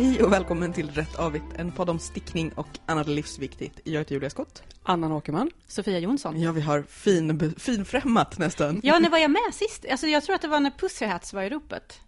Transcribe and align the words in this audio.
Hej 0.00 0.22
och 0.22 0.32
välkommen 0.32 0.72
till 0.72 0.90
Rätt 0.90 1.18
Avigt, 1.18 1.44
en 1.56 1.72
podd 1.72 1.90
om 1.90 1.98
stickning 1.98 2.52
och 2.52 2.66
annat 2.86 3.08
livsviktigt. 3.08 3.80
Jag 3.84 3.98
heter 3.98 4.14
Julia 4.14 4.30
Skott. 4.30 4.62
Anna 4.82 5.14
Åkerman. 5.14 5.50
Sofia 5.66 5.98
Jonsson. 5.98 6.40
Ja, 6.40 6.52
vi 6.52 6.60
har 6.60 6.82
fin, 6.82 7.54
finfrämmat 7.58 8.38
nästan. 8.38 8.80
Ja, 8.82 8.98
när 8.98 9.10
var 9.10 9.18
jag 9.18 9.30
med 9.30 9.54
sist? 9.54 9.86
Alltså, 9.90 10.06
jag 10.06 10.22
tror 10.22 10.34
att 10.34 10.42
det 10.42 10.48
var 10.48 10.60
när 10.60 10.70
Pussy 10.70 11.06
Hats 11.06 11.32
var 11.32 11.42
i 11.42 11.48
ropet. 11.48 12.00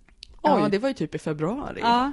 Ja, 0.42 0.68
det 0.68 0.78
var 0.78 0.88
ju 0.88 0.94
typ 0.94 1.14
i 1.14 1.18
februari. 1.18 1.80
Ja. 1.80 2.12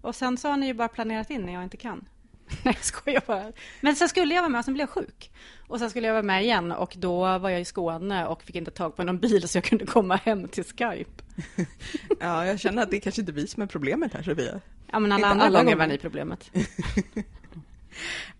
Och 0.00 0.14
sen 0.14 0.36
så 0.36 0.48
har 0.48 0.56
ni 0.56 0.66
ju 0.66 0.74
bara 0.74 0.88
planerat 0.88 1.30
in 1.30 1.42
när 1.42 1.52
jag 1.52 1.62
inte 1.62 1.76
kan. 1.76 2.04
Nej, 2.62 2.74
jag 2.74 2.84
skojar 2.84 3.22
bara. 3.26 3.52
Men 3.80 3.96
sen 3.96 4.08
skulle 4.08 4.34
jag 4.34 4.42
vara 4.42 4.48
med 4.50 4.58
och 4.58 4.64
sen 4.64 4.74
blev 4.74 4.82
jag 4.82 4.90
sjuk. 4.90 5.30
Och 5.68 5.78
sen 5.78 5.90
skulle 5.90 6.06
jag 6.06 6.14
vara 6.14 6.22
med 6.22 6.42
igen 6.42 6.72
och 6.72 6.94
då 6.98 7.38
var 7.38 7.50
jag 7.50 7.60
i 7.60 7.64
Skåne 7.64 8.26
och 8.26 8.42
fick 8.42 8.56
inte 8.56 8.70
tag 8.70 8.96
på 8.96 9.04
någon 9.04 9.18
bil 9.18 9.48
så 9.48 9.56
jag 9.56 9.64
kunde 9.64 9.86
komma 9.86 10.16
hem 10.16 10.48
till 10.48 10.64
Skype. 10.64 11.10
ja, 12.20 12.46
jag 12.46 12.60
känner 12.60 12.82
att 12.82 12.90
det 12.90 12.96
är 12.96 13.00
kanske 13.00 13.20
inte 13.22 13.32
vi 13.32 13.46
som 13.46 13.62
är 13.62 13.66
problemet 13.66 14.14
här, 14.14 14.22
Sofia. 14.22 14.60
Ja, 14.92 14.98
men 14.98 15.12
alla 15.12 15.16
Inte 15.18 15.28
andra 15.28 15.44
alla 15.44 15.58
gånger 15.58 15.64
gånger. 15.74 15.86
var 15.86 15.92
ni 15.92 15.98
problemet. 15.98 16.50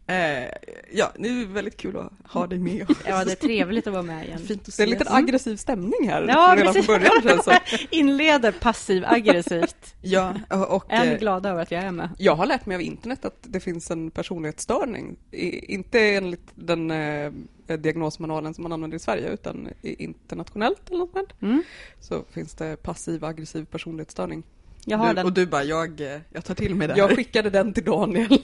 Eh, 0.09 0.49
ja, 0.93 1.13
det 1.19 1.29
är 1.29 1.47
väldigt 1.47 1.77
kul 1.77 1.97
att 1.97 2.13
ha 2.25 2.47
dig 2.47 2.59
med 2.59 2.91
oss. 2.91 2.97
Ja, 3.07 3.25
det 3.25 3.33
är 3.33 3.37
trevligt 3.37 3.87
att 3.87 3.93
vara 3.93 4.03
med 4.03 4.27
igen. 4.27 4.39
Fint 4.39 4.69
att 4.69 4.77
Det 4.77 4.83
är 4.83 4.85
en 4.85 4.91
liten 4.91 5.09
aggressiv 5.11 5.57
stämning 5.57 6.09
här 6.09 6.23
Ja, 6.29 6.55
redan 6.57 6.75
precis. 6.75 6.87
från 6.87 6.99
början 6.99 7.23
känns 7.23 7.45
som. 7.45 7.55
Inleder 7.91 8.53
passiv-aggressivt. 8.53 9.95
Ja, 10.03 10.35
och... 10.51 10.85
Är 10.89 11.07
ni 11.07 11.13
eh, 11.13 11.19
glada 11.19 11.51
över 11.51 11.63
att 11.63 11.71
jag 11.71 11.83
är 11.85 11.91
med? 11.91 12.09
Jag 12.19 12.37
har 12.37 12.47
lärt 12.47 12.67
mig 12.67 12.75
av 12.75 12.81
internet 12.81 13.25
att 13.25 13.39
det 13.43 13.61
finns 13.61 13.91
en 13.91 14.11
personlighetsstörning. 14.11 15.17
I, 15.31 15.75
inte 15.75 16.01
enligt 16.01 16.51
den 16.55 16.91
eh, 16.91 17.33
diagnosmanualen 17.67 18.55
som 18.55 18.63
man 18.63 18.73
använder 18.73 18.97
i 18.97 19.01
Sverige 19.01 19.29
utan 19.31 19.69
internationellt 19.83 20.89
eller 20.89 20.99
något 20.99 21.13
sånt. 21.13 21.43
Mm. 21.43 21.63
Så 22.01 22.25
finns 22.31 22.55
det 22.55 22.83
passiv 22.83 23.25
aggressiv 23.25 23.65
personlighetsstörning. 23.65 24.43
Jag 24.89 24.99
har 24.99 25.09
du, 25.09 25.15
den. 25.15 25.27
Och 25.27 25.33
du 25.33 25.47
bara, 25.47 25.65
jag, 25.65 26.01
eh, 26.01 26.21
jag 26.33 26.45
tar 26.45 26.55
till 26.55 26.75
mig 26.75 26.89
det 26.89 26.95
här. 26.95 26.99
Jag 27.01 27.17
skickade 27.17 27.51
den 27.51 27.73
till 27.73 27.85
Daniel 27.85 28.39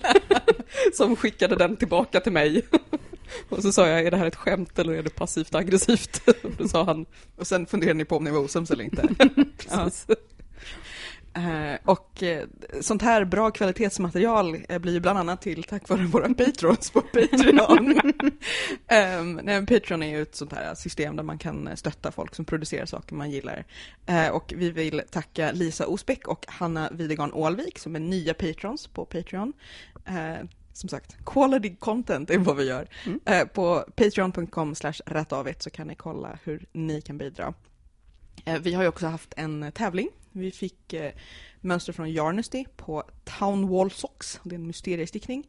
som 0.92 1.16
skickade 1.16 1.56
den 1.56 1.76
tillbaka 1.76 2.20
till 2.20 2.32
mig. 2.32 2.62
Och 3.48 3.62
så 3.62 3.72
sa 3.72 3.88
jag, 3.88 4.06
är 4.06 4.10
det 4.10 4.16
här 4.16 4.26
ett 4.26 4.36
skämt 4.36 4.78
eller 4.78 4.92
är 4.92 5.02
det 5.02 5.10
passivt 5.10 5.54
aggressivt? 5.54 6.28
Och 6.42 6.50
då 6.58 6.68
sa 6.68 6.84
han, 6.84 7.06
Och 7.36 7.46
sen 7.46 7.66
funderar 7.66 7.94
ni 7.94 8.04
på 8.04 8.16
om 8.16 8.24
ni 8.24 8.30
var 8.30 8.40
osams 8.40 8.70
eller 8.70 8.84
inte. 8.84 9.08
precis. 9.58 10.06
Eh, 11.34 11.78
och 11.84 12.22
eh, 12.22 12.46
sånt 12.80 13.02
här 13.02 13.24
bra 13.24 13.50
kvalitetsmaterial 13.50 14.58
eh, 14.68 14.78
blir 14.78 14.92
ju 14.92 15.00
bland 15.00 15.18
annat 15.18 15.42
till 15.42 15.64
tack 15.64 15.88
vare 15.88 16.02
våra 16.02 16.34
patrons 16.34 16.90
på 16.90 17.00
Patreon. 17.00 18.00
um, 19.46 19.66
Patreon 19.66 20.02
är 20.02 20.06
ju 20.06 20.22
ett 20.22 20.34
sånt 20.34 20.52
här 20.52 20.74
system 20.74 21.16
där 21.16 21.22
man 21.22 21.38
kan 21.38 21.76
stötta 21.76 22.12
folk 22.12 22.34
som 22.34 22.44
producerar 22.44 22.86
saker 22.86 23.14
man 23.14 23.30
gillar. 23.30 23.64
Och 24.32 24.52
vi 24.56 24.70
vill 24.70 25.02
tacka 25.10 25.52
Lisa 25.52 25.86
Osbeck 25.86 26.28
och 26.28 26.44
Hanna 26.48 26.90
Widegarn 26.92 27.32
Ålvik 27.32 27.78
som 27.78 27.96
är 27.96 28.00
nya 28.00 28.34
patrons 28.34 28.86
på 28.86 29.04
Patreon. 29.04 29.52
Som 30.72 30.88
sagt, 30.88 31.16
quality 31.26 31.76
content 31.76 32.30
är 32.30 32.38
vad 32.38 32.56
vi 32.56 32.64
gör. 32.64 32.88
Mm. 33.06 33.48
På 33.48 33.84
patreon.com 33.96 34.74
slash 34.74 34.92
så 35.58 35.70
kan 35.70 35.86
ni 35.86 35.94
kolla 35.94 36.38
hur 36.44 36.66
ni 36.72 37.00
kan 37.00 37.18
bidra. 37.18 37.54
Eh, 38.44 38.58
Vi 38.58 38.74
har 38.74 38.82
ju 38.82 38.88
också 38.88 39.06
haft 39.06 39.34
en 39.36 39.62
eh, 39.62 39.70
tävling. 39.70 40.08
Vi 40.32 40.50
fick 40.50 40.92
eh, 40.92 41.12
mönster 41.60 41.92
från 41.92 42.10
Yarnesty 42.10 42.64
på 42.76 43.04
Town 43.38 43.68
Wall 43.68 43.90
Socks. 43.90 44.40
Det 44.44 44.54
är 44.54 44.58
en 44.58 44.66
mysteriestickning. 44.66 45.48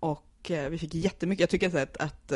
Och 0.00 0.24
vi 0.70 0.78
fick 0.78 0.94
jättemycket. 0.94 1.40
Jag 1.40 1.50
tycker 1.50 1.82
att, 1.82 1.96
att 1.96 2.32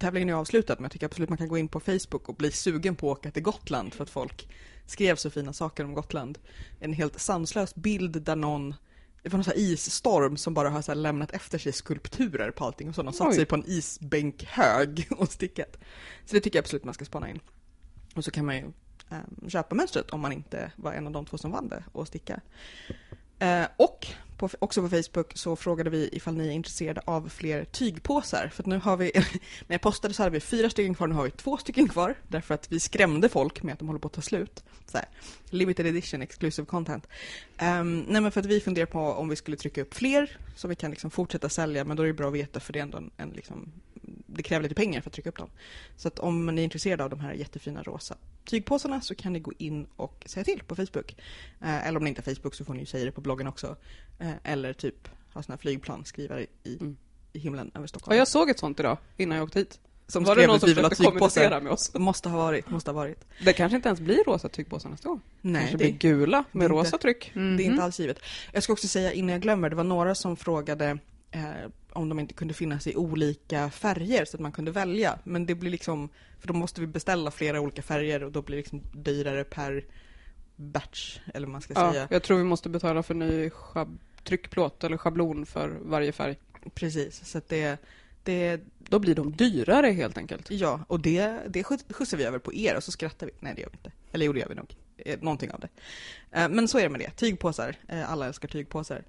tävlingen 0.00 0.28
är 0.28 0.32
avslutad, 0.32 0.74
men 0.74 0.82
jag 0.82 0.92
tycker 0.92 1.06
absolut 1.06 1.28
man 1.28 1.38
kan 1.38 1.48
gå 1.48 1.58
in 1.58 1.68
på 1.68 1.80
Facebook 1.80 2.28
och 2.28 2.34
bli 2.34 2.52
sugen 2.52 2.96
på 2.96 3.12
att 3.12 3.18
åka 3.18 3.30
till 3.30 3.42
Gotland 3.42 3.94
för 3.94 4.02
att 4.02 4.10
folk 4.10 4.48
skrev 4.86 5.16
så 5.16 5.30
fina 5.30 5.52
saker 5.52 5.84
om 5.84 5.94
Gotland. 5.94 6.38
En 6.80 6.92
helt 6.92 7.20
sanslös 7.20 7.74
bild 7.74 8.22
där 8.22 8.36
någon 8.36 8.74
det 9.22 9.28
var 9.28 9.36
någon 9.38 9.44
sån 9.44 9.54
isstorm 9.56 10.36
som 10.36 10.54
bara 10.54 10.70
har 10.70 10.82
så 10.82 10.94
lämnat 10.94 11.30
efter 11.30 11.58
sig 11.58 11.72
skulpturer 11.72 12.50
på 12.50 12.64
allting 12.64 12.88
och 12.88 12.94
så. 12.94 13.02
De 13.02 13.12
satt 13.12 13.28
Oj. 13.28 13.34
sig 13.34 13.44
på 13.46 13.54
en 13.54 13.64
isbänkhög 13.66 15.08
och 15.10 15.32
stickat. 15.32 15.76
Så 16.24 16.34
det 16.34 16.40
tycker 16.40 16.58
jag 16.58 16.62
absolut 16.62 16.84
man 16.84 16.94
ska 16.94 17.04
spana 17.04 17.30
in. 17.30 17.40
Och 18.14 18.24
så 18.24 18.30
kan 18.30 18.46
man 18.46 18.56
ju 18.56 18.72
eh, 19.14 19.48
köpa 19.48 19.74
mönstret 19.74 20.10
om 20.10 20.20
man 20.20 20.32
inte 20.32 20.72
var 20.76 20.92
en 20.92 21.06
av 21.06 21.12
de 21.12 21.26
två 21.26 21.38
som 21.38 21.50
vann 21.50 21.68
det 21.68 21.84
och 21.92 22.08
sticka. 22.08 22.40
Eh, 23.38 23.66
och 23.76 24.06
på, 24.36 24.48
också 24.58 24.82
på 24.82 24.88
Facebook 24.88 25.32
så 25.34 25.56
frågade 25.56 25.90
vi 25.90 26.08
ifall 26.12 26.34
ni 26.34 26.48
är 26.48 26.52
intresserade 26.52 27.00
av 27.04 27.28
fler 27.28 27.64
tygpåsar. 27.64 28.48
För 28.48 28.62
att 28.62 28.66
nu 28.66 28.78
har 28.78 28.96
vi, 28.96 29.12
när 29.66 29.74
jag 29.74 29.80
postade 29.80 30.14
så 30.14 30.22
hade 30.22 30.32
vi 30.32 30.40
fyra 30.40 30.70
stycken 30.70 30.94
kvar, 30.94 31.06
nu 31.06 31.14
har 31.14 31.24
vi 31.24 31.30
två 31.30 31.56
stycken 31.56 31.88
kvar. 31.88 32.14
Därför 32.28 32.54
att 32.54 32.72
vi 32.72 32.80
skrämde 32.80 33.28
folk 33.28 33.62
med 33.62 33.72
att 33.72 33.78
de 33.78 33.88
håller 33.88 34.00
på 34.00 34.08
att 34.08 34.14
ta 34.14 34.20
slut. 34.20 34.64
Så 34.86 34.98
här, 34.98 35.06
limited 35.50 35.86
edition, 35.86 36.22
exclusive 36.22 36.66
content. 36.66 37.06
Um, 37.60 38.00
nej 38.00 38.22
men 38.22 38.32
för 38.32 38.40
att 38.40 38.46
vi 38.46 38.60
funderar 38.60 38.86
på 38.86 39.00
om 39.00 39.28
vi 39.28 39.36
skulle 39.36 39.56
trycka 39.56 39.82
upp 39.82 39.94
fler 39.94 40.38
så 40.56 40.68
vi 40.68 40.74
kan 40.74 40.90
liksom 40.90 41.10
fortsätta 41.10 41.48
sälja. 41.48 41.84
Men 41.84 41.96
då 41.96 42.02
är 42.02 42.06
det 42.06 42.12
bra 42.12 42.28
att 42.28 42.34
veta 42.34 42.60
för 42.60 42.72
det 42.72 42.78
är 42.78 42.82
ändå 42.82 42.98
en, 42.98 43.10
en 43.16 43.30
liksom, 43.30 43.72
det 44.26 44.42
kräver 44.42 44.62
lite 44.62 44.74
pengar 44.74 45.00
för 45.00 45.10
att 45.10 45.14
trycka 45.14 45.28
upp 45.28 45.38
dem. 45.38 45.50
Så 45.96 46.08
att 46.08 46.18
om 46.18 46.46
ni 46.46 46.60
är 46.60 46.64
intresserade 46.64 47.04
av 47.04 47.10
de 47.10 47.20
här 47.20 47.32
jättefina 47.32 47.82
rosa 47.82 48.16
tygpåsarna 48.44 49.00
så 49.00 49.14
kan 49.14 49.32
ni 49.32 49.40
gå 49.40 49.52
in 49.58 49.86
och 49.96 50.24
säga 50.26 50.44
till 50.44 50.62
på 50.66 50.76
Facebook. 50.76 51.16
Eh, 51.62 51.86
eller 51.86 51.98
om 51.98 52.04
ni 52.04 52.08
inte 52.10 52.22
har 52.26 52.34
Facebook 52.34 52.54
så 52.54 52.64
får 52.64 52.74
ni 52.74 52.80
ju 52.80 52.86
säga 52.86 53.04
det 53.04 53.12
på 53.12 53.20
bloggen 53.20 53.46
också. 53.46 53.76
Eh, 54.18 54.30
eller 54.44 54.72
typ 54.72 55.08
ha 55.32 55.42
såna 55.42 55.52
här 55.54 55.60
flygplan, 55.60 56.04
skriva 56.04 56.34
det 56.34 56.46
i, 56.64 56.76
Mm. 56.80 56.96
i 57.32 57.38
himlen 57.38 57.70
över 57.74 57.86
Stockholm. 57.86 58.14
Ja, 58.16 58.18
jag 58.18 58.28
såg 58.28 58.50
ett 58.50 58.58
sånt 58.58 58.80
idag 58.80 58.98
innan 59.16 59.38
jag 59.38 59.44
åkte 59.44 59.58
hit. 59.58 59.80
som 60.06 60.24
Var 60.24 60.34
det 60.36 60.40
skrev 60.40 60.46
någon 60.48 60.56
att 60.56 60.60
som 60.60 60.68
försökte 60.74 61.04
kommunicera 61.04 61.60
med 61.60 61.72
oss? 61.72 61.94
Måste 61.94 62.28
ha 62.28 62.38
varit, 62.38 62.70
måste 62.70 62.90
ha 62.90 62.94
varit. 62.94 63.24
Det 63.44 63.52
kanske 63.52 63.76
inte 63.76 63.88
ens 63.88 64.00
blir 64.00 64.24
rosa 64.24 64.48
tygpåsar 64.48 64.90
nästa 64.90 65.08
gång. 65.08 65.20
Nej, 65.40 65.60
kanske 65.60 65.76
det, 65.76 65.84
blir 65.84 65.98
gula 66.10 66.44
med 66.52 66.70
det 66.70 66.74
rosa 66.74 66.86
inte- 66.86 66.98
tryck. 66.98 67.30
det 67.34 67.40
är 67.40 67.60
inte 67.60 67.82
alls 67.82 68.00
givet. 68.00 68.18
Jag 68.52 68.62
ska 68.62 68.72
också 68.72 68.88
säga 68.88 69.12
innan 69.12 69.32
jag 69.32 69.42
glömmer, 69.42 69.70
det 69.70 69.76
var 69.76 69.84
några 69.84 70.14
som 70.14 70.36
frågade 70.36 70.98
eh, 71.34 71.70
om 71.92 72.08
de 72.08 72.18
inte 72.18 72.34
kunde 72.34 72.54
finnas 72.54 72.86
i 72.86 72.96
olika 72.96 73.70
färger 73.70 74.24
så 74.24 74.36
att 74.36 74.40
man 74.40 74.52
kunde 74.52 74.70
välja. 74.70 75.18
Men 75.24 75.46
det 75.46 75.54
blir 75.54 75.70
liksom, 75.70 76.08
för 76.40 76.48
då 76.48 76.54
måste 76.54 76.80
vi 76.80 76.86
beställa 76.86 77.30
flera 77.30 77.60
olika 77.60 77.82
färger 77.82 78.22
och 78.24 78.32
då 78.32 78.42
blir 78.42 78.56
det 78.56 78.60
liksom 78.62 78.82
dyrare 78.92 79.44
per 79.44 79.84
batch, 80.56 81.18
eller 81.34 81.46
vad 81.46 81.52
man 81.52 81.60
ska 81.60 81.74
Ja, 81.76 81.92
säga. 81.92 82.08
jag 82.10 82.22
tror 82.22 82.38
vi 82.38 82.44
måste 82.44 82.68
betala 82.68 83.02
för 83.02 83.14
ny 83.14 83.50
tryckplåt 84.24 84.84
eller 84.84 84.96
schablon 84.96 85.46
för 85.46 85.68
varje 85.82 86.12
färg. 86.12 86.38
Precis, 86.74 87.24
så 87.28 87.38
att 87.38 87.48
det, 87.48 87.78
det, 88.22 88.60
Då 88.78 88.98
blir 88.98 89.14
de 89.14 89.32
dyrare 89.32 89.86
helt 89.86 90.18
enkelt. 90.18 90.50
ja, 90.50 90.84
och 90.88 91.00
det, 91.00 91.40
det 91.48 91.62
skjuts- 91.62 91.92
skjutsar 91.92 92.16
vi 92.16 92.24
över 92.24 92.38
på 92.38 92.54
er 92.54 92.76
och 92.76 92.84
så 92.84 92.92
skrattar 92.92 93.26
vi. 93.26 93.32
Nej, 93.40 93.52
det 93.54 93.62
gör 93.62 93.68
vi 93.70 93.76
inte. 93.76 93.92
Eller 94.12 94.26
jo, 94.26 94.32
det 94.32 94.40
gör 94.40 94.48
vi 94.48 94.54
nog. 94.54 94.74
Eh, 94.96 95.18
Någonting 95.20 95.50
av 95.50 95.60
det. 95.60 95.68
Eh, 96.32 96.48
Men 96.48 96.68
så 96.68 96.78
är 96.78 96.82
det 96.82 96.88
med 96.88 97.00
det. 97.00 97.10
Tygpåsar. 97.10 97.76
Eh, 97.88 98.12
Alla 98.12 98.26
älskar 98.26 98.48
tygpåsar. 98.48 99.02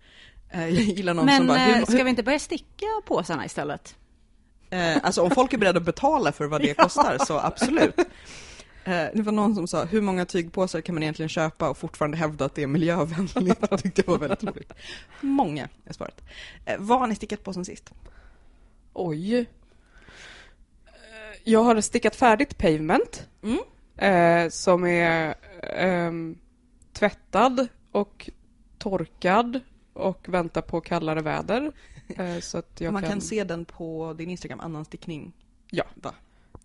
Eh, 0.49 0.59
Jag 0.69 0.83
gillar 0.83 1.13
någon 1.13 1.27
som 1.27 1.37
Men 1.37 1.47
bara, 1.47 1.67
eh, 1.67 1.75
hur, 1.75 1.85
ska 1.85 2.03
vi 2.03 2.09
inte 2.09 2.23
börja 2.23 2.39
sticka 2.39 2.85
påsarna 3.05 3.45
istället? 3.45 3.95
Eh, 4.69 4.97
alltså 5.03 5.21
om 5.21 5.31
folk 5.31 5.53
är 5.53 5.57
beredda 5.57 5.79
att 5.79 5.85
betala 5.85 6.31
för 6.31 6.45
vad 6.45 6.61
det 6.61 6.73
kostar 6.77 7.17
så 7.25 7.39
absolut. 7.39 7.99
Eh, 8.85 9.05
det 9.13 9.21
var 9.21 9.31
någon 9.31 9.55
som 9.55 9.67
sa, 9.67 9.83
hur 9.83 10.01
många 10.01 10.25
tygpåsar 10.25 10.81
kan 10.81 10.95
man 10.95 11.03
egentligen 11.03 11.29
köpa 11.29 11.69
och 11.69 11.77
fortfarande 11.77 12.17
hävda 12.17 12.45
att 12.45 12.55
det 12.55 12.63
är 12.63 12.67
miljövänligt? 12.67 13.61
Det 13.69 13.77
tyckte 13.77 14.03
jag 14.05 14.11
var 14.11 14.17
väldigt 14.19 14.43
roligt. 14.43 14.73
Många 15.21 15.69
är 15.85 15.93
svaret. 15.93 16.21
Eh, 16.65 16.75
vad 16.79 16.99
har 16.99 17.07
ni 17.07 17.15
stickat 17.15 17.43
på 17.43 17.53
sen 17.53 17.65
sist? 17.65 17.91
Oj. 18.93 19.45
Jag 21.43 21.63
har 21.63 21.81
stickat 21.81 22.15
färdigt 22.15 22.57
Pavement. 22.57 23.27
Mm. 23.43 23.59
Eh, 23.97 24.49
som 24.49 24.85
är 24.85 25.35
ehm, 25.63 26.37
tvättad 26.93 27.67
och 27.91 28.29
torkad 28.77 29.59
och 29.95 30.29
väntar 30.29 30.61
på 30.61 30.81
kallare 30.81 31.21
väder. 31.21 31.71
Eh, 32.17 32.39
så 32.39 32.57
att 32.57 32.81
jag 32.81 32.93
man 32.93 33.01
kan, 33.01 33.11
kan 33.11 33.21
se 33.21 33.43
den 33.43 33.65
på 33.65 34.13
din 34.17 34.29
Instagram, 34.29 34.59
annan 34.59 34.85
stickning. 34.85 35.33
Ja. 35.69 35.83
Va? 35.95 36.13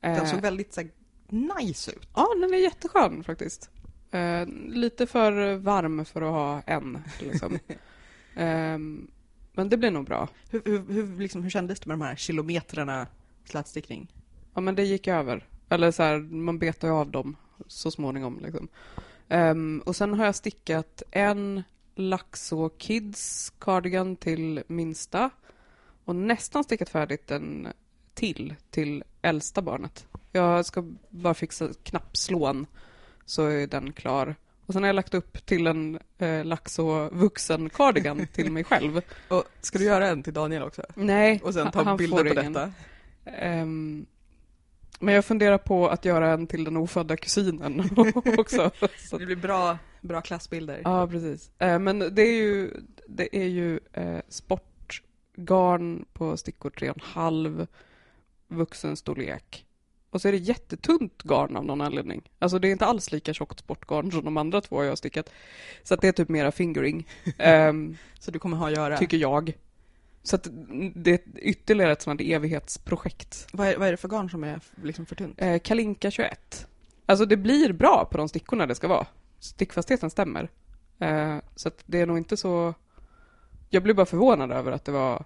eh, 0.00 0.14
Den 0.14 0.26
såg 0.26 0.40
väldigt 0.40 0.72
så 0.74 0.80
här, 0.80 0.90
nice 1.28 1.90
ut. 1.90 2.08
Ja, 2.14 2.28
den 2.40 2.54
är 2.54 2.58
jätteskön 2.58 3.24
faktiskt. 3.24 3.70
Eh, 4.10 4.46
lite 4.68 5.06
för 5.06 5.54
varm 5.54 6.04
för 6.04 6.22
att 6.22 6.30
ha 6.32 6.62
en. 6.66 6.98
Liksom. 7.20 7.58
Ehm, 8.36 9.10
men 9.52 9.68
det 9.68 9.76
blir 9.76 9.90
nog 9.90 10.06
bra. 10.06 10.28
Hur, 10.50 10.62
hur, 10.64 10.84
hur, 10.92 11.18
liksom, 11.18 11.42
hur 11.42 11.50
kändes 11.50 11.80
det 11.80 11.86
med 11.88 11.98
de 11.98 12.04
här 12.04 12.16
kilometrarna 12.16 13.06
slätstickning? 13.44 14.12
Ja, 14.54 14.60
men 14.60 14.74
det 14.74 14.82
gick 14.84 15.08
över. 15.08 15.48
Eller 15.68 15.90
så 15.90 16.02
här, 16.02 16.18
man 16.18 16.58
betar 16.58 16.88
ju 16.88 16.94
av 16.94 17.10
dem 17.10 17.36
så 17.66 17.90
småningom. 17.90 18.40
Liksom. 18.42 18.68
Ehm, 19.28 19.82
och 19.86 19.96
sen 19.96 20.14
har 20.14 20.24
jag 20.24 20.34
stickat 20.34 21.02
en 21.10 21.62
Laxå 21.94 22.68
Kids 22.68 23.52
cardigan 23.58 24.16
till 24.16 24.62
minsta 24.66 25.30
och 26.04 26.16
nästan 26.16 26.64
stickat 26.64 26.88
färdigt 26.88 27.30
en 27.30 27.68
till 28.14 28.54
till 28.70 29.04
äldsta 29.22 29.62
barnet. 29.62 30.06
Jag 30.32 30.66
ska 30.66 30.84
bara 31.08 31.34
fixa 31.34 31.68
knappslån 31.82 32.66
så 33.24 33.46
är 33.46 33.66
den 33.66 33.92
klar. 33.92 34.34
Och 34.66 34.72
sen 34.72 34.82
har 34.82 34.88
jag 34.88 34.96
lagt 34.96 35.14
upp 35.14 35.46
till 35.46 35.66
en 35.66 35.98
eh, 36.18 36.44
Laxå 36.44 37.08
vuxen 37.12 37.70
cardigan 37.70 38.26
till 38.26 38.52
mig 38.52 38.64
själv. 38.64 39.00
Och 39.28 39.44
ska 39.60 39.78
du 39.78 39.84
göra 39.84 40.08
en 40.08 40.22
till 40.22 40.32
Daniel 40.32 40.62
också? 40.62 40.82
Nej, 40.94 41.40
Och 41.44 41.54
sen 41.54 41.70
ta 41.70 41.82
han 41.82 41.96
bilder 41.96 42.16
får 42.16 42.34
på 42.34 42.40
ingen. 42.40 42.52
detta? 42.52 42.72
Ehm, 43.24 44.06
Men 45.00 45.14
jag 45.14 45.24
funderar 45.24 45.58
på 45.58 45.88
att 45.88 46.04
göra 46.04 46.30
en 46.32 46.46
till 46.46 46.64
den 46.64 46.76
ofödda 46.76 47.16
kusinen 47.16 47.90
också. 48.38 48.70
Så, 49.10 49.18
Det 49.18 49.26
blir 49.26 49.36
bra, 49.36 49.78
bra 50.00 50.20
klassbilder. 50.20 50.80
ja, 50.84 51.06
precis. 51.06 51.50
Eh, 51.58 51.78
men 51.78 51.98
det 51.98 52.22
är 52.22 52.32
ju, 52.36 52.70
det 53.08 53.36
är 53.36 53.46
ju 53.46 53.80
eh, 53.92 54.18
sportgarn 54.28 56.04
på 56.12 56.36
stickor 56.36 56.70
3,5 56.70 57.66
vuxenstorlek. 58.48 59.66
Och 60.10 60.20
så 60.20 60.28
är 60.28 60.32
det 60.32 60.38
jättetunt 60.38 61.22
garn 61.22 61.56
av 61.56 61.64
någon 61.64 61.80
anledning. 61.80 62.30
Alltså 62.38 62.58
det 62.58 62.68
är 62.68 62.72
inte 62.72 62.86
alls 62.86 63.12
lika 63.12 63.34
tjockt 63.34 63.58
sportgarn 63.58 64.12
som 64.12 64.24
de 64.24 64.36
andra 64.36 64.60
två 64.60 64.82
jag 64.84 64.90
har 64.90 64.96
stickat. 64.96 65.30
Så 65.82 65.94
att 65.94 66.00
det 66.00 66.08
är 66.08 66.12
typ 66.12 66.28
mera 66.28 66.52
fingering, 66.52 67.06
ehm, 67.38 67.96
Så 68.18 68.30
du 68.30 68.38
kommer 68.38 68.56
ha 68.56 68.66
att 68.66 68.76
göra. 68.76 68.96
tycker 68.98 69.16
jag. 69.16 69.52
Så 70.22 70.36
att 70.36 70.48
det 70.94 71.10
är 71.10 71.20
ytterligare 71.36 71.92
ett 71.92 72.02
sånt 72.02 72.20
evighetsprojekt. 72.20 73.46
Vad, 73.52 73.68
är, 73.68 73.76
vad 73.76 73.88
är 73.88 73.90
det 73.90 73.96
för 73.96 74.08
garn 74.08 74.30
som 74.30 74.44
är 74.44 74.60
liksom 74.82 75.06
för 75.06 75.14
tunt? 75.14 75.34
Eh, 75.40 75.58
Kalinka 75.58 76.10
21. 76.10 76.66
Alltså 77.06 77.24
det 77.24 77.36
blir 77.36 77.72
bra 77.72 78.08
på 78.10 78.18
de 78.18 78.28
stickorna 78.28 78.66
det 78.66 78.74
ska 78.74 78.88
vara. 78.88 79.06
Stickfastheten 79.38 80.10
stämmer. 80.10 80.50
Eh, 80.98 81.36
så 81.56 81.68
att 81.68 81.82
det 81.86 82.00
är 82.00 82.06
nog 82.06 82.18
inte 82.18 82.36
så... 82.36 82.74
Jag 83.68 83.82
blev 83.82 83.96
bara 83.96 84.06
förvånad 84.06 84.52
över 84.52 84.72
att 84.72 84.84
det 84.84 84.92
var 84.92 85.24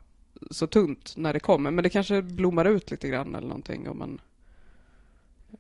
så 0.51 0.67
tunt 0.67 1.15
när 1.17 1.33
det 1.33 1.41
kom. 1.41 1.63
Men 1.63 1.77
det 1.77 1.91
kanske 1.91 2.23
blommar 2.23 2.65
ut 2.65 2.91
lite 2.91 3.09
grann 3.09 3.35
eller 3.35 3.49
någonting 3.49 3.89
om 3.89 3.99
man 3.99 4.21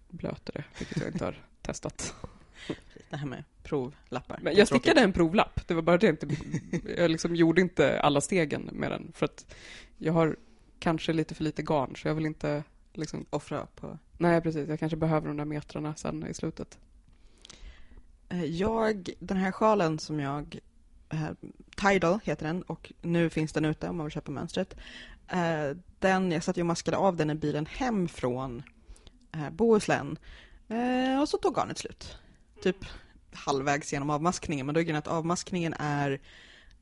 blöter 0.08 0.52
det, 0.52 0.64
vilket 0.78 1.02
jag 1.02 1.12
inte 1.12 1.25
har 1.25 1.42
testat. 1.62 2.14
Det 3.11 3.16
här 3.16 3.26
med 3.26 3.44
provlappar. 3.62 4.38
Men 4.43 4.55
jag 4.56 4.66
stickade 4.69 5.00
en 5.00 5.12
provlapp, 5.12 5.61
det 5.69 5.75
var 5.75 5.82
bara 5.82 5.99
det 5.99 6.06
jag 6.06 6.12
inte... 6.12 6.28
Jag 7.00 7.11
liksom 7.11 7.37
gjorde 7.37 7.61
inte 7.61 8.00
alla 8.00 8.20
stegen 8.20 8.62
med 8.72 8.90
den 8.90 9.12
för 9.14 9.25
att 9.25 9.55
jag 9.99 10.12
har 10.12 10.37
kanske 10.78 11.12
lite 11.12 11.34
för 11.34 11.44
lite 11.44 11.62
garn 11.62 11.96
så 11.96 12.08
jag 12.08 12.14
vill 12.14 12.26
inte 12.26 12.62
liksom... 12.93 13.26
Offra 13.31 13.66
på... 13.76 13.99
Nej 14.19 14.40
precis, 14.40 14.69
jag 14.69 14.78
kanske 14.78 14.96
behöver 14.96 15.28
de 15.28 15.37
där 15.37 15.44
metrarna 15.44 15.94
sen 15.94 16.26
i 16.26 16.34
slutet. 16.34 16.78
Eh, 18.28 18.44
Jag, 18.44 19.10
den 19.19 19.37
här 19.37 19.52
sjalen 19.52 19.99
som 19.99 20.20
jag... 20.20 20.58
eh, 21.08 21.31
Tidal 21.76 22.19
heter 22.25 22.46
den 22.46 22.62
och 22.62 22.93
nu 23.02 23.31
finns 23.31 23.52
den 23.52 23.64
ute 23.64 23.88
om 23.88 23.96
man 23.96 24.06
vill 24.06 24.12
köpa 24.12 24.32
mönstret. 24.32 24.76
Eh, 25.28 25.76
Den, 25.99 26.32
jag 26.32 26.43
satt 26.44 26.56
ju 26.56 26.62
och 26.62 26.67
maskade 26.67 26.96
av 26.96 27.17
den 27.17 27.31
i 27.31 27.34
bilen 27.34 27.67
hem 27.67 28.08
från 28.08 28.62
Bohuslän. 29.50 30.19
Och 31.20 31.28
så 31.28 31.38
tog 31.38 31.55
garnet 31.56 31.78
slut. 31.78 32.19
Typ 32.62 32.77
halvvägs 33.33 33.93
genom 33.93 34.11
avmaskningen. 34.11 34.67
Men 34.67 34.75
då 34.75 34.81
är 34.81 34.85
grejen 34.85 34.99
att 34.99 35.06
avmaskningen 35.09 35.75
är 35.79 36.21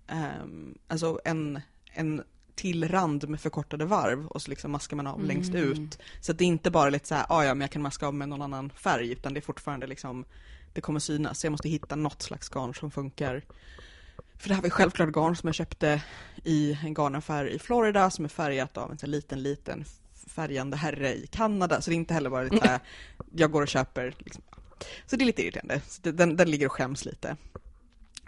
ehm, 0.06 0.78
alltså 0.88 1.20
en, 1.24 1.60
en 1.92 2.22
till 2.54 2.88
rand 2.88 3.28
med 3.28 3.40
förkortade 3.40 3.84
varv 3.84 4.26
och 4.26 4.42
så 4.42 4.50
liksom 4.50 4.70
maskar 4.70 4.96
man 4.96 5.06
av 5.06 5.24
längst 5.24 5.54
Mm. 5.54 5.70
ut. 5.72 5.98
Så 6.20 6.32
att 6.32 6.38
det 6.38 6.44
är 6.44 6.46
inte 6.46 6.70
bara 6.70 6.90
lite 6.90 7.08
så 7.08 7.14
här, 7.14 7.26
ah, 7.28 7.44
ja 7.44 7.54
men 7.54 7.60
jag 7.60 7.70
kan 7.70 7.82
maska 7.82 8.06
av 8.06 8.14
med 8.14 8.28
någon 8.28 8.42
annan 8.42 8.70
färg 8.70 9.12
utan 9.12 9.34
det 9.34 9.40
är 9.40 9.42
fortfarande 9.42 9.86
liksom 9.86 10.24
det 10.72 10.80
kommer 10.80 11.00
synas. 11.00 11.40
Så 11.40 11.46
jag 11.46 11.50
måste 11.50 11.68
hitta 11.68 11.96
något 11.96 12.22
slags 12.22 12.48
garn 12.48 12.74
som 12.74 12.90
funkar. 12.90 13.42
För 14.38 14.48
det 14.48 14.54
här 14.54 14.62
var 14.62 14.70
självklart 14.70 15.08
garn 15.12 15.36
som 15.36 15.46
jag 15.48 15.54
köpte 15.54 16.02
i 16.44 16.78
en 16.84 16.94
garnaffär 16.94 17.46
i 17.46 17.58
Florida 17.58 18.10
som 18.10 18.24
är 18.24 18.28
färgat 18.28 18.76
av 18.76 18.90
en 18.90 18.98
här 19.00 19.08
liten, 19.08 19.42
liten 19.42 19.84
färgande 20.26 20.76
herre 20.76 21.14
i 21.14 21.26
Kanada. 21.26 21.80
Så 21.80 21.90
det 21.90 21.94
är 21.94 21.96
inte 21.96 22.14
heller 22.14 22.30
bara 22.30 22.42
lite 22.42 22.56
så 22.56 22.64
här, 22.64 22.80
jag 23.32 23.50
går 23.50 23.62
och 23.62 23.68
köper. 23.68 24.14
Liksom. 24.18 24.42
Så 25.06 25.16
det 25.16 25.24
är 25.24 25.26
lite 25.26 25.42
irriterande. 25.42 25.80
Den, 26.02 26.36
den 26.36 26.50
ligger 26.50 26.66
och 26.66 26.72
skäms 26.72 27.04
lite. 27.04 27.36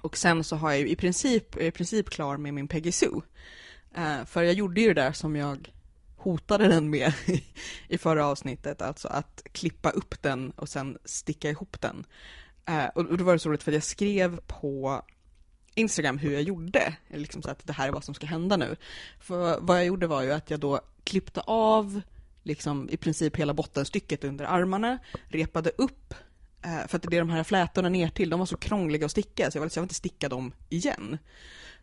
Och 0.02 0.16
sen 0.16 0.44
så 0.44 0.56
har 0.56 0.70
jag 0.70 0.80
ju 0.80 0.88
i 0.88 0.96
princip, 0.96 1.56
i 1.56 1.70
princip 1.70 2.10
klar 2.10 2.36
med 2.36 2.54
min 2.54 2.68
Peggy 2.68 2.92
Sue. 2.92 3.20
Uh, 3.98 4.24
för 4.24 4.42
jag 4.42 4.54
gjorde 4.54 4.80
ju 4.80 4.94
det 4.94 5.02
där 5.02 5.12
som 5.12 5.36
jag 5.36 5.72
hotade 6.16 6.68
den 6.68 6.90
med 6.90 7.12
i 7.88 7.98
förra 7.98 8.26
avsnittet, 8.26 8.82
alltså 8.82 9.08
att 9.08 9.42
klippa 9.52 9.90
upp 9.90 10.22
den 10.22 10.50
och 10.50 10.68
sen 10.68 10.98
sticka 11.04 11.50
ihop 11.50 11.80
den. 11.80 12.06
Uh, 12.70 12.86
och 12.94 13.18
då 13.18 13.24
var 13.24 13.32
det 13.32 13.38
så 13.38 13.48
roligt 13.48 13.62
för 13.62 13.72
jag 13.72 13.82
skrev 13.82 14.40
på 14.46 15.02
Instagram 15.74 16.18
hur 16.18 16.32
jag 16.32 16.42
gjorde, 16.42 16.96
liksom 17.08 17.42
så 17.42 17.50
att 17.50 17.66
det 17.66 17.72
här 17.72 17.88
är 17.88 17.92
vad 17.92 18.04
som 18.04 18.14
ska 18.14 18.26
hända 18.26 18.56
nu. 18.56 18.76
För 19.20 19.60
vad 19.60 19.76
jag 19.76 19.86
gjorde 19.86 20.06
var 20.06 20.22
ju 20.22 20.32
att 20.32 20.50
jag 20.50 20.60
då 20.60 20.80
klippte 21.04 21.40
av 21.40 22.00
liksom 22.42 22.88
i 22.90 22.96
princip 22.96 23.36
hela 23.36 23.54
bottenstycket 23.54 24.24
under 24.24 24.44
armarna, 24.44 24.98
repade 25.28 25.70
upp, 25.78 26.14
Eh, 26.64 26.86
för 26.88 26.96
att 26.96 27.02
det 27.02 27.16
är 27.16 27.20
de 27.20 27.30
här 27.30 27.44
flätorna 27.44 27.88
ner 27.88 28.08
till, 28.08 28.30
de 28.30 28.38
var 28.38 28.46
så 28.46 28.56
krångliga 28.56 29.04
att 29.04 29.10
sticka 29.10 29.50
så 29.50 29.58
jag 29.58 29.60
vill, 29.60 29.66
liksom- 29.66 29.80
jag 29.80 29.82
vill 29.82 29.86
inte 29.86 29.94
sticka 29.94 30.28
dem 30.28 30.52
igen. 30.68 31.18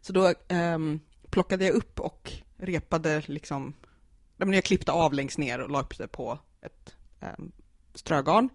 Så 0.01 0.13
då 0.13 0.33
um, 0.50 1.00
plockade 1.30 1.66
jag 1.66 1.74
upp 1.75 2.00
och 2.00 2.31
repade 2.57 3.24
liksom, 3.25 3.74
jag 4.38 4.63
klippte 4.63 4.92
av 4.92 5.13
längst 5.13 5.38
ner 5.38 5.60
och 5.60 5.69
la 5.69 5.81
upp 5.81 5.98
det 5.98 6.07
på 6.07 6.39
ett 6.62 6.95
um, 7.38 7.51
strögarn. 7.94 8.50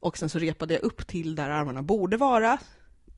Och 0.00 0.18
sen 0.18 0.28
så 0.28 0.38
repade 0.38 0.74
jag 0.74 0.82
upp 0.82 1.06
till 1.06 1.34
där 1.34 1.50
armarna 1.50 1.82
borde 1.82 2.16
vara, 2.16 2.58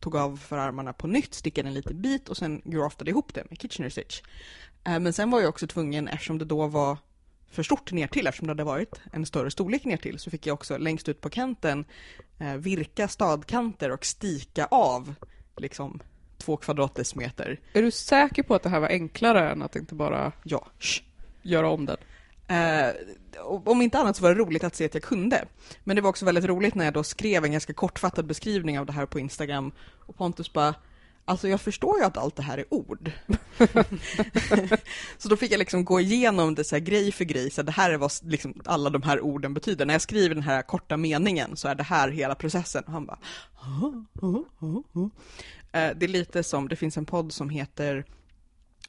tog 0.00 0.16
av 0.16 0.36
för 0.36 0.58
armarna 0.58 0.92
på 0.92 1.06
nytt, 1.06 1.34
stickade 1.34 1.68
en 1.68 1.74
liten 1.74 2.02
bit 2.02 2.28
och 2.28 2.36
sen 2.36 2.62
graftade 2.64 3.10
ihop 3.10 3.34
det 3.34 3.50
med 3.50 3.60
Kitchener 3.60 3.88
Stitch. 3.88 4.22
Eh, 4.84 5.00
men 5.00 5.12
sen 5.12 5.30
var 5.30 5.40
jag 5.40 5.48
också 5.48 5.66
tvungen, 5.66 6.08
eftersom 6.08 6.38
det 6.38 6.44
då 6.44 6.66
var 6.66 6.98
för 7.54 7.62
stort 7.62 7.92
ner 7.92 8.06
till 8.06 8.26
eftersom 8.26 8.46
det 8.46 8.50
hade 8.50 8.64
varit 8.64 9.00
en 9.12 9.26
större 9.26 9.50
storlek 9.50 9.84
ner 9.84 9.96
till 9.96 10.18
så 10.18 10.30
fick 10.30 10.46
jag 10.46 10.54
också 10.54 10.78
längst 10.78 11.08
ut 11.08 11.20
på 11.20 11.30
kanten 11.30 11.84
eh, 12.38 12.54
virka 12.54 13.08
stadkanter 13.08 13.90
och 13.90 14.04
stika 14.04 14.66
av 14.66 15.14
liksom 15.56 16.00
två 16.38 16.56
kvadratdecimeter. 16.56 17.60
Är 17.72 17.82
du 17.82 17.90
säker 17.90 18.42
på 18.42 18.54
att 18.54 18.62
det 18.62 18.68
här 18.68 18.80
var 18.80 18.88
enklare 18.88 19.50
än 19.50 19.62
att 19.62 19.76
inte 19.76 19.94
bara 19.94 20.32
Ja, 20.42 20.66
shh. 20.78 21.02
göra 21.42 21.70
om 21.70 21.86
den? 21.86 21.96
Eh, 22.46 22.94
om 23.44 23.82
inte 23.82 23.98
annat 23.98 24.16
så 24.16 24.22
var 24.22 24.34
det 24.34 24.40
roligt 24.40 24.64
att 24.64 24.74
se 24.74 24.84
att 24.84 24.94
jag 24.94 25.02
kunde. 25.02 25.44
Men 25.84 25.96
det 25.96 26.02
var 26.02 26.10
också 26.10 26.24
väldigt 26.24 26.44
roligt 26.44 26.74
när 26.74 26.84
jag 26.84 26.94
då 26.94 27.02
skrev 27.02 27.44
en 27.44 27.52
ganska 27.52 27.72
kortfattad 27.72 28.26
beskrivning 28.26 28.78
av 28.78 28.86
det 28.86 28.92
här 28.92 29.06
på 29.06 29.18
Instagram 29.18 29.72
och 30.06 30.16
Pontus 30.16 30.52
bara 30.52 30.74
Alltså 31.26 31.48
jag 31.48 31.60
förstår 31.60 31.98
ju 31.98 32.04
att 32.04 32.16
allt 32.16 32.36
det 32.36 32.42
här 32.42 32.58
är 32.58 32.74
ord. 32.74 33.10
så 35.18 35.28
då 35.28 35.36
fick 35.36 35.52
jag 35.52 35.58
liksom 35.58 35.84
gå 35.84 36.00
igenom 36.00 36.54
det 36.54 36.64
så 36.64 36.74
här 36.76 36.80
grej 36.80 37.12
för 37.12 37.24
grej, 37.24 37.50
så 37.50 37.62
det 37.62 37.72
här 37.72 37.90
är 37.90 37.96
vad 37.96 38.12
liksom 38.22 38.60
alla 38.64 38.90
de 38.90 39.02
här 39.02 39.20
orden 39.20 39.54
betyder. 39.54 39.86
När 39.86 39.94
jag 39.94 40.02
skriver 40.02 40.34
den 40.34 40.44
här 40.44 40.62
korta 40.62 40.96
meningen 40.96 41.56
så 41.56 41.68
är 41.68 41.74
det 41.74 41.82
här 41.82 42.08
hela 42.08 42.34
processen. 42.34 42.84
Och 42.86 42.92
han 42.92 43.06
bara 43.06 43.18
"Aha, 43.60 44.04
aha, 44.22 44.44
aha. 44.60 45.10
Eh, 45.72 45.96
Det 45.96 46.06
är 46.06 46.08
lite 46.08 46.42
som, 46.42 46.68
det 46.68 46.76
finns 46.76 46.96
en 46.96 47.06
podd 47.06 47.32
som 47.32 47.48
heter 47.50 48.04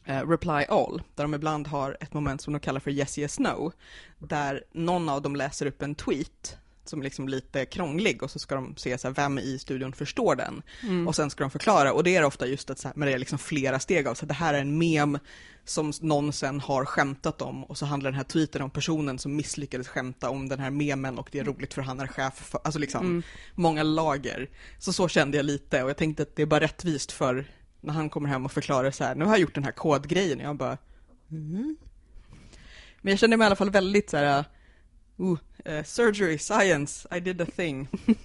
eh, 0.06 0.30
Reply 0.30 0.64
All, 0.70 1.02
där 1.16 1.24
de 1.24 1.34
ibland 1.34 1.68
har 1.68 1.98
ett 2.02 2.14
moment 2.14 2.42
som 2.42 2.54
de 2.54 2.60
kallar 2.60 2.80
för 2.80 2.92
Yes 2.92 3.18
Yes 3.18 3.40
No, 3.40 3.72
där 4.20 4.64
någon 4.72 5.10
av 5.10 5.22
dem 5.22 5.36
läser 5.36 5.66
upp 5.66 5.82
en 5.82 5.96
tweet 5.96 6.58
som 6.90 7.00
är 7.00 7.04
liksom 7.04 7.30
lite 7.30 7.66
krånglig 7.66 8.24
och 8.24 8.32
så 8.32 8.39
ska 8.39 8.56
de 8.56 8.75
se 8.77 8.98
så 8.98 9.08
här, 9.08 9.15
vem 9.15 9.39
i 9.39 9.60
studion 9.60 9.94
förstår 9.94 10.36
den. 10.36 10.62
Mm. 10.84 11.08
Och 11.08 11.15
sen 11.15 11.30
ska 11.30 11.44
de 11.44 11.51
förklara 11.51 11.94
och 11.94 12.04
det 12.04 12.15
är 12.15 12.24
ofta 12.24 12.48
just 12.48 12.70
att 12.70 12.80
så 12.80 12.88
här, 12.88 12.96
men 12.96 13.08
det 13.08 13.13
är 13.13 13.20
liksom 13.20 13.38
flera 13.38 13.80
steg 13.80 14.08
av 14.08 14.13
så 14.13 14.22
här, 14.22 14.27
det 14.27 14.34
här 14.34 14.54
är 14.54 14.60
en 14.62 14.77
mem 14.77 15.20
som 15.65 15.94
någon 16.01 16.34
sen 16.34 16.60
har 16.60 16.86
skämtat 16.86 17.42
om 17.42 17.63
och 17.63 17.77
så 17.77 17.86
handlar 17.86 18.12
den 18.12 18.18
här 18.18 18.24
tweeten 18.24 18.62
om 18.62 18.70
personen 18.70 19.20
som 19.20 19.36
misslyckades 19.36 19.88
skämta 19.88 20.30
om 20.30 20.50
den 20.50 20.60
här 20.60 20.70
memen 20.70 21.18
och 21.18 21.30
det 21.32 21.39
är 21.39 21.44
roligt 21.44 21.74
för 21.74 21.82
han 21.82 22.00
är 22.00 22.08
chef 22.08 22.34
för, 22.34 22.60
alltså 22.63 22.80
liksom 22.80 23.06
Mm. 23.06 23.24
många 23.56 23.84
lager. 23.84 24.50
Så 24.80 24.94
så 24.94 25.08
kände 25.08 25.38
jag 25.38 25.46
lite 25.46 25.84
och 25.84 25.89
jag 25.89 25.98
tänkte 25.98 26.24
att 26.24 26.36
det 26.36 26.42
är 26.42 26.46
bara 26.46 26.60
rättvist 26.60 27.12
för 27.12 27.46
när 27.82 27.94
han 27.94 28.10
kommer 28.10 28.30
hem 28.30 28.46
och 28.46 28.51
förklarar 28.51 28.92
så 28.92 29.04
här, 29.04 29.15
nu 29.15 29.25
har 29.25 29.32
jag 29.32 29.39
gjort 29.39 29.56
den 29.56 29.63
här 29.63 29.72
kodgrejen 29.72 30.39
och 30.39 30.46
jag 30.46 30.56
bara 30.56 30.77
mm. 31.32 31.77
Men 33.01 33.12
jag 33.12 33.20
kände 33.20 33.38
mig 33.38 33.46
i 33.46 33.48
alla 33.48 33.56
fall 33.56 33.70
väldigt 33.70 34.10
så 34.10 34.18
här, 34.18 34.44
uh, 35.19 35.38
eh, 35.65 35.84
surgery, 35.84 36.38
science, 36.38 37.07
I 37.17 37.19
did 37.19 37.41
a 37.41 37.45
thing. 37.55 37.88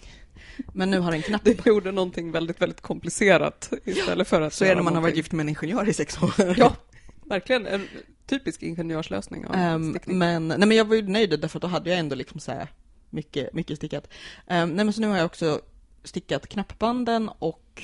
Men 0.73 0.90
nu 0.90 0.99
har 0.99 1.12
en 1.12 1.23
knapp. 1.23 1.44
Du 1.44 1.56
gjorde 1.64 1.92
någonting 1.92 2.32
väldigt, 2.32 2.62
väldigt 2.62 2.80
komplicerat 2.80 3.73
istället 3.85 4.28
för 4.28 4.40
att 4.40 4.54
Så 4.54 4.64
är 4.64 4.68
det 4.68 4.75
när 4.75 4.82
man 4.82 4.94
har 4.94 5.02
varit 5.02 5.16
gift 5.16 5.32
med 5.32 5.44
en 5.44 5.49
ingenjör 5.49 5.88
i 5.88 5.92
sex 5.92 6.23
år. 6.23 6.54
Ja, 6.56 6.76
verkligen. 7.25 7.66
En 7.66 7.88
typisk 8.26 8.62
ingenjörslösning 8.62 9.44
stickning. 9.90 10.18
men, 10.18 10.49
nej 10.49 10.59
men 10.59 10.73
jag 10.73 10.85
var 10.85 10.97
ju 10.97 11.02
nöjd 11.02 11.40
därför 11.40 11.59
att 11.59 11.62
då 11.62 11.68
hade 11.68 11.90
jag 11.90 11.99
ändå 11.99 12.16
liksom 12.16 12.40
så 12.40 12.52
här 12.52 12.68
mycket, 13.11 13.54
mycket 13.54 13.76
stickat. 13.76 14.04
Um, 14.47 14.70
nej 14.70 14.85
men 14.85 14.92
så 14.92 15.00
nu 15.00 15.09
har 15.09 15.16
jag 15.16 15.26
också 15.26 15.61
stickat 16.04 16.49
knappbanden 16.49 17.30
och 17.38 17.82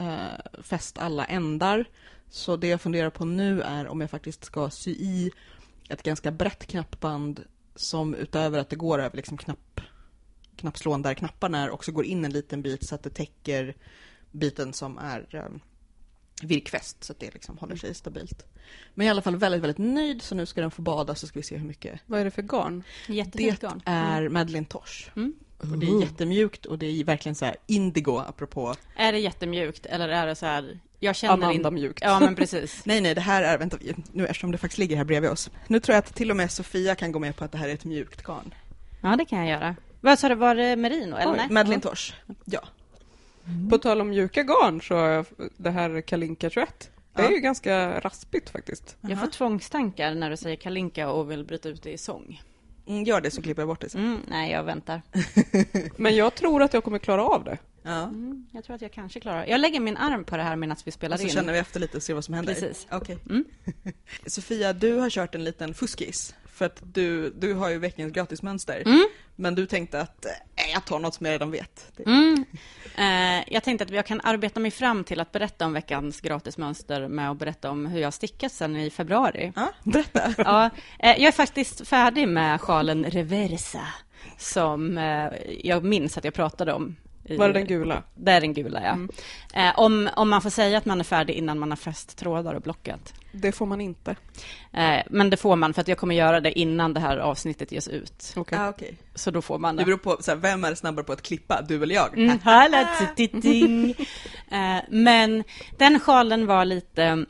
eh, 0.00 0.62
fäst 0.62 0.98
alla 0.98 1.24
ändar. 1.24 1.84
Så 2.30 2.56
det 2.56 2.68
jag 2.68 2.80
funderar 2.80 3.10
på 3.10 3.24
nu 3.24 3.62
är 3.62 3.88
om 3.88 4.00
jag 4.00 4.10
faktiskt 4.10 4.44
ska 4.44 4.70
sy 4.70 4.90
i 4.90 5.30
ett 5.88 6.02
ganska 6.02 6.30
brett 6.30 6.66
knappband 6.66 7.44
som 7.80 8.14
utöver 8.14 8.58
att 8.58 8.70
det 8.70 8.76
går 8.76 8.98
över 8.98 9.16
liksom 9.16 9.38
knapp, 9.38 9.80
knappslån 10.56 11.02
där 11.02 11.14
knapparna 11.14 11.58
är 11.58 11.70
också 11.70 11.92
går 11.92 12.04
in 12.04 12.24
en 12.24 12.32
liten 12.32 12.62
bit 12.62 12.86
så 12.86 12.94
att 12.94 13.02
det 13.02 13.10
täcker 13.10 13.74
biten 14.30 14.72
som 14.72 14.98
är 14.98 15.44
um, 15.46 15.60
virkfäst 16.42 17.04
så 17.04 17.12
att 17.12 17.20
det 17.20 17.34
liksom 17.34 17.58
håller 17.58 17.76
sig 17.76 17.94
stabilt. 17.94 18.46
Men 18.94 19.06
i 19.06 19.10
alla 19.10 19.22
fall 19.22 19.36
väldigt, 19.36 19.62
väldigt 19.62 19.78
nöjd 19.78 20.22
så 20.22 20.34
nu 20.34 20.46
ska 20.46 20.60
den 20.60 20.70
få 20.70 20.82
bada 20.82 21.14
så 21.14 21.26
ska 21.26 21.38
vi 21.38 21.42
se 21.42 21.56
hur 21.56 21.66
mycket. 21.66 22.00
Vad 22.06 22.20
är 22.20 22.24
det 22.24 22.30
för 22.30 22.42
garn? 22.42 22.82
Jättefint 23.08 23.60
Det 23.60 23.66
garn. 23.66 23.82
är 23.84 24.28
Madeleine 24.28 24.66
Tosh. 24.66 25.10
Mm. 25.16 25.34
Och 25.58 25.78
det 25.78 25.86
är 25.86 26.00
jättemjukt 26.00 26.66
och 26.66 26.78
det 26.78 26.86
är 26.86 27.04
verkligen 27.04 27.34
så 27.34 27.44
här 27.44 27.56
indigo 27.66 28.18
apropå. 28.18 28.74
Är 28.96 29.12
det 29.12 29.18
jättemjukt 29.18 29.86
eller 29.86 30.08
är 30.08 30.26
det 30.26 30.34
så 30.34 30.46
här, 30.46 30.80
jag 30.98 31.16
känner 31.16 31.34
Amanda 31.34 31.68
in... 31.68 31.74
mjukt. 31.74 31.98
Ja 32.02 32.20
men 32.20 32.34
precis. 32.34 32.82
Nej, 32.84 33.00
nej, 33.00 33.14
det 33.14 33.20
här 33.20 33.42
är, 33.42 33.58
vänta, 33.58 33.76
nu 34.12 34.26
eftersom 34.26 34.52
det 34.52 34.58
faktiskt 34.58 34.78
ligger 34.78 34.96
här 34.96 35.04
bredvid 35.04 35.30
oss. 35.30 35.50
Nu 35.68 35.80
tror 35.80 35.94
jag 35.94 35.98
att 35.98 36.14
till 36.14 36.30
och 36.30 36.36
med 36.36 36.50
Sofia 36.50 36.94
kan 36.94 37.12
gå 37.12 37.18
med 37.18 37.36
på 37.36 37.44
att 37.44 37.52
det 37.52 37.58
här 37.58 37.68
är 37.68 37.74
ett 37.74 37.84
mjukt 37.84 38.22
garn. 38.22 38.54
Ja, 39.02 39.16
det 39.16 39.24
kan 39.24 39.38
jag 39.38 39.48
göra. 39.48 39.76
Vad 40.00 40.18
sa 40.18 40.28
du, 40.28 40.34
var 40.34 40.54
det 40.54 40.76
merino? 40.76 41.16
Eller 41.16 41.32
Oj, 41.32 41.36
nej? 41.36 41.46
Madeleine 41.50 41.82
Tosh. 41.82 42.12
Ja. 42.44 42.60
På 43.70 43.78
tal 43.78 44.00
om 44.00 44.08
mjuka 44.08 44.42
garn 44.42 44.80
så 44.80 44.94
har 44.94 45.08
jag 45.08 45.26
det 45.56 45.70
här 45.70 46.00
Kalinka 46.00 46.50
21. 46.50 46.90
Det 47.14 47.22
är 47.22 47.26
Ja. 47.26 47.30
ju 47.32 47.38
ganska 47.40 48.00
raspigt 48.00 48.50
faktiskt. 48.50 48.96
Jag 49.00 49.20
får 49.20 49.26
tvångstankar 49.26 50.14
när 50.14 50.30
du 50.30 50.36
säger 50.36 50.56
kalinka 50.56 51.08
och 51.10 51.30
vill 51.30 51.44
bryta 51.44 51.68
ut 51.68 51.82
det 51.82 51.92
i 51.92 51.98
sång. 51.98 52.42
Mm, 52.86 53.04
gör 53.04 53.20
det 53.20 53.30
så 53.30 53.42
klipper 53.42 53.62
jag 53.62 53.68
bort 53.68 53.80
det 53.80 53.88
sen. 53.90 54.00
Mm, 54.04 54.20
nej, 54.28 54.52
jag 54.52 54.64
väntar. 54.64 55.02
Men 55.96 56.16
jag 56.16 56.34
tror 56.34 56.62
att 56.62 56.74
jag 56.74 56.84
kommer 56.84 56.98
klara 56.98 57.22
av 57.24 57.44
det. 57.44 57.58
Ja. 57.82 58.02
Mm, 58.02 58.46
jag 58.52 58.64
tror 58.64 58.76
att 58.76 58.82
jag 58.82 58.92
kanske 58.92 59.20
klarar 59.20 59.46
Jag 59.46 59.60
lägger 59.60 59.80
min 59.80 59.96
arm 59.96 60.24
på 60.24 60.36
det 60.36 60.42
här 60.42 60.56
medan 60.56 60.76
vi 60.84 60.90
spelar 60.90 61.16
Och 61.16 61.20
så 61.20 61.26
in. 61.26 61.32
känner 61.32 61.52
vi 61.52 61.58
efter 61.58 61.80
lite 61.80 61.96
och 61.96 62.02
ser 62.02 62.14
vad 62.14 62.24
som 62.24 62.34
händer. 62.34 62.54
Precis. 62.54 62.86
Okej. 62.90 63.18
Mm. 63.30 63.44
Sofia, 64.26 64.72
du 64.72 64.92
har 64.92 65.10
kört 65.10 65.34
en 65.34 65.44
liten 65.44 65.74
fuskis. 65.74 66.34
För 66.46 66.66
att 66.66 66.82
du, 66.82 67.30
du 67.30 67.54
har 67.54 67.68
ju 67.70 67.78
veckans 67.78 68.12
gratismönster. 68.12 68.82
Mm. 68.86 69.08
Men 69.36 69.54
du 69.54 69.66
tänkte 69.66 70.00
att 70.00 70.24
äh, 70.24 70.32
jag 70.72 70.84
tar 70.84 70.98
något 70.98 71.14
som 71.14 71.26
jag 71.26 71.32
redan 71.32 71.50
vet. 71.50 72.00
Mm. 72.06 72.44
Eh, 72.96 73.44
jag 73.52 73.64
tänkte 73.64 73.84
att 73.84 73.90
jag 73.90 74.06
kan 74.06 74.20
arbeta 74.24 74.60
mig 74.60 74.70
fram 74.70 75.04
till 75.04 75.20
att 75.20 75.32
berätta 75.32 75.66
om 75.66 75.72
veckans 75.72 76.20
gratismönster 76.20 77.08
med 77.08 77.30
att 77.30 77.38
berätta 77.38 77.70
om 77.70 77.86
hur 77.86 78.00
jag 78.00 78.14
stickat 78.14 78.52
sen 78.52 78.76
i 78.76 78.90
februari. 78.90 79.52
Ja, 79.56 79.72
berätta. 79.84 80.34
Ja, 80.38 80.70
eh, 80.98 81.10
jag 81.10 81.28
är 81.28 81.32
faktiskt 81.32 81.88
färdig 81.88 82.28
med 82.28 82.60
sjalen 82.60 83.04
Reversa 83.04 83.86
som 84.36 84.98
eh, 84.98 85.28
jag 85.60 85.84
minns 85.84 86.18
att 86.18 86.24
jag 86.24 86.34
pratade 86.34 86.72
om. 86.72 86.96
Var 87.36 87.46
det 87.46 87.52
den 87.52 87.66
gula? 87.66 88.02
Det 88.14 88.32
är 88.32 88.40
den 88.40 88.54
gula, 88.54 88.80
ja. 88.82 88.92
Mm. 88.92 89.08
Eh, 89.54 89.78
om, 89.78 90.08
om 90.16 90.28
man 90.28 90.42
får 90.42 90.50
säga 90.50 90.78
att 90.78 90.84
man 90.84 91.00
är 91.00 91.04
färdig 91.04 91.34
innan 91.34 91.58
man 91.58 91.70
har 91.70 91.76
fäst 91.76 92.18
trådar 92.18 92.54
och 92.54 92.62
blockat. 92.62 93.14
Det 93.32 93.52
får 93.52 93.66
man 93.66 93.80
inte. 93.80 94.16
Eh, 94.72 95.02
men 95.10 95.30
det 95.30 95.36
får 95.36 95.56
man 95.56 95.74
för 95.74 95.80
att 95.80 95.88
jag 95.88 95.98
kommer 95.98 96.14
göra 96.14 96.40
det 96.40 96.58
innan 96.58 96.94
det 96.94 97.00
här 97.00 97.16
avsnittet 97.18 97.72
ges 97.72 97.88
ut. 97.88 98.32
Okej. 98.36 98.58
Ah, 98.58 98.68
okej. 98.68 98.94
Så 99.14 99.30
då 99.30 99.42
får 99.42 99.58
man 99.58 99.76
Det 99.76 99.82
det. 99.82 99.84
beror 99.86 99.98
på 99.98 100.16
så 100.20 100.30
här, 100.30 100.38
vem 100.38 100.64
är 100.64 100.74
snabbare 100.74 101.04
på 101.04 101.12
att 101.12 101.22
klippa, 101.22 101.62
du 101.68 101.82
eller 101.82 101.94
jag? 101.94 102.18
Mm. 102.18 102.38
Eh, 104.50 104.82
Men 104.90 105.44
den 105.78 106.00
sjalen 106.00 106.46
var 106.46 106.64
lite... 106.64 107.24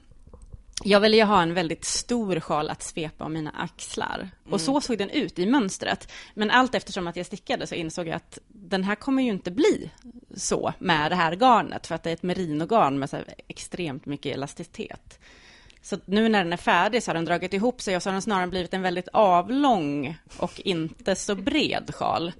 Jag 0.88 1.00
ville 1.00 1.16
ju 1.16 1.22
ha 1.22 1.42
en 1.42 1.54
väldigt 1.54 1.84
stor 1.84 2.40
sjal 2.40 2.70
att 2.70 2.82
svepa 2.82 3.24
om 3.24 3.32
mina 3.32 3.50
axlar. 3.50 4.30
Och 4.50 4.60
så 4.60 4.80
såg 4.80 4.98
den 4.98 5.10
ut 5.10 5.38
i 5.38 5.46
mönstret. 5.46 6.12
Men 6.34 6.50
allt 6.50 6.74
eftersom 6.74 7.06
att 7.06 7.16
jag 7.16 7.26
stickade 7.26 7.66
så 7.66 7.74
insåg 7.74 8.08
jag 8.08 8.16
att 8.16 8.38
den 8.48 8.84
här 8.84 8.94
kommer 8.94 9.22
ju 9.22 9.30
inte 9.30 9.50
bli 9.50 9.90
så 10.36 10.72
med 10.78 11.10
det 11.10 11.14
här 11.14 11.32
garnet. 11.32 11.86
För 11.86 11.94
att 11.94 12.02
det 12.02 12.10
är 12.10 12.14
ett 12.14 12.22
merinogarn 12.22 12.98
med 12.98 13.10
så 13.10 13.16
extremt 13.48 14.06
mycket 14.06 14.34
elasticitet. 14.34 15.18
Så 15.82 15.96
nu 16.04 16.28
när 16.28 16.44
den 16.44 16.52
är 16.52 16.56
färdig 16.56 17.02
så 17.02 17.10
har 17.10 17.14
den 17.14 17.24
dragit 17.24 17.54
ihop 17.54 17.80
sig 17.80 17.96
och 17.96 18.02
så 18.02 18.08
har 18.08 18.12
den 18.12 18.22
snarare 18.22 18.46
blivit 18.46 18.74
en 18.74 18.82
väldigt 18.82 19.08
avlång 19.12 20.18
och 20.38 20.60
inte 20.60 21.14
så 21.14 21.34
bred 21.34 21.90
sjal. 21.94 22.32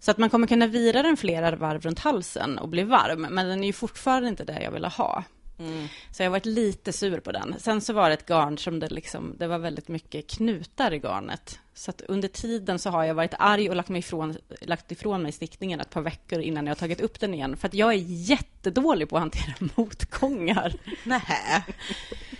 Så 0.00 0.10
att 0.10 0.18
man 0.18 0.30
kommer 0.30 0.46
kunna 0.46 0.66
vira 0.66 1.02
den 1.02 1.16
flera 1.16 1.56
varv 1.56 1.80
runt 1.80 1.98
halsen 1.98 2.58
och 2.58 2.68
bli 2.68 2.82
varm, 2.82 3.20
men 3.30 3.48
den 3.48 3.62
är 3.62 3.66
ju 3.66 3.72
fortfarande 3.72 4.28
inte 4.28 4.44
det 4.44 4.62
jag 4.62 4.70
ville 4.70 4.88
ha. 4.88 5.24
Mm. 5.58 5.88
Så 6.10 6.22
jag 6.22 6.26
har 6.26 6.30
varit 6.30 6.46
lite 6.46 6.92
sur 6.92 7.20
på 7.20 7.32
den. 7.32 7.54
Sen 7.58 7.80
så 7.80 7.92
var 7.92 8.08
det 8.08 8.14
ett 8.14 8.26
garn 8.26 8.58
som 8.58 8.80
det 8.80 8.90
liksom, 8.90 9.34
det 9.38 9.46
var 9.46 9.58
väldigt 9.58 9.88
mycket 9.88 10.30
knutar 10.30 10.92
i 10.92 10.98
garnet. 10.98 11.58
Så 11.74 11.90
att 11.90 12.00
under 12.00 12.28
tiden 12.28 12.78
så 12.78 12.90
har 12.90 13.04
jag 13.04 13.14
varit 13.14 13.34
arg 13.38 13.70
och 13.70 13.76
lagt, 13.76 13.88
mig 13.88 13.98
ifrån, 13.98 14.36
lagt 14.60 14.92
ifrån 14.92 15.22
mig 15.22 15.32
stickningen 15.32 15.80
ett 15.80 15.90
par 15.90 16.00
veckor 16.02 16.40
innan 16.40 16.66
jag 16.66 16.70
har 16.70 16.78
tagit 16.78 17.00
upp 17.00 17.20
den 17.20 17.34
igen. 17.34 17.56
För 17.56 17.68
att 17.68 17.74
jag 17.74 17.92
är 17.92 17.98
jättedålig 18.06 19.08
på 19.08 19.16
att 19.16 19.22
hantera 19.22 19.54
motgångar. 19.74 20.74
Nähä. 21.04 21.62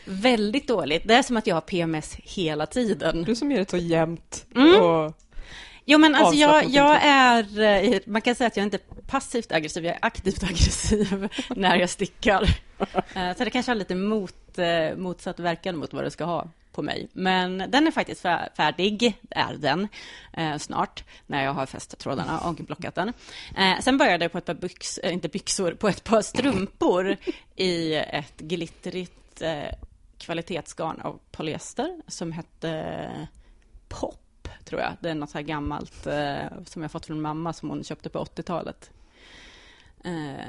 Väldigt 0.05 0.69
dåligt. 0.69 1.09
Det 1.09 1.15
är 1.15 1.23
som 1.23 1.37
att 1.37 1.47
jag 1.47 1.57
har 1.57 1.61
PMS 1.61 2.15
hela 2.15 2.67
tiden. 2.67 3.23
Du 3.23 3.35
som 3.35 3.51
ger 3.51 3.59
det 3.59 3.71
så 3.71 3.77
jämnt. 3.77 4.47
Mm. 4.55 4.83
Och 4.83 5.15
Jo, 5.91 5.99
men 5.99 6.15
alltså 6.15 6.35
jag, 6.35 6.65
jag 6.65 6.99
är... 7.03 7.61
eh, 7.95 8.01
Man 8.07 8.23
kan 8.23 8.35
säga 8.35 8.49
att 8.49 8.57
jag 8.57 8.65
inte 8.67 8.77
är 8.77 9.03
passivt 9.07 9.53
aggressiv, 9.53 9.85
jag 9.85 9.95
är 9.95 9.99
aktivt 10.03 10.43
aggressiv 10.51 11.29
när 11.57 11.77
jag 11.77 11.91
stickar. 11.91 12.43
Eh, 13.15 13.37
Så 13.37 13.45
det 13.45 13.51
kanske 13.51 13.71
har 13.73 13.77
lite 13.77 13.95
mot, 13.95 14.59
eh, 14.59 14.97
motsatt 14.97 15.41
verkan 15.41 15.77
mot 15.77 15.93
vad 15.93 16.05
det 16.05 16.11
ska 16.11 16.25
ha 16.25 16.49
på 16.73 16.83
mig. 16.83 17.09
Men 17.13 17.59
den 17.69 17.87
är 17.87 17.91
faktiskt 17.91 18.23
fär- 18.25 18.49
färdig, 18.57 19.15
är 19.31 19.55
den, 19.55 19.89
snart, 20.59 21.05
när 21.27 21.45
jag 21.45 21.53
har 21.53 21.67
fäst 21.67 21.99
trådarna 21.99 22.41
och 22.41 22.55
blockat 22.55 22.95
den. 22.95 23.13
Sen 23.81 23.99
började 23.99 24.25
jag 24.25 24.33
på 24.33 24.39
ett 24.39 24.45
par 24.45 24.55
byx, 24.55 24.99
eh, 24.99 25.13
inte 25.13 25.29
byxor, 25.29 25.73
på 25.73 25.89
ett 25.89 26.05
par 26.05 26.23
strumpor 26.23 27.17
i 27.57 27.95
ett 27.95 28.37
glittrigt 28.39 29.43
kvalitetsgarn 30.19 31.01
av 31.01 31.19
polyester 31.31 32.01
som 32.09 32.33
hette 32.33 33.11
Pop 33.89 34.21
tror 34.69 34.81
jag. 34.81 34.93
Det 35.01 35.11
är 35.11 35.15
något 35.15 35.31
så 35.31 35.39
här 35.39 35.45
gammalt 35.45 36.07
eh, 36.07 36.65
som 36.65 36.83
jag 36.83 36.91
fått 36.91 37.07
från 37.07 37.21
mamma 37.21 37.53
som 37.53 37.69
hon 37.69 37.85
köpte 37.85 38.09
på 38.09 38.19
80-talet. 38.19 38.91
Eh, 40.05 40.45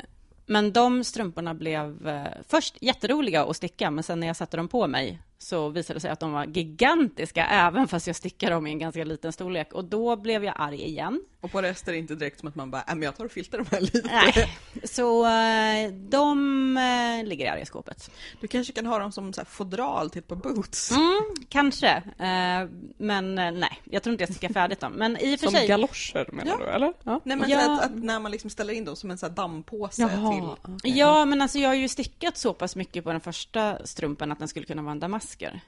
men 0.46 0.74
de 0.74 1.04
strumporna 1.04 1.54
blev 1.54 2.08
eh, 2.08 2.28
först 2.48 2.78
jätteroliga 2.82 3.44
att 3.44 3.56
sticka, 3.56 3.92
men 3.92 4.04
sen 4.04 4.20
när 4.20 4.28
jag 4.28 4.36
satte 4.36 4.58
dem 4.58 4.68
på 4.68 4.88
mig 4.88 5.20
så 5.38 5.70
visade 5.70 5.98
det 5.98 6.02
sig 6.02 6.12
att 6.12 6.20
de 6.20 6.32
var 6.32 6.46
gigantiska, 6.46 7.46
även 7.46 7.88
fast 7.88 8.08
jag 8.08 8.16
stickade 8.16 8.54
dem 8.54 8.68
i 8.68 8.72
en 8.72 8.80
ganska 8.80 9.04
liten 9.04 9.34
storlek. 9.34 9.74
Och 9.74 9.86
då 9.86 10.16
blev 10.16 10.44
jag 10.44 10.54
arg 10.58 10.82
igen. 10.82 11.24
Och 11.41 11.51
på 11.51 11.62
resten 11.62 11.91
är 11.91 11.93
det 11.93 12.00
inte 12.00 12.15
direkt 12.15 12.39
som 12.39 12.50
att 12.50 12.55
man 12.55 12.72
bara, 12.72 12.81
äh, 12.81 12.88
men 12.96 13.01
jag 13.01 13.15
tar 13.17 13.25
och 13.25 13.31
filtar 13.31 13.58
de 13.58 13.65
här 13.72 13.81
lite. 13.81 14.01
Nej. 14.05 14.58
Så 14.84 15.25
eh, 15.25 15.91
de 15.93 16.77
eh, 16.77 17.27
ligger 17.27 17.46
i 17.46 17.48
arga 17.48 17.65
skåpet. 17.65 18.12
Du 18.41 18.48
kanske 18.48 18.74
kan 18.74 18.86
ha 18.86 19.00
dem 19.00 19.12
som 19.12 19.34
så 19.34 19.41
här 19.41 19.46
fodral 19.46 20.10
till 20.10 20.19
ett 20.19 20.27
par 20.27 20.36
boots. 20.36 20.91
Mm, 20.91 21.19
kanske. 21.50 21.89
Eh, 22.19 22.69
men 22.98 23.36
nej, 23.36 23.81
jag 23.84 24.03
tror 24.03 24.12
inte 24.12 24.22
jag 24.22 24.29
stickar 24.29 24.53
färdigt 24.53 24.79
dem. 24.79 24.93
Men 24.93 25.17
i 25.17 25.36
och 25.36 25.39
för 25.39 25.48
som 25.48 25.55
sig... 25.55 25.67
galoscher 25.67 26.29
menar 26.34 26.51
Ja. 26.51 26.58
du, 26.58 26.65
eller? 26.72 26.93
Ja. 27.03 27.22
Nej 27.24 27.38
men 27.38 27.50
Ja. 27.50 27.62
så 27.62 27.72
att, 27.74 27.84
att 27.86 27.96
när 28.03 28.19
man 28.19 28.31
liksom 28.31 28.50
ställer 28.50 28.74
in 28.74 28.86
dem 28.86 28.96
som 28.96 29.12
en 29.12 29.17
så 29.17 29.25
här 29.27 29.34
dammpåse 29.34 30.01
Jaha. 30.01 30.55
till... 30.84 30.98
Ja, 30.98 31.25
men 31.25 31.41
alltså 31.41 31.60
jag 31.60 31.69
har 31.69 31.75
ju 31.75 31.88
stickat 31.88 32.38
så 32.38 32.53
pass 32.53 32.75
mycket 32.75 33.03
på 33.03 33.12
den 33.12 33.22
första 33.22 33.86
strumpan 33.86 34.31
att 34.31 34.39
den 34.39 34.48
skulle 34.48 34.65
kunna 34.65 34.81
vara 34.81 34.91
en 34.91 35.00
damasker. 35.00 35.62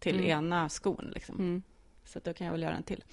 Till 0.00 0.14
Mm. 0.16 0.30
ena 0.30 0.68
skon 0.68 1.10
liksom. 1.14 1.34
Mm. 1.34 1.62
Så 2.08 2.20
då 2.24 2.34
kan 2.34 2.44
jag 2.44 2.52
väl 2.52 2.62
göra 2.62 2.76
en 2.76 2.82
till. 2.82 3.04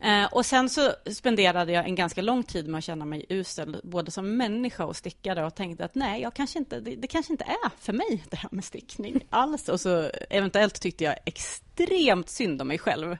Eh, 0.00 0.24
och 0.24 0.46
sen 0.46 0.68
så 0.68 0.92
spenderade 1.06 1.72
jag 1.72 1.84
en 1.84 1.94
ganska 1.94 2.22
lång 2.22 2.42
tid 2.42 2.68
med 2.68 2.78
att 2.78 2.84
känna 2.84 3.04
mig 3.04 3.26
usel, 3.28 3.80
både 3.84 4.10
som 4.10 4.36
människa 4.36 4.84
och 4.84 4.96
stickare 4.96 5.46
och 5.46 5.54
tänkte 5.54 5.84
att 5.84 5.94
nej, 5.94 6.22
jag 6.22 6.34
kanske 6.34 6.58
inte, 6.58 6.80
det, 6.80 6.96
det 6.96 7.06
kanske 7.06 7.32
inte 7.32 7.44
är 7.44 7.70
för 7.78 7.92
mig 7.92 8.24
det 8.30 8.36
här 8.36 8.48
med 8.52 8.64
stickning 8.64 9.26
alls. 9.30 9.68
Och 9.68 9.80
så 9.80 10.10
eventuellt 10.30 10.80
tyckte 10.80 11.04
jag 11.04 11.16
extremt 11.26 12.28
synd 12.28 12.62
om 12.62 12.68
mig 12.68 12.78
själv. 12.78 13.16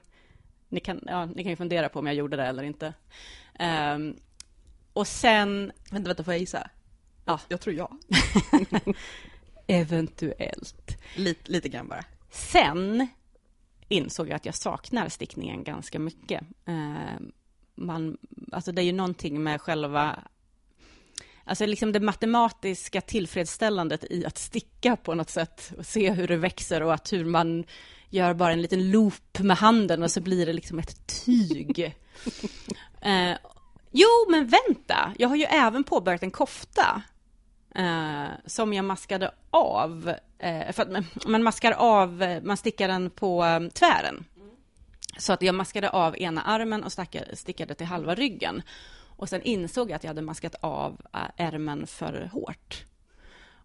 Ni 0.69 0.79
kan, 0.79 1.03
ja, 1.05 1.25
ni 1.25 1.43
kan 1.43 1.49
ju 1.49 1.55
fundera 1.55 1.89
på 1.89 1.99
om 1.99 2.07
jag 2.07 2.15
gjorde 2.15 2.37
det 2.37 2.45
eller 2.45 2.63
inte. 2.63 2.93
Ehm, 3.59 4.15
och 4.93 5.07
sen 5.07 5.71
Vänta, 5.91 6.07
vänta, 6.07 6.23
får 6.23 6.33
jag 6.33 6.39
gissa? 6.39 6.69
Ja. 7.25 7.39
Jag 7.47 7.61
tror 7.61 7.75
ja. 7.75 7.97
eventuellt. 9.67 10.97
Lite, 11.15 11.51
lite 11.51 11.69
grann 11.69 11.87
bara. 11.87 12.03
Sen 12.29 13.07
insåg 13.87 14.29
jag 14.29 14.35
att 14.35 14.45
jag 14.45 14.55
saknar 14.55 15.09
stickningen 15.09 15.63
ganska 15.63 15.99
mycket. 15.99 16.41
Eh, 16.65 17.21
man, 17.75 18.17
alltså 18.51 18.71
det 18.71 18.81
är 18.81 18.85
ju 18.85 18.91
någonting 18.91 19.43
med 19.43 19.61
själva 19.61 20.19
Alltså 21.47 21.65
liksom 21.65 21.91
det 21.91 21.99
matematiska 21.99 23.01
tillfredsställandet 23.01 24.03
i 24.09 24.25
att 24.25 24.37
sticka 24.37 24.95
på 24.95 25.13
något 25.13 25.29
sätt 25.29 25.73
och 25.77 25.85
se 25.85 26.11
hur 26.11 26.27
det 26.27 26.37
växer 26.37 26.83
och 26.83 26.93
att 26.93 27.13
hur 27.13 27.25
man 27.25 27.63
gör 28.09 28.33
bara 28.33 28.53
en 28.53 28.61
liten 28.61 28.91
loop 28.91 29.39
med 29.39 29.57
handen 29.57 30.03
och 30.03 30.11
så 30.11 30.21
blir 30.21 30.45
det 30.45 30.53
liksom 30.53 30.79
ett 30.79 31.25
tyg. 31.25 31.79
eh, 33.01 33.37
jo, 33.91 34.07
men 34.29 34.47
vänta, 34.47 35.13
jag 35.17 35.29
har 35.29 35.35
ju 35.35 35.43
även 35.43 35.83
påbörjat 35.83 36.23
en 36.23 36.31
kofta 36.31 37.01
eh, 37.75 38.27
som 38.45 38.73
jag 38.73 38.85
maskade 38.85 39.31
av. 39.49 40.15
Eh, 40.39 40.71
för 40.71 40.83
att 40.83 41.05
man, 41.27 41.43
maskar 41.43 41.71
av, 41.71 42.21
eh, 42.23 42.43
man 42.43 42.57
stickar 42.57 42.87
den 42.87 43.09
på 43.09 43.43
eh, 43.45 43.59
tvären. 43.69 44.25
Så 45.17 45.33
att 45.33 45.41
jag 45.41 45.55
maskade 45.55 45.89
av 45.89 46.17
ena 46.17 46.41
armen 46.41 46.83
och 46.83 46.91
stackade, 46.91 47.35
stickade 47.35 47.73
till 47.73 47.85
halva 47.85 48.15
ryggen. 48.15 48.61
Och 49.17 49.29
sen 49.29 49.41
insåg 49.41 49.89
jag 49.89 49.95
att 49.95 50.03
jag 50.03 50.09
hade 50.09 50.21
maskat 50.21 50.55
av 50.61 51.01
ärmen 51.37 51.87
för 51.87 52.29
hårt. 52.33 52.85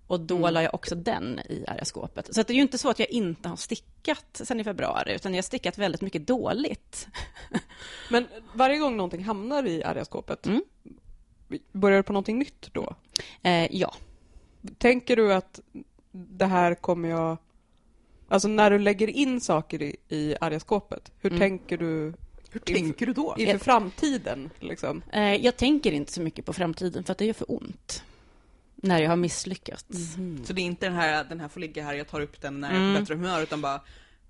Och 0.06 0.20
då 0.20 0.36
Mm. 0.36 0.54
la 0.54 0.62
jag 0.62 0.74
också 0.74 0.94
den 0.94 1.38
i 1.38 1.64
arga 1.68 1.84
skåpet. 1.84 2.34
Så 2.34 2.42
det 2.42 2.52
är 2.52 2.54
ju 2.54 2.62
inte 2.62 2.78
så 2.78 2.90
att 2.90 2.98
jag 2.98 3.10
inte 3.10 3.48
har 3.48 3.56
stickat 3.56 4.26
sen 4.44 4.60
i 4.60 4.64
februari, 4.64 5.14
utan 5.14 5.32
jag 5.34 5.38
har 5.38 5.42
stickat 5.42 5.78
väldigt 5.78 6.00
mycket 6.00 6.26
dåligt. 6.26 7.08
Men 8.10 8.26
varje 8.52 8.78
gång 8.78 8.96
någonting 8.96 9.24
hamnar 9.24 9.66
i 9.66 9.84
arga 9.84 10.04
skåpet, 10.04 10.46
Mm. 10.46 10.62
börjar 11.72 11.96
du 11.96 12.02
på 12.02 12.12
någonting 12.12 12.38
nytt 12.38 12.68
då? 12.72 12.94
Eh, 13.42 13.76
ja. 13.76 13.94
Tänker 14.78 15.16
du 15.16 15.32
att 15.34 15.60
det 16.12 16.46
här 16.46 16.74
kommer 16.74 17.08
jag... 17.08 17.36
Alltså 18.28 18.48
när 18.48 18.70
du 18.70 18.78
lägger 18.78 19.08
in 19.10 19.40
saker 19.40 19.82
i, 19.82 19.96
i 20.08 20.34
arga 20.40 20.60
skåpet, 20.60 21.12
hur 21.20 21.30
Mm. 21.30 21.40
tänker 21.40 21.78
du 21.78 22.12
Hur 22.50 22.60
tänker 22.60 23.06
du 23.06 23.12
då? 23.12 23.34
inför 23.38 23.58
framtiden? 23.58 24.50
Liksom? 24.60 25.02
Eh, 25.12 25.34
jag 25.34 25.56
tänker 25.56 25.92
inte 25.92 26.12
så 26.12 26.20
mycket 26.22 26.44
på 26.44 26.52
framtiden, 26.52 27.04
för 27.04 27.12
att 27.12 27.18
det 27.18 27.24
gör 27.24 27.32
för 27.34 27.50
ont. 27.52 28.04
När 28.76 29.02
jag 29.02 29.08
har 29.08 29.16
misslyckats. 29.16 29.84
Så 30.44 30.52
det 30.52 30.60
är 30.60 30.64
inte 30.64 30.86
den 30.86 30.94
här, 30.94 31.24
den 31.24 31.40
här 31.40 31.48
får 31.48 31.60
ligga 31.60 31.84
här, 31.84 31.94
jag 31.94 32.08
tar 32.08 32.20
upp 32.20 32.40
den 32.40 32.60
när 32.60 32.68
jag 32.68 32.76
är 32.76 32.80
Mm. 32.82 32.94
på 32.94 33.00
bättre 33.00 33.14
humör, 33.14 33.42
utan 33.42 33.60
bara 33.60 33.80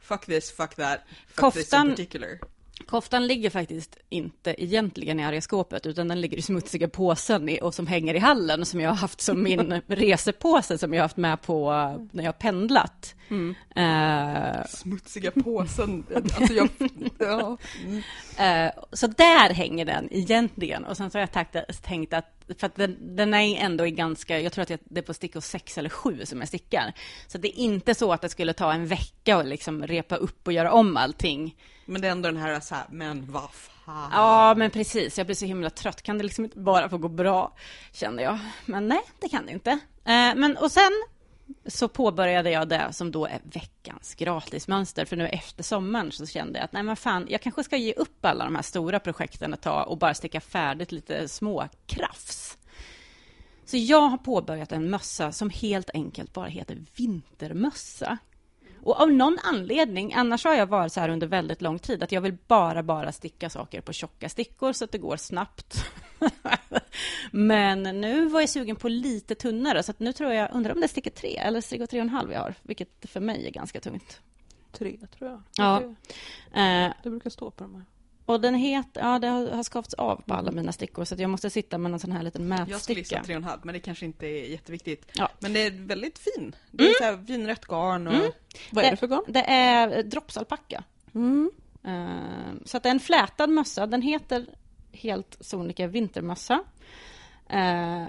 fuck 0.01 0.27
this, 0.27 0.51
fuck 0.53 0.75
that, 0.75 0.99
fuck 1.29 1.55
this 1.55 1.71
Koftan- 1.73 1.85
in 1.85 1.91
particular. 1.91 2.39
Koftan 2.87 3.27
ligger 3.27 3.51
faktiskt 3.51 3.97
inte 4.09 4.65
egentligen 4.65 5.21
i 5.21 5.25
arga 5.25 5.41
skåpet, 5.41 5.87
utan 5.87 6.09
den 6.09 6.21
ligger 6.21 6.37
i 6.39 6.43
smutsiga 6.43 6.89
påsen 6.89 7.49
i, 7.49 7.59
och 7.63 7.75
som 7.75 7.87
hänger 7.87 8.15
i 8.15 8.19
hallen, 8.19 8.67
som 8.67 8.81
jag 8.81 8.91
har 8.91 8.97
haft 8.97 9.21
som 9.21 9.43
min 9.43 9.83
resepåse, 9.87 10.79
som 10.79 10.95
jag 10.95 11.01
har 11.01 11.05
haft 11.05 11.17
med 11.17 11.43
på 11.43 11.71
när 12.13 12.25
jag 12.25 12.29
har 12.29 12.39
pendlat. 12.39 13.15
Mm. 13.29 13.55
Eh, 13.77 14.67
Smutsiga 14.67 15.31
påsen. 15.31 16.07
Alltså 16.15 16.55
jag, 16.55 16.69
ja. 17.19 17.57
Mm. 17.85 18.03
Eh, 18.39 18.73
så 18.93 19.07
där 19.07 19.55
hänger 19.55 19.85
den 19.85 20.09
egentligen. 20.11 20.85
Och 20.85 20.97
sen 20.97 21.11
så 21.11 21.19
har 21.19 21.29
jag 21.35 21.83
tänkt 21.83 22.15
att, 22.15 22.40
för 22.59 22.67
att 22.67 22.75
den, 22.75 23.17
den 23.17 23.35
är 23.35 23.57
ändå 23.57 23.87
i 23.87 23.91
ganska, 23.91 24.41
jag 24.41 24.53
tror 24.53 24.63
att 24.63 24.81
det 24.85 25.01
är 25.01 25.03
på 25.03 25.15
stickor 25.15 25.41
sex 25.41 25.79
eller 25.79 25.89
sju 25.89 26.27
som 26.27 26.39
jag 26.39 26.49
stickar. 26.49 26.93
Så 27.27 27.39
det 27.39 27.49
är 27.49 27.63
inte 27.63 27.95
så 27.95 28.13
att 28.13 28.21
det 28.21 28.29
skulle 28.29 28.53
ta 28.53 28.73
en 28.73 28.87
vecka 28.87 29.37
att 29.37 29.47
liksom 29.47 29.87
repa 29.87 30.17
upp 30.17 30.47
och 30.47 30.53
göra 30.53 30.73
om 30.73 30.97
allting. 30.97 31.57
Men 31.87 32.01
det 32.01 32.09
är 32.09 32.13
ändå 32.13 32.29
den 32.29 32.41
här 32.41 32.61
så 32.61 32.75
här, 32.75 32.85
men 32.91 33.33
vad 33.33 33.51
fan. 33.53 34.11
Ja, 34.13 34.55
men 34.57 34.71
precis. 34.71 35.19
Jag 35.19 35.27
blir 35.27 35.37
så 35.37 35.47
himla 35.47 35.71
trött. 35.71 36.03
Kan 36.03 36.19
det 36.19 36.25
liksom 36.25 36.45
inte 36.45 36.59
bara 36.59 36.89
få 36.89 36.99
gå 36.99 37.09
bra, 37.09 37.57
kände 37.93 38.23
jag. 38.23 38.39
Men 38.67 38.89
nej, 38.89 39.03
det 39.21 39.29
kan 39.29 39.47
det 39.47 39.53
inte. 39.53 39.71
Eh, 39.71 40.35
men 40.35 40.57
och 40.57 40.73
sen 40.73 40.91
så 41.67 41.89
påbörjade 41.89 42.51
jag 42.51 42.69
det 42.69 42.93
som 42.93 43.11
då 43.11 43.27
är 43.27 43.41
veckans 43.43 44.15
gratismönster. 44.15 45.05
För 45.05 45.17
nu 45.17 45.27
efter 45.27 45.63
sommaren 45.63 46.13
så 46.13 46.27
kände 46.27 46.59
jag 46.59 46.65
att 46.65 46.73
nej 46.73 46.83
men 46.83 46.97
fan, 46.97 47.27
jag 47.31 47.41
kanske 47.41 47.65
ska 47.65 47.77
ge 47.77 47.93
upp 47.93 48.25
alla 48.25 48.45
de 48.45 48.55
här 48.55 48.63
stora 48.63 49.01
projekten 49.01 49.55
ett 49.55 49.63
tag 49.63 49.89
och 49.89 49.99
bara 49.99 50.15
sticka 50.15 50.41
färdigt 50.41 50.93
lite 50.93 51.29
små 51.29 51.69
krafs. 51.87 52.59
Så 53.65 53.77
jag 53.77 54.01
har 54.01 54.19
påbörjat 54.19 54.73
en 54.73 54.91
mössa 54.91 55.33
som 55.33 55.51
helt 55.51 55.91
enkelt 55.95 56.33
bara 56.33 56.49
heter 56.49 56.79
vintermössa. 56.97 58.19
Och 58.83 59.01
av 59.01 59.13
någon 59.13 59.39
anledning, 59.43 60.15
annars 60.15 60.45
har 60.45 60.55
jag 60.55 60.67
varit 60.67 60.93
så 60.93 61.01
här 61.01 61.09
under 61.09 61.27
väldigt 61.27 61.63
lång 61.63 61.79
tid, 61.79 62.03
att 62.03 62.13
jag 62.13 62.21
vill 62.21 62.37
bara, 62.47 62.83
bara 62.83 63.13
sticka 63.13 63.51
saker 63.51 63.81
på 63.81 63.93
tjocka 63.93 64.29
stickor 64.29 64.73
så 64.73 64.85
att 64.85 64.93
det 64.93 64.99
går 64.99 65.17
snabbt. 65.17 65.85
Men 67.31 67.83
nu 67.83 68.27
var 68.27 68.41
jag 68.41 68.49
sugen 68.49 68.77
på 68.77 68.89
lite 68.89 69.35
tunnare, 69.35 69.83
så 69.83 69.93
nu 69.99 70.13
tror 70.13 70.33
jag, 70.33 70.49
undrar 70.53 70.73
om 70.73 70.81
det 70.81 70.87
är 70.87 70.89
stickor 70.89 71.11
tre 71.11 71.37
eller 71.37 71.61
stickor 71.61 71.87
tre 71.87 72.01
och 72.01 72.05
en 72.05 72.11
halv 72.11 72.33
jag 72.33 72.41
har, 72.41 72.55
vilket 72.63 73.11
för 73.11 73.21
mig 73.21 73.47
är 73.47 73.51
ganska 73.51 73.81
tungt. 73.81 74.21
Tre, 74.73 74.99
tror 75.19 75.31
jag. 75.31 75.43
Ja. 75.57 75.81
Det, 75.81 75.95
Eh, 76.53 76.93
det 77.03 77.11
brukar 77.11 77.31
stå 77.31 77.51
på 77.51 77.65
de 77.65 77.75
här. 77.75 77.85
Och 78.31 78.41
den 78.41 78.55
heter, 78.55 79.01
ja 79.01 79.19
det 79.19 79.27
har, 79.27 79.63
skavts 79.63 79.95
av 79.95 80.23
på 80.27 80.35
alla 80.35 80.51
mina 80.53 80.73
stickor, 80.73 81.05
så 81.05 81.15
att 81.15 81.21
jag 81.21 81.31
måste 81.31 81.51
sitta 81.51 81.79
med 81.79 81.93
en 81.93 81.99
sån 81.99 82.13
här 82.13 82.23
liten 82.23 82.49
Jag 82.69 82.81
skulle 82.81 82.99
gissa 83.01 83.15
mätsticka. 83.17 83.23
tre 83.25 83.35
och 83.35 83.41
en 83.43 83.45
halv, 83.45 83.61
men 83.65 83.73
det 83.73 83.81
kanske 83.81 84.05
inte 84.05 84.27
är 84.27 84.51
jätteviktigt. 84.51 85.07
Ja. 85.13 85.29
Men 85.39 85.53
det 85.53 85.67
är 85.67 85.71
väldigt 85.71 86.19
fin. 86.19 86.55
Det 86.71 86.85
är 86.89 86.95
så 86.99 87.05
här 87.05 87.17
vinrött 87.17 87.65
garn 87.67 88.07
och... 88.07 88.15
Mm. 88.15 88.31
Vad 88.71 88.85
är 88.85 88.91
det 88.91 88.97
för 88.97 89.07
garn? 89.07 89.25
Det 89.29 89.45
är 89.51 90.03
droppsalpacka. 90.03 90.85
Mm. 91.15 91.51
Eh, 91.85 92.63
Så 92.65 92.77
att 92.77 92.83
det 92.83 92.89
är 92.89 92.95
en 92.95 93.01
flätad 93.01 93.51
mössa. 93.51 93.87
Den 93.87 94.03
heter 94.03 94.47
helt 94.93 95.37
sonika 95.41 95.87
vintermössa. 95.87 96.65
Eh, 97.49 98.05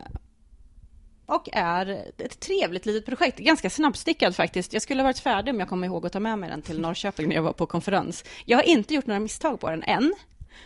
Och 1.35 1.49
är 1.53 2.05
ett 2.17 2.39
trevligt 2.39 2.85
litet 2.85 3.05
projekt. 3.05 3.39
Ganska 3.39 3.69
snabbstickad 3.69 4.35
faktiskt. 4.35 4.73
Jag 4.73 4.81
skulle 4.81 5.01
ha 5.01 5.07
varit 5.07 5.19
färdig 5.19 5.53
om 5.53 5.59
jag 5.59 5.69
kommer 5.69 5.87
ihåg 5.87 6.05
att 6.05 6.13
ta 6.13 6.19
med 6.19 6.39
mig 6.39 6.49
den 6.49 6.61
till 6.61 6.79
Norrköping 6.81 7.27
när 7.27 7.35
jag 7.35 7.43
var 7.43 7.53
på 7.53 7.65
konferens. 7.65 8.23
Jag 8.45 8.57
har 8.57 8.63
inte 8.63 8.93
gjort 8.93 9.05
några 9.07 9.19
misstag 9.19 9.59
på 9.59 9.69
den 9.69 9.83
än. 9.83 10.13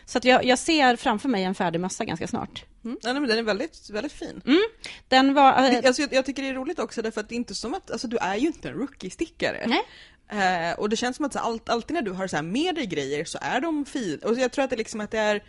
Så 0.05 0.17
att 0.17 0.25
jag, 0.25 0.45
jag 0.45 0.60
ser 0.60 0.95
framför 0.95 1.29
mig 1.29 1.43
en 1.43 1.55
färdig 1.55 1.79
mössa 1.79 2.05
ganska 2.05 2.27
snart. 2.27 2.65
Mm. 2.86 2.98
Ja, 3.01 3.12
nej, 3.13 3.22
men 3.22 3.29
den 3.29 3.38
är 3.39 3.43
väldigt, 3.43 3.89
väldigt 3.89 4.12
fin. 4.12 4.41
Den 5.07 5.34
var... 5.34 5.63
eh, 5.63 5.72
Det- 5.72 5.88
Alltså, 5.88 6.01
jag, 6.01 6.13
jag 6.13 6.25
tycker 6.25 6.43
det 6.43 6.50
är 6.50 6.53
roligt 6.53 6.79
också 6.79 7.01
därför 7.01 7.22
att 7.22 7.29
det 7.29 7.36
är 7.36 7.38
inte 7.38 7.55
som 7.55 7.74
att, 7.74 7.91
alltså 7.91 8.07
du 8.07 8.17
är 8.17 8.36
ju 8.36 8.48
inte 8.48 8.69
en 8.69 8.75
rookie-stickare. 8.75 9.65
Nej. 9.67 9.81
Eh, 10.72 10.79
och 10.79 10.89
det 10.89 10.95
känns 10.95 11.15
som 11.15 11.25
att 11.25 11.34
så, 11.34 11.39
allt, 11.39 11.69
alltid 11.69 11.93
när 11.93 12.01
du 12.01 12.12
har 12.12 12.27
så 12.27 12.36
här 12.36 12.43
med 12.43 12.75
dig 12.75 12.86
grejer 12.86 13.25
så 13.25 13.38
är 13.41 13.62
de 13.62 13.86
fina. 13.86 14.27
Och 14.27 14.39
jag 14.39 14.51
tror 14.51 14.63
att 14.63 14.69
det 14.69 14.75
liksom 14.75 15.01
att 15.01 15.12
det 15.12 15.17
är 15.19 15.43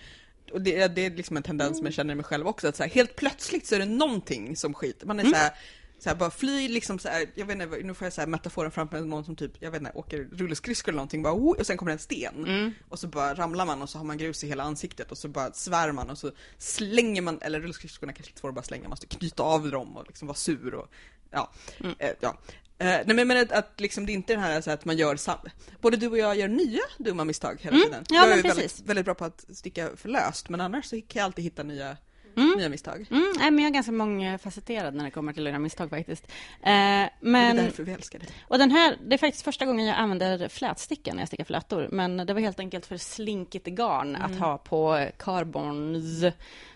och 0.51 0.61
det, 0.61 0.89
det 0.89 1.07
är 1.07 1.11
liksom 1.11 1.37
en 1.37 1.43
tendens 1.43 1.77
som 1.77 1.87
jag 1.87 1.95
känner 1.95 2.13
i 2.13 2.17
mig 2.17 2.25
själv 2.25 2.47
också, 2.47 2.69
att 2.69 2.77
så 2.77 2.83
här, 2.83 2.91
helt 2.91 3.17
plötsligt 3.17 3.67
så 3.67 3.75
är 3.75 3.79
det 3.79 3.85
någonting 3.85 4.57
som 4.57 4.75
skiter. 4.75 5.07
Man 5.07 5.21
är 5.21 5.25
så 5.25 5.35
här, 5.35 5.53
så 5.99 6.09
här, 6.09 6.17
bara 6.17 6.31
flyr 6.31 6.69
liksom 6.69 6.99
så 6.99 7.09
här, 7.09 7.27
jag 7.35 7.47
vet 7.47 7.63
inte, 7.63 7.79
nu 7.83 7.95
får 7.95 8.07
jag 8.07 8.13
så 8.13 8.21
här 8.21 8.29
metaforen 8.29 8.71
framför 8.71 9.01
någon 9.01 9.25
som 9.25 9.37
typ, 9.37 9.53
jag 9.59 9.71
vet 9.71 9.81
inte, 9.81 9.93
åker 9.95 10.29
rullskridskor 10.33 10.93
eller 10.93 10.97
någonting, 10.97 11.23
bara, 11.23 11.35
oh, 11.35 11.59
och 11.59 11.67
sen 11.67 11.77
kommer 11.77 11.91
det 11.91 11.95
en 11.95 11.99
sten. 11.99 12.75
Och 12.89 12.99
så 12.99 13.09
bara 13.09 13.35
ramlar 13.35 13.67
man 13.67 13.83
och 13.83 13.91
så 13.91 13.99
har 13.99 14.05
man 14.05 14.19
grus 14.19 14.45
i 14.45 14.49
hela 14.49 14.63
ansiktet 14.63 15.11
och 15.11 15.19
så 15.19 15.29
bara 15.29 15.53
svär 15.53 15.93
man 15.93 16.11
och 16.11 16.19
så 16.19 16.31
slänger 16.59 17.23
man, 17.23 17.39
eller 17.43 17.61
rullskridskorna 17.61 18.13
kanske 18.13 18.31
inte 18.31 18.41
får 18.41 18.53
bara 18.53 18.63
slänga, 18.63 18.83
man 18.83 18.91
måste 18.91 19.07
knyta 19.07 19.43
av 19.43 19.71
dem 19.71 19.97
och 19.97 20.05
liksom 20.07 20.29
vara 20.29 20.37
sur 20.37 20.75
och 20.75 20.89
ja. 21.31 21.51
Eh, 21.99 22.11
ja. 22.21 22.39
Eh, 22.79 23.01
nej 23.07 23.25
men, 23.25 23.31
att, 23.43 23.53
att 23.53 23.81
liksom 23.81 24.07
det 24.07 24.13
är 24.13 24.15
inte 24.15 24.33
den 24.33 24.43
här 24.43 24.61
så 24.61 24.71
att 24.71 24.85
man 24.85 24.97
gör 24.97 25.17
sam- 25.17 25.39
Både 25.81 25.97
du 25.97 26.09
och 26.09 26.19
jag 26.19 26.37
gör 26.37 26.49
nya 26.49 26.81
dumma 26.99 27.25
misstag 27.25 27.59
hela 27.61 27.77
tiden. 27.77 28.05
ja, 28.09 28.29
jag 28.29 28.39
är 28.39 28.43
precis. 28.43 28.59
väldigt, 28.59 28.81
väldigt 28.89 29.05
bra 29.05 29.15
på 29.15 29.25
att 29.25 29.45
sticka 29.53 29.89
för 29.97 30.09
löst 30.09 30.49
men 30.49 30.61
annars 30.61 30.85
så 30.85 30.97
kan 30.97 31.21
jag 31.21 31.25
alltid 31.25 31.45
hitta 31.45 31.63
nya, 31.63 31.97
nya 32.37 32.69
misstag. 32.69 33.07
Mm, 33.11 33.33
nej, 33.39 33.51
men 33.51 33.59
jag 33.65 33.71
är 33.71 33.75
ganska 33.75 33.93
mångfacetterad 33.93 34.95
när 34.95 35.05
det 35.05 35.11
kommer 35.11 35.33
till 35.33 35.47
göra 35.47 35.59
misstag 35.59 35.91
faktiskt. 35.91 36.25
Eh, 36.63 36.63
Men... 36.63 37.11
Det 37.21 37.39
är 37.39 37.55
därför 37.55 37.83
vi 37.83 37.93
älskar 37.93 38.19
dig. 38.19 38.29
Och 38.49 38.59
den 38.59 38.71
här, 38.71 38.97
det 39.07 39.15
är 39.15 39.19
faktiskt 39.19 39.45
första 39.45 39.67
gången 39.67 39.87
jag 39.87 39.97
använder 39.97 40.49
flätsticka 40.49 41.15
när 41.15 41.21
jag 41.21 41.29
stickar 41.29 41.45
flätor. 41.45 41.89
Men 41.93 42.17
det 42.17 42.35
var 42.35 42.41
helt 42.41 42.61
enkelt 42.61 42.87
för 42.87 42.97
slinkigt 42.97 43.67
garn 43.67 44.17
att 44.17 44.39
ha 44.39 44.59
på 44.59 45.09
carbons. 45.19 46.25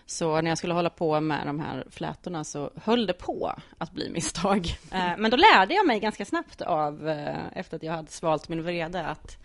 Så 0.05 0.41
när 0.41 0.51
jag 0.51 0.57
skulle 0.57 0.73
hålla 0.73 0.89
på 0.89 1.19
med 1.19 1.47
de 1.47 1.59
här 1.59 1.85
flätorna 1.89 2.43
så 2.43 2.71
höll 2.83 3.05
det 3.07 3.13
på 3.13 3.55
att 3.77 3.91
bli 3.91 4.09
misstag. 4.09 4.67
Eh, 4.91 5.17
Men 5.17 5.31
då 5.31 5.37
lärde 5.37 5.73
jag 5.73 5.87
mig 5.87 5.99
ganska 5.99 6.25
snabbt 6.25 6.61
av, 6.61 7.09
eh, 7.09 7.35
efter 7.55 7.77
att 7.77 7.83
jag 7.83 7.93
hade 7.93 8.11
svalt 8.11 8.49
min 8.49 8.63
vrede, 8.63 9.05
att 9.05 9.37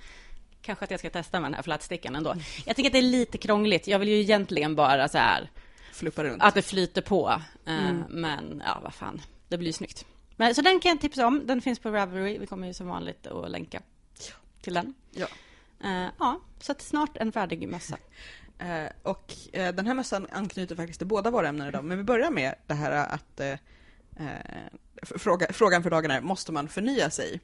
kanske 0.62 0.84
att 0.84 0.90
jag 0.90 1.00
ska 1.00 1.10
testa 1.10 1.40
med 1.40 1.50
den 1.50 1.54
här 1.54 1.62
flätstickan 1.62 2.16
ändå. 2.16 2.34
Jag 2.66 2.76
tycker 2.76 2.88
att 2.88 2.92
det 2.92 2.98
är 2.98 3.02
lite 3.02 3.38
krångligt. 3.38 3.86
Jag 3.86 3.98
vill 3.98 4.08
ju 4.08 4.20
egentligen 4.20 4.74
bara 4.76 5.08
så 5.08 5.18
här, 5.18 5.50
Fluppa 5.96 6.24
runt. 6.24 6.42
att 6.42 6.54
det 6.54 6.62
flyter 6.62 7.02
på. 7.02 7.42
Eh, 7.66 7.92
Men 8.08 8.62
ja, 8.66 8.80
vad 8.82 8.94
fan, 8.94 9.20
det 9.48 9.58
blir 9.58 9.66
ju 9.66 9.72
snyggt. 9.72 10.04
Men, 10.36 10.54
så 10.54 10.62
den 10.62 10.80
kan 10.80 10.88
jag 10.88 11.00
tipsa 11.00 11.26
om. 11.26 11.46
Den 11.46 11.60
finns 11.60 11.78
på 11.78 11.90
Ravelry. 11.90 12.38
Vi 12.38 12.46
kommer 12.46 12.66
ju 12.66 12.74
som 12.74 12.86
vanligt 12.86 13.26
att 13.26 13.50
länka 13.50 13.82
till 14.60 14.74
den. 14.74 14.94
Ja. 15.10 15.26
Eh, 15.84 16.08
ja, 16.18 16.40
så 16.60 16.72
att 16.72 16.82
snart 16.82 17.16
en 17.16 17.32
färdig 17.32 17.68
mössa. 17.68 17.96
Eh, 18.58 18.90
och 19.02 19.34
eh, 19.52 19.74
den 19.74 19.86
här 19.86 19.94
mössan 19.94 20.26
anknyter 20.32 20.76
faktiskt 20.76 21.00
till 21.00 21.06
båda 21.06 21.30
våra 21.30 21.48
ämnen 21.48 21.68
idag, 21.68 21.84
men 21.84 21.98
vi 21.98 22.04
börjar 22.04 22.30
med 22.30 22.54
det 22.66 22.74
här 22.74 22.90
att 22.90 23.40
fråga, 25.00 25.46
frågan 25.52 25.82
för 25.82 25.90
dagen 25.90 26.10
är, 26.10 26.20
måste 26.20 26.52
man 26.52 26.68
förnya 26.68 27.10
sig? 27.10 27.40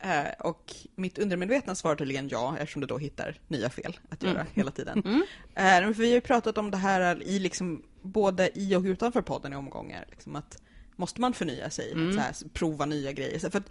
Eh, 0.00 0.26
och 0.38 0.74
mitt 0.94 1.18
undermedvetna 1.18 1.74
svar 1.74 1.92
är 1.92 1.96
tydligen 1.96 2.28
ja, 2.28 2.56
eftersom 2.58 2.80
du 2.80 2.86
då 2.86 2.98
hittar 2.98 3.40
nya 3.48 3.70
fel 3.70 3.98
att 4.08 4.22
göra 4.22 4.40
Mm. 4.40 4.46
hela 4.54 4.70
tiden. 4.70 5.02
Mm. 5.04 5.22
Eh, 5.54 5.94
för 5.94 6.02
vi 6.02 6.06
har 6.08 6.14
ju 6.14 6.20
pratat 6.20 6.58
om 6.58 6.70
det 6.70 6.76
här 6.76 7.22
i 7.22 7.38
liksom, 7.38 7.82
både 8.02 8.50
i 8.58 8.76
och 8.76 8.82
utanför 8.82 9.22
podden 9.22 9.52
i 9.52 9.56
omgångar, 9.56 10.04
liksom 10.10 10.36
att 10.36 10.62
måste 10.96 11.20
man 11.20 11.32
förnya 11.32 11.70
sig, 11.70 11.92
Mm. 11.92 12.18
här, 12.18 12.34
prova 12.52 12.86
nya 12.86 13.12
grejer? 13.12 13.38
För 13.38 13.46
att, 13.58 13.68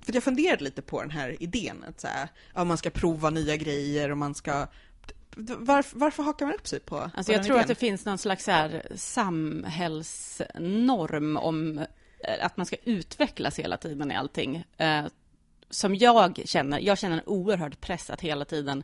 för 0.00 0.10
att 0.10 0.14
jag 0.14 0.22
funderade 0.24 0.64
lite 0.64 0.82
på 0.82 1.00
den 1.00 1.10
här 1.10 1.42
idén, 1.42 1.84
att 1.88 2.00
så 2.00 2.06
här, 2.06 2.28
ja, 2.54 2.64
man 2.64 2.78
ska 2.78 2.90
prova 2.90 3.30
nya 3.30 3.56
grejer 3.56 4.10
och 4.10 4.18
man 4.18 4.34
ska 4.34 4.66
varför, 5.36 5.98
varför 5.98 6.22
hakar 6.22 6.46
man 6.46 6.54
upp 6.54 6.68
sig 6.68 6.80
på, 6.80 6.98
Alltså 7.14 7.32
på 7.32 7.32
jag 7.32 7.44
tror 7.44 7.56
idén? 7.56 7.60
att 7.60 7.68
det 7.68 7.74
finns 7.74 8.04
någon 8.04 8.18
slags 8.18 8.44
så 8.44 8.50
här 8.50 8.82
samhällsnorm 10.10 11.36
om 11.36 11.78
eh, 11.78 11.86
att 12.46 12.56
man 12.56 12.66
ska 12.66 12.76
utvecklas 12.84 13.58
hela 13.58 13.76
tiden 13.76 14.12
i 14.12 14.16
allting. 14.16 14.64
Som 15.70 15.94
jag 15.94 16.42
känner, 16.44 16.78
jag 16.78 16.98
känner 16.98 17.16
en 17.16 17.26
oerhörd 17.26 17.80
press 17.80 18.10
att 18.10 18.20
hela 18.20 18.44
tiden 18.44 18.82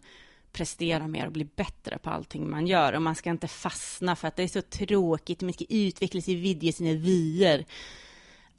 prestera 0.52 1.06
mer 1.06 1.26
och 1.26 1.32
bli 1.32 1.44
bättre 1.44 1.98
på 1.98 2.10
allting 2.10 2.50
man 2.50 2.66
gör. 2.66 2.92
Och 2.92 3.02
man 3.02 3.14
ska 3.14 3.30
inte 3.30 3.48
fastna 3.48 4.16
för 4.16 4.28
att 4.28 4.36
det 4.36 4.42
är 4.42 4.48
så 4.48 4.62
tråkigt, 4.62 5.42
man 5.42 5.52
ska 5.52 5.64
utvecklas 5.68 6.28
i 6.28 6.34
vidge 6.34 6.72
sina 6.72 6.92
vyer. 6.92 7.64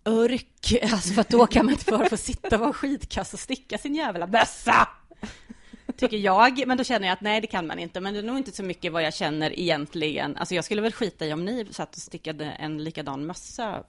Örk, 0.05 0.73
alltså 0.91 1.13
för 1.13 1.21
att 1.21 1.29
då 1.29 1.47
kan 1.47 1.65
man 1.65 1.73
inte 1.73 1.91
bara 1.91 2.09
få 2.09 2.17
sitta 2.17 2.55
och 2.55 2.61
vara 2.61 2.73
skitkass 2.73 3.33
och 3.33 3.39
sticka 3.39 3.77
sin 3.77 3.95
jävla 3.95 4.27
bössa. 4.27 4.87
Tycker 5.97 6.17
jag, 6.17 6.67
men 6.67 6.77
då 6.77 6.83
känner 6.83 7.07
jag 7.07 7.13
att 7.13 7.21
nej, 7.21 7.41
det 7.41 7.47
kan 7.47 7.67
man 7.67 7.79
inte. 7.79 7.99
Men 7.99 8.13
det 8.13 8.19
är 8.19 8.23
nog 8.23 8.37
inte 8.37 8.51
så 8.51 8.63
mycket 8.63 8.91
vad 8.91 9.03
jag 9.03 9.13
känner 9.13 9.59
egentligen. 9.59 10.37
Alltså 10.37 10.55
jag 10.55 10.65
skulle 10.65 10.81
väl 10.81 10.93
skita 10.93 11.25
i 11.25 11.33
om 11.33 11.45
ni 11.45 11.67
satt 11.71 11.95
och 11.95 12.01
stickade 12.01 12.45
en 12.45 12.83
likadan 12.83 13.25
mössa 13.25 13.83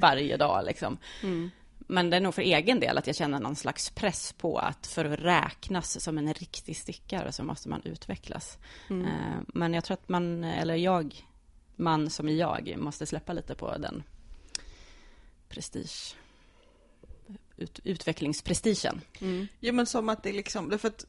varje 0.00 0.36
dag 0.36 0.64
liksom. 0.64 0.98
Mm. 1.22 1.50
Men 1.86 2.10
det 2.10 2.16
är 2.16 2.20
nog 2.20 2.34
för 2.34 2.42
egen 2.42 2.80
del 2.80 2.98
att 2.98 3.06
jag 3.06 3.16
känner 3.16 3.40
någon 3.40 3.56
slags 3.56 3.90
press 3.90 4.32
på 4.32 4.58
att 4.58 4.86
för 4.86 5.04
att 5.04 5.18
räknas 5.18 6.00
som 6.00 6.18
en 6.18 6.34
riktig 6.34 6.76
stickare 6.76 7.32
så 7.32 7.44
måste 7.44 7.68
man 7.68 7.82
utvecklas. 7.84 8.58
Mm. 8.90 9.06
Eh, 9.06 9.40
Men 9.48 9.74
jag 9.74 9.84
tror 9.84 9.94
att 9.94 10.08
man, 10.08 10.44
eller 10.44 10.74
jag, 10.74 11.26
man 11.76 12.10
som 12.10 12.28
är 12.28 12.32
jag, 12.32 12.74
måste 12.78 13.06
släppa 13.06 13.32
lite 13.32 13.54
på 13.54 13.78
den 13.78 14.02
prestige, 15.48 16.16
ut, 17.56 17.80
utvecklingsprestigen. 17.84 19.00
Ja 19.60 19.72
men 19.72 19.86
som 19.86 20.08
att 20.08 20.22
det 20.22 20.28
är 20.28 20.34
liksom, 20.34 20.68
därför 20.68 20.88
att 20.88 21.06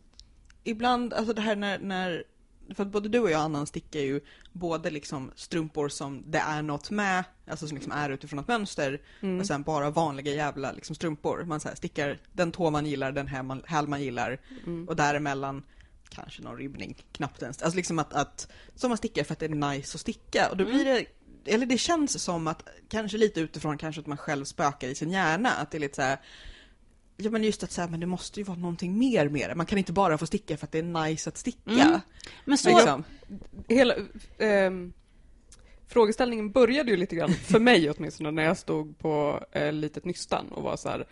ibland, 0.64 1.14
alltså 1.14 1.34
det 1.34 1.42
här 1.42 1.56
när, 1.56 1.80
när 1.80 2.24
för 2.76 2.84
att 2.84 2.92
både 2.92 3.10
du 3.10 3.20
och 3.20 3.32
jag 3.32 3.42
Annan 3.42 3.68
stickar 3.68 4.00
ju 4.00 4.22
både 4.52 4.90
liksom 4.90 5.32
strumpor 5.36 5.90
som 5.90 6.24
det 6.32 6.38
är 6.38 6.62
något 6.62 6.92
med, 6.92 7.24
alltså 7.48 7.68
som 7.68 7.78
liksom 7.78 7.92
är 7.92 8.10
utifrån 8.10 8.40
ett 8.40 8.48
mönster, 8.48 9.02
och 9.40 9.48
sen 9.48 9.64
bara 9.64 9.90
vanliga 9.90 10.34
jävla 10.34 10.72
liksom 10.72 10.96
strumpor. 10.96 11.44
Man 11.44 11.60
så 11.60 11.68
här 11.68 11.76
stickar 11.76 12.20
den 12.34 12.52
tå 12.52 12.70
man 12.70 12.86
gillar, 12.86 13.12
den 13.12 13.28
här 13.28 13.44
man, 13.44 13.62
häl 13.66 13.88
man 13.88 14.02
gillar, 14.02 14.40
och 14.88 14.96
däremellan 14.96 15.64
kanske 16.10 16.42
någon 16.42 16.58
ribbning, 16.58 17.04
knappt 17.12 17.42
ens. 17.42 17.62
Alltså 17.62 17.78
liksom 17.78 18.00
att, 18.00 18.14
att 18.14 18.48
som 18.76 18.90
man 18.90 18.98
stickar 18.98 19.24
för 19.24 19.34
att 19.34 19.40
det 19.40 19.46
är 19.46 19.50
nice 19.50 19.96
att 19.96 20.02
sticka. 20.02 20.48
Och 20.52 20.58
då 20.58 20.64
Mm. 20.64 20.76
blir 20.76 20.86
det, 20.86 21.06
eller 21.54 21.66
det 21.66 21.78
känns 21.78 22.24
som 22.24 22.48
att, 22.48 22.68
kanske 22.90 23.18
lite 23.18 23.40
utifrån 23.42 23.78
kanske 23.78 24.02
att 24.02 24.08
man 24.08 24.18
själv 24.18 24.46
spökar 24.46 24.88
i 24.88 24.96
sin 24.96 25.12
hjärna, 25.12 25.50
att 25.50 25.72
det 25.72 25.78
är 25.78 25.80
lite 25.80 25.96
så 25.96 26.02
här. 26.02 26.18
Ja 27.18 27.32
men 27.32 27.44
just 27.44 27.64
att 27.64 27.72
säga, 27.72 27.88
men 27.88 28.00
det 28.00 28.06
måste 28.06 28.40
ju 28.40 28.44
vara 28.44 28.58
någonting 28.58 28.98
mer 28.98 29.30
med 29.30 29.50
det. 29.50 29.56
Man 29.56 29.66
kan 29.66 29.78
inte 29.78 29.94
bara 29.94 30.18
få 30.18 30.26
sticka 30.26 30.58
för 30.58 30.66
att 30.66 30.72
det 30.72 30.80
är 30.80 31.08
nice 31.08 31.30
att 31.30 31.38
sticka. 31.38 31.72
Mm. 31.72 32.00
Men 32.46 32.58
så, 32.58 32.70
Liksom. 32.70 33.04
Hela, 33.68 33.96
ehm, 34.38 34.94
frågeställningen 35.88 36.52
började 36.52 36.92
ju 36.92 36.98
lite 36.98 37.16
grann, 37.16 37.34
för 37.44 37.60
mig 37.60 37.90
åtminstone, 37.90 38.32
när 38.32 38.44
jag 38.44 38.58
stod 38.58 38.98
på 38.98 39.44
eh, 39.52 39.72
litet 39.72 40.06
nystan 40.06 40.48
och 40.52 40.64
var 40.64 40.78
så 40.78 40.90
här 40.90 41.08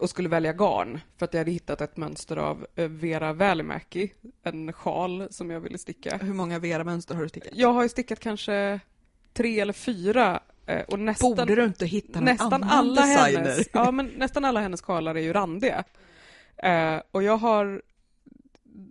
och 0.00 0.10
skulle 0.10 0.28
välja 0.28 0.52
garn 0.52 1.00
för 1.18 1.24
att 1.24 1.34
jag 1.34 1.40
hade 1.40 1.50
hittat 1.50 1.80
ett 1.80 1.96
mönster 1.96 2.36
av 2.36 2.66
eh, 2.74 2.88
Vera 2.88 3.32
Välimäki, 3.32 4.12
en 4.42 4.72
sjal 4.72 5.26
som 5.30 5.50
jag 5.50 5.60
ville 5.60 5.78
sticka. 5.78 6.16
Hur 6.16 6.34
många 6.34 6.58
Vera-mönster 6.58 7.14
har 7.14 7.22
du 7.22 7.28
stickat? 7.28 7.52
Jag 7.54 7.72
har 7.72 7.82
ju 7.82 7.88
stickat 7.88 8.20
kanske 8.20 8.80
tre 9.32 9.60
eller 9.60 9.72
fyra 9.72 10.34
eh, 10.34 10.40
och 10.88 10.98
nästan, 10.98 11.30
Borde 11.30 11.54
du 11.54 11.64
inte 11.64 11.86
hitta 11.86 12.20
någon 12.20 12.24
nästan 12.24 12.52
annan 12.52 12.68
alla 12.68 13.00
designer? 13.00 13.50
hennes, 13.50 13.68
ja, 13.72 13.90
men 13.90 14.06
nästan 14.06 14.44
alla 14.44 14.60
hennes 14.60 14.82
sjalar 14.82 15.14
är 15.14 15.20
ju 15.20 15.32
randiga. 15.32 15.84
Eh, 16.56 17.00
och 17.10 17.22
jag 17.22 17.36
har 17.36 17.82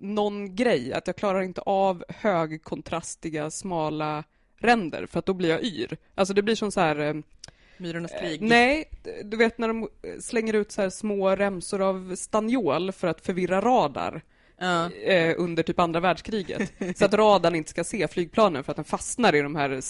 någon 0.02 0.56
grej, 0.56 0.94
att 0.94 1.08
jag 1.08 1.16
klarar 1.16 1.42
inte 1.42 1.62
av 1.62 2.04
högkontrastiga, 2.10 3.52
smala 3.52 4.24
ränder, 4.58 5.06
för 5.06 5.20
att 5.20 5.26
då 5.26 5.34
blir 5.34 5.50
jag 5.50 5.64
yr. 5.64 5.98
Alltså 6.16 6.34
det 6.34 6.42
blir 6.42 6.56
som 6.56 6.72
så 6.72 6.80
här... 6.80 7.00
Eh, 7.00 7.14
Myrornas 7.78 8.12
eh, 8.12 8.20
krig? 8.20 8.42
nej, 8.42 8.90
du 9.24 9.38
vet 9.38 9.58
när 9.58 9.68
de 9.68 9.90
slänger 10.20 10.54
ut 10.54 10.72
så 10.72 10.82
här 10.82 10.90
små 10.90 11.36
remsor 11.36 11.82
av 11.82 12.16
stanniol 12.16 12.92
för 12.92 13.08
att 13.08 13.26
förvirra 13.26 13.62
radar 13.62 14.22
eh, 15.06 15.34
under 15.38 15.64
typ 15.64 15.80
andra 15.80 16.00
världskriget. 16.00 16.72
så 16.98 17.06
att 17.06 17.14
radarn 17.14 17.56
inte 17.56 17.70
ska 17.70 17.84
se 17.84 18.08
flygplanen 18.08 18.64
för 18.64 18.72
att 18.72 18.76
den 18.76 18.86
fastnar 18.86 19.36
i 19.36 19.42
de 19.42 19.56
här 19.56 19.82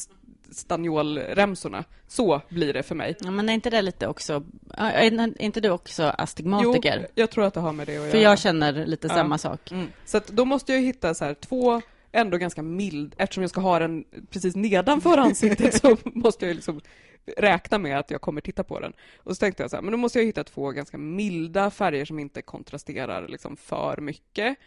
stanniolremsorna. 0.51 1.83
Så 2.07 2.41
blir 2.49 2.73
det 2.73 2.83
för 2.83 2.95
mig. 2.95 3.15
ja, 3.19 3.31
men 3.31 3.49
är 3.49 3.53
inte 3.53 3.69
det 3.69 3.81
lite 3.81 4.07
också, 4.07 4.43
är 4.77 5.41
inte 5.41 5.61
du 5.61 5.69
också 5.69 6.03
astigmatiker? 6.03 6.99
Jo, 7.01 7.07
jag 7.15 7.31
tror 7.31 7.43
att 7.45 7.53
det 7.53 7.59
har 7.59 7.73
med 7.73 7.87
det 7.87 7.97
att 7.97 8.11
För 8.11 8.17
göra. 8.17 8.29
jag 8.29 8.39
känner 8.39 8.85
lite 8.85 9.07
Ja. 9.07 9.13
samma 9.13 9.37
sak. 9.37 9.71
Mm. 9.71 9.87
Så 10.05 10.17
att 10.17 10.27
då 10.27 10.45
måste 10.45 10.73
jag 10.73 10.81
hitta 10.81 11.13
så 11.13 11.25
här 11.25 11.33
två 11.33 11.81
ändå 12.11 12.37
ganska 12.37 12.61
mild, 12.61 13.15
eftersom 13.17 13.43
jag 13.43 13.49
ska 13.49 13.61
ha 13.61 13.79
den 13.79 14.03
precis 14.29 14.55
nedanför 14.55 15.17
ansiktet 15.17 15.73
så 15.81 15.97
måste 16.03 16.45
jag 16.47 16.55
liksom 16.55 16.81
räkna 17.37 17.77
med 17.77 17.99
att 17.99 18.11
jag 18.11 18.21
kommer 18.21 18.41
titta 18.41 18.63
på 18.63 18.79
den. 18.79 18.93
Och 19.17 19.35
så 19.35 19.39
tänkte 19.39 19.63
jag 19.63 19.69
så 19.69 19.75
här, 19.77 19.83
men 19.83 19.91
då 19.91 19.97
måste 19.97 20.19
jag 20.19 20.25
hitta 20.25 20.43
två 20.43 20.71
ganska 20.71 20.97
milda 20.97 21.71
färger 21.71 22.05
som 22.05 22.19
inte 22.19 22.41
kontrasterar 22.41 23.27
liksom 23.27 23.57
för 23.57 23.97
mycket. 23.97 24.57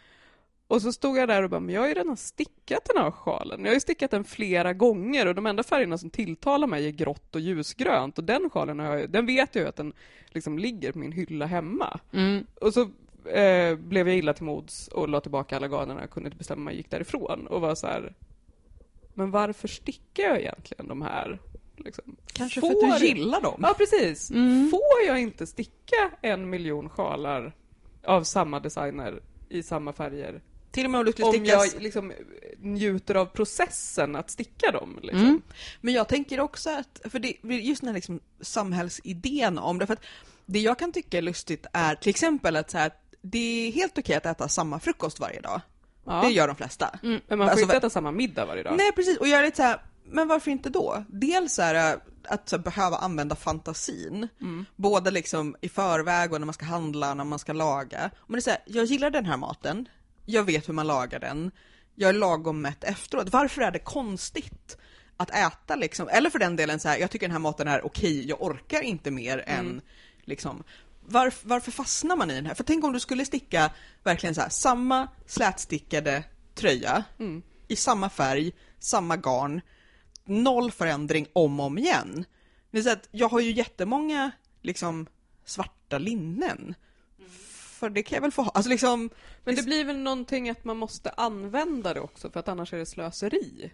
Och 0.69 0.83
så 0.83 0.93
stod 0.93 1.19
jag 1.19 1.29
där 1.29 1.43
och 1.43 1.51
bara, 1.51 1.61
men 1.61 1.75
jag 1.75 1.81
har 1.81 1.89
ju 1.89 1.95
redan 1.95 2.17
stickat 2.17 2.89
den 2.95 3.03
här 3.03 3.11
sjalen. 3.11 3.61
Jag 3.61 3.69
har 3.69 3.75
ju 3.75 3.81
stickat 3.81 4.11
den 4.11 4.25
flera 4.25 4.73
gånger 4.73 5.27
och 5.27 5.35
de 5.35 5.47
enda 5.47 5.63
färgerna 5.63 5.99
som 5.99 6.11
tilltalar 6.11 6.67
mig 6.67 6.87
är 6.87 6.91
grått 6.91 7.35
och 7.35 7.41
ljusgrönt 7.41 8.19
och 8.19 8.25
den 8.25 8.51
sjalen 8.51 8.79
har 8.79 8.97
jag, 8.97 9.11
den 9.11 9.27
vet 9.27 9.55
jag 9.55 9.63
ju 9.63 9.69
att 9.69 9.77
den 9.77 9.93
liksom 10.29 10.59
ligger 10.59 10.93
på 10.93 10.99
min 10.99 11.13
hylla 11.13 11.47
hemma. 11.47 12.01
Mm. 12.13 12.47
Och 12.61 12.75
så 12.75 12.81
eh, 13.29 13.77
blev 13.77 14.09
jag 14.09 14.17
illa 14.17 14.35
till 14.35 14.45
mods 14.45 14.89
och 14.89 15.09
la 15.09 15.21
tillbaka 15.21 15.57
alla 15.57 15.69
garnerna, 15.69 16.07
kunde 16.07 16.27
inte 16.27 16.39
bestämma 16.39 16.63
mig, 16.63 16.77
gick 16.77 16.91
därifrån 16.91 17.47
och 17.47 17.61
var 17.61 17.75
så 17.75 17.87
här. 17.87 18.15
Men 19.15 19.31
varför 19.31 19.69
stickar 19.69 20.25
jag 20.25 20.41
egentligen 20.41 20.89
de 20.89 21.03
här? 21.03 21.39
Liksom? 21.77 22.17
Kanske 22.33 22.61
Får 22.61 22.87
för 22.87 22.95
att 22.95 23.01
du 23.01 23.07
gillar 23.07 23.41
dem? 23.41 23.61
Ja, 23.63 23.75
precis. 23.79 24.31
Mm. 24.31 24.71
Får 24.71 25.07
jag 25.07 25.21
inte 25.21 25.47
sticka 25.47 26.11
en 26.21 26.51
miljon 26.51 26.89
sjalar 26.89 27.53
av 28.05 28.23
samma 28.23 28.61
designer 28.61 29.21
i 29.49 29.63
samma 29.63 29.93
färger? 29.93 30.41
Till 30.71 30.85
och 30.85 30.91
med 30.91 30.99
om 30.99 31.05
du 31.07 31.13
skulle 31.13 31.27
Om 31.27 31.33
sticka... 31.33 31.51
jag 31.51 31.83
liksom 31.83 32.13
njuter 32.59 33.15
av 33.15 33.27
processen 33.27 34.17
att 34.17 34.31
sticka 34.31 34.71
dem? 34.73 34.99
Liksom. 35.03 35.21
Mm. 35.21 35.43
Men 35.81 35.95
jag 35.95 36.09
tänker 36.09 36.41
också 36.41 36.71
att, 36.71 37.01
för 37.11 37.19
det, 37.19 37.37
just 37.43 37.81
den 37.81 37.89
här 37.89 37.95
liksom 37.95 38.21
samhällsidén 38.41 39.59
om 39.59 39.79
det, 39.79 39.87
för 39.87 39.95
att 39.95 40.05
det 40.47 40.59
jag 40.59 40.79
kan 40.79 40.93
tycka 40.93 41.19
är 41.19 41.23
lustigt 41.23 41.67
är 41.73 41.95
till 41.95 42.11
exempel 42.11 42.57
att 42.57 42.71
så 42.71 42.79
här, 42.79 42.93
det 43.23 43.69
är 43.69 43.73
helt 43.73 43.99
okej 43.99 44.17
att 44.17 44.27
äta 44.27 44.49
samma 44.49 44.81
frukost 44.81 45.21
varje 45.21 45.41
dag. 45.41 45.61
Ja. 46.05 46.23
Det 46.23 46.29
gör 46.31 46.47
de 46.47 46.57
flesta. 46.57 46.99
Mm. 47.03 47.21
Men 47.29 47.39
man 47.39 47.47
får 47.47 47.51
Alltså, 47.51 47.63
inte 47.65 47.77
äta 47.77 47.91
samma 47.91 48.11
middag 48.13 48.47
varje 48.47 48.63
dag. 48.63 48.75
Nej 48.77 48.93
precis, 48.93 49.19
och 49.19 49.29
jag 49.29 49.41
är 49.41 49.45
lite 49.45 49.57
så 49.57 49.63
här, 49.63 49.81
men 50.05 50.29
varför 50.29 50.51
inte 50.51 50.71
då? 50.71 51.05
Dels 51.09 51.59
är 51.59 51.75
det 51.75 52.01
att 52.29 52.49
så 52.49 52.57
här, 52.57 52.63
behöva 52.63 52.97
använda 52.97 53.37
fantasin, 53.37 54.29
Mm. 54.41 54.65
både 54.77 55.11
liksom 55.11 55.57
i 55.61 55.69
förväg 55.69 56.33
och 56.33 56.41
när 56.41 56.47
man 56.47 56.55
ska 56.55 56.65
handla, 56.67 57.15
när 57.15 57.25
man 57.25 57.39
ska 57.39 57.53
laga. 57.53 58.11
Men 58.27 58.33
det 58.33 58.39
är 58.39 58.41
så 58.41 58.51
här, 58.51 58.61
jag 58.67 58.85
gillar 58.85 59.11
den 59.11 59.25
här 59.25 59.37
maten, 59.37 59.89
jag 60.31 60.45
vet 60.45 60.69
hur 60.69 60.75
man 60.75 60.87
lagar 60.87 61.19
den, 61.19 61.51
jag 61.95 62.09
är 62.09 62.15
lagom 62.15 62.61
mätt 62.61 62.85
efteråt. 62.85 63.29
Varför 63.33 63.63
är 63.63 63.71
det 63.71 63.79
konstigt 63.79 64.77
att 65.17 65.31
äta 65.31 65.77
liksom, 65.77 66.09
eller 66.09 66.31
för 66.31 66.39
den 66.39 66.57
delen 66.57 66.81
så 66.81 66.89
här, 66.89 66.99
jag 66.99 67.11
tycker 67.11 67.27
den 67.27 67.33
här 67.33 67.39
maten 67.39 67.69
är 67.69 67.87
okej, 67.87 68.29
jag 68.29 68.43
orkar 68.43 68.83
inte 68.83 69.11
mer 69.11 69.45
än 69.47 69.81
liksom 70.25 70.65
varför, 71.01 71.49
varför 71.49 71.71
fastnar 71.71 72.17
man 72.17 72.31
i 72.31 72.35
den 72.35 72.47
här? 72.47 72.55
För 72.55 72.65
tänk 72.65 72.85
om 72.85 72.93
du 72.93 73.01
skulle 73.01 73.25
sticka 73.25 73.71
verkligen 74.03 74.35
så 74.35 74.41
här, 74.41 74.49
samma 74.49 75.09
slätstickade 75.27 76.25
tröja 76.55 77.05
Mm. 77.19 77.43
i 77.69 77.77
samma 77.77 78.11
färg, 78.11 78.53
samma 78.79 79.17
garn, 79.17 79.61
noll 80.25 80.71
förändring 80.71 81.27
om 81.33 81.61
och 81.61 81.67
om 81.67 81.79
igen. 81.79 82.25
Det 82.71 82.79
är 82.79 82.83
så 82.83 82.91
att 82.91 83.09
jag 83.11 83.29
har 83.29 83.41
ju 83.41 83.53
jättemånga 83.53 84.31
liksom 84.63 85.07
svarta 85.45 85.99
linnen. 85.99 86.75
För 87.79 87.91
det 87.91 88.03
kan 88.03 88.17
jag 88.17 88.23
väl 88.23 88.31
få 88.33 88.43
ha. 88.43 88.51
Alltså 88.55 88.71
liksom, 88.71 89.11
Men 89.45 89.55
det 89.55 89.63
blir 89.63 89.85
väl 89.85 89.99
någonting 89.99 90.51
att 90.51 90.65
man 90.65 90.77
måste 90.77 91.11
använda 91.11 91.95
det 91.95 92.01
också 92.01 92.31
för 92.31 92.41
att 92.41 92.49
annars 92.49 92.73
är 92.73 92.79
det 92.79 92.87
slöseri? 92.87 93.71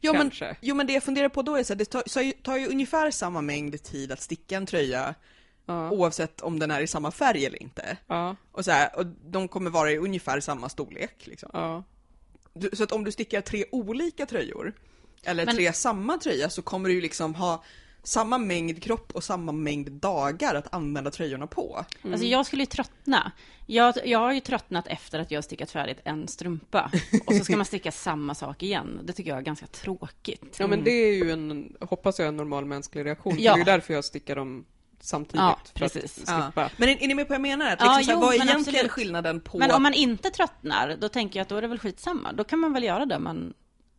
jo, 0.00 0.12
men, 0.12 0.20
Kanske. 0.22 0.56
jo 0.60 0.74
men 0.74 0.86
det 0.86 0.92
jag 0.92 1.02
funderar 1.02 1.28
på 1.28 1.42
då 1.42 1.56
är 1.56 1.62
så 1.64 1.72
att 1.72 1.78
det 1.78 1.84
tar, 1.84 2.02
så 2.06 2.20
ju- 2.20 2.32
tar 2.32 2.56
ju 2.56 2.66
ungefär 2.66 3.10
samma 3.10 3.40
mängd 3.40 3.82
tid 3.82 4.12
att 4.12 4.20
sticka 4.22 4.56
en 4.56 4.66
tröja 4.66 5.14
Ja. 5.68 5.90
oavsett 5.90 6.40
om 6.40 6.58
den 6.58 6.70
är 6.70 6.80
i 6.80 6.86
samma 6.86 7.10
färg 7.10 7.46
eller 7.46 7.62
inte. 7.62 7.96
Ja. 8.06 8.36
Och, 8.52 8.64
så 8.64 8.70
här, 8.70 8.96
och 8.98 9.06
de 9.06 9.48
kommer 9.48 9.70
vara 9.70 9.92
i 9.92 9.98
ungefär 9.98 10.40
samma 10.40 10.68
storlek. 10.68 11.26
Liksom. 11.26 11.50
ja. 11.52 11.84
Du, 12.54 12.70
så 12.72 12.84
att 12.84 12.92
om 12.92 13.04
du 13.04 13.12
stickar 13.12 13.40
tre 13.40 13.64
olika 13.72 14.26
tröjor, 14.26 14.72
eller 15.24 15.46
Men- 15.46 15.56
tre 15.56 15.72
samma 15.72 16.18
tröja, 16.18 16.50
så 16.50 16.62
kommer 16.62 16.88
du 16.88 16.94
ju 16.94 17.00
liksom 17.00 17.34
ha 17.34 17.64
samma 18.06 18.38
mängd 18.38 18.82
kropp 18.82 19.12
och 19.12 19.24
samma 19.24 19.52
mängd 19.52 19.92
dagar 19.92 20.54
att 20.54 20.74
använda 20.74 21.10
tröjorna 21.10 21.46
på. 21.46 21.84
Alltså 22.04 22.26
jag 22.26 22.46
skulle 22.46 22.62
ju 22.62 22.66
tröttna. 22.66 23.32
Jag, 23.66 23.94
jag 24.04 24.18
har 24.18 24.32
ju 24.32 24.40
tröttnat 24.40 24.86
efter 24.86 25.18
att 25.18 25.30
jag 25.30 25.38
har 25.38 25.42
stickat 25.42 25.70
färdigt 25.70 25.98
en 26.04 26.28
strumpa. 26.28 26.90
Och 27.26 27.34
så 27.34 27.44
ska 27.44 27.56
man 27.56 27.66
sticka 27.66 27.92
samma 27.92 28.34
sak 28.34 28.62
igen. 28.62 29.00
Det 29.04 29.12
tycker 29.12 29.30
jag 29.30 29.38
är 29.38 29.42
ganska 29.42 29.66
tråkigt. 29.66 30.56
Ja 30.58 30.66
men 30.66 30.84
det 30.84 30.90
är 30.90 31.14
ju 31.24 31.30
en, 31.30 31.76
hoppas 31.80 32.18
jag, 32.18 32.28
en 32.28 32.36
normal 32.36 32.64
mänsklig 32.64 33.04
reaktion. 33.04 33.36
Ja. 33.38 33.52
Det 33.52 33.56
är 33.56 33.58
ju 33.58 33.64
därför 33.64 33.94
jag 33.94 34.04
stickar 34.04 34.36
dem 34.36 34.64
samtidigt. 35.00 35.40
Ja, 35.40 35.58
precis. 35.74 36.14
slippa. 36.14 36.70
Men 36.76 36.88
är, 36.88 37.02
är 37.02 37.08
ni 37.08 37.14
med 37.14 37.28
på 37.28 37.32
vad 37.32 37.34
jag 37.34 37.58
menar? 37.58 37.72
Att 37.72 37.80
Ja, 37.80 37.96
liksom 37.98 38.04
så 38.04 38.10
här, 38.10 38.16
jo, 38.16 38.26
vad 38.26 38.34
är 38.34 38.38
men 38.38 38.48
egentligen 38.48 38.76
absolut. 38.76 38.92
skillnaden 38.92 39.40
på... 39.40 39.58
Men 39.58 39.70
om 39.70 39.82
man 39.82 39.94
inte 39.94 40.30
tröttnar, 40.30 40.96
då 41.00 41.08
tänker 41.08 41.38
jag 41.38 41.42
att 41.42 41.48
då 41.48 41.56
är 41.56 41.62
det 41.62 41.68
väl 41.68 41.78
skitsamma. 41.78 42.32
Då 42.32 42.44
kan 42.44 42.58
man 42.58 42.72
väl 42.72 42.84
göra 42.84 43.06
det 43.06 43.18
man, 43.18 43.54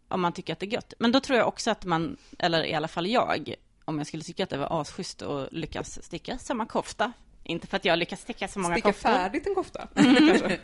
om 0.07 0.21
man 0.21 0.33
tycker 0.33 0.53
att 0.53 0.59
det 0.59 0.65
är 0.65 0.73
gött. 0.73 0.93
Men 0.99 1.11
då 1.11 1.19
tror 1.19 1.37
jag 1.37 1.47
också 1.47 1.71
att 1.71 1.85
man, 1.85 2.17
eller 2.39 2.65
i 2.65 2.73
alla 2.73 2.87
fall 2.87 3.07
jag, 3.07 3.53
om 3.87 3.97
jag 3.97 4.07
skulle 4.07 4.23
tycka 4.23 4.43
att 4.43 4.49
det 4.49 4.57
var 4.57 4.81
asschysst 4.81 5.21
att 5.21 5.53
lyckas 5.53 6.03
sticka 6.03 6.37
samma 6.37 6.65
kofta. 6.65 7.11
Inte 7.43 7.67
för 7.67 7.77
att 7.77 7.85
jag 7.85 7.99
lyckas 7.99 8.21
sticka 8.21 8.47
så 8.47 8.59
många 8.59 8.75
Sticka 8.75 8.89
koftor. 8.89 9.09
färdigt 9.09 9.47
en 9.47 9.55
kofta. 9.55 9.87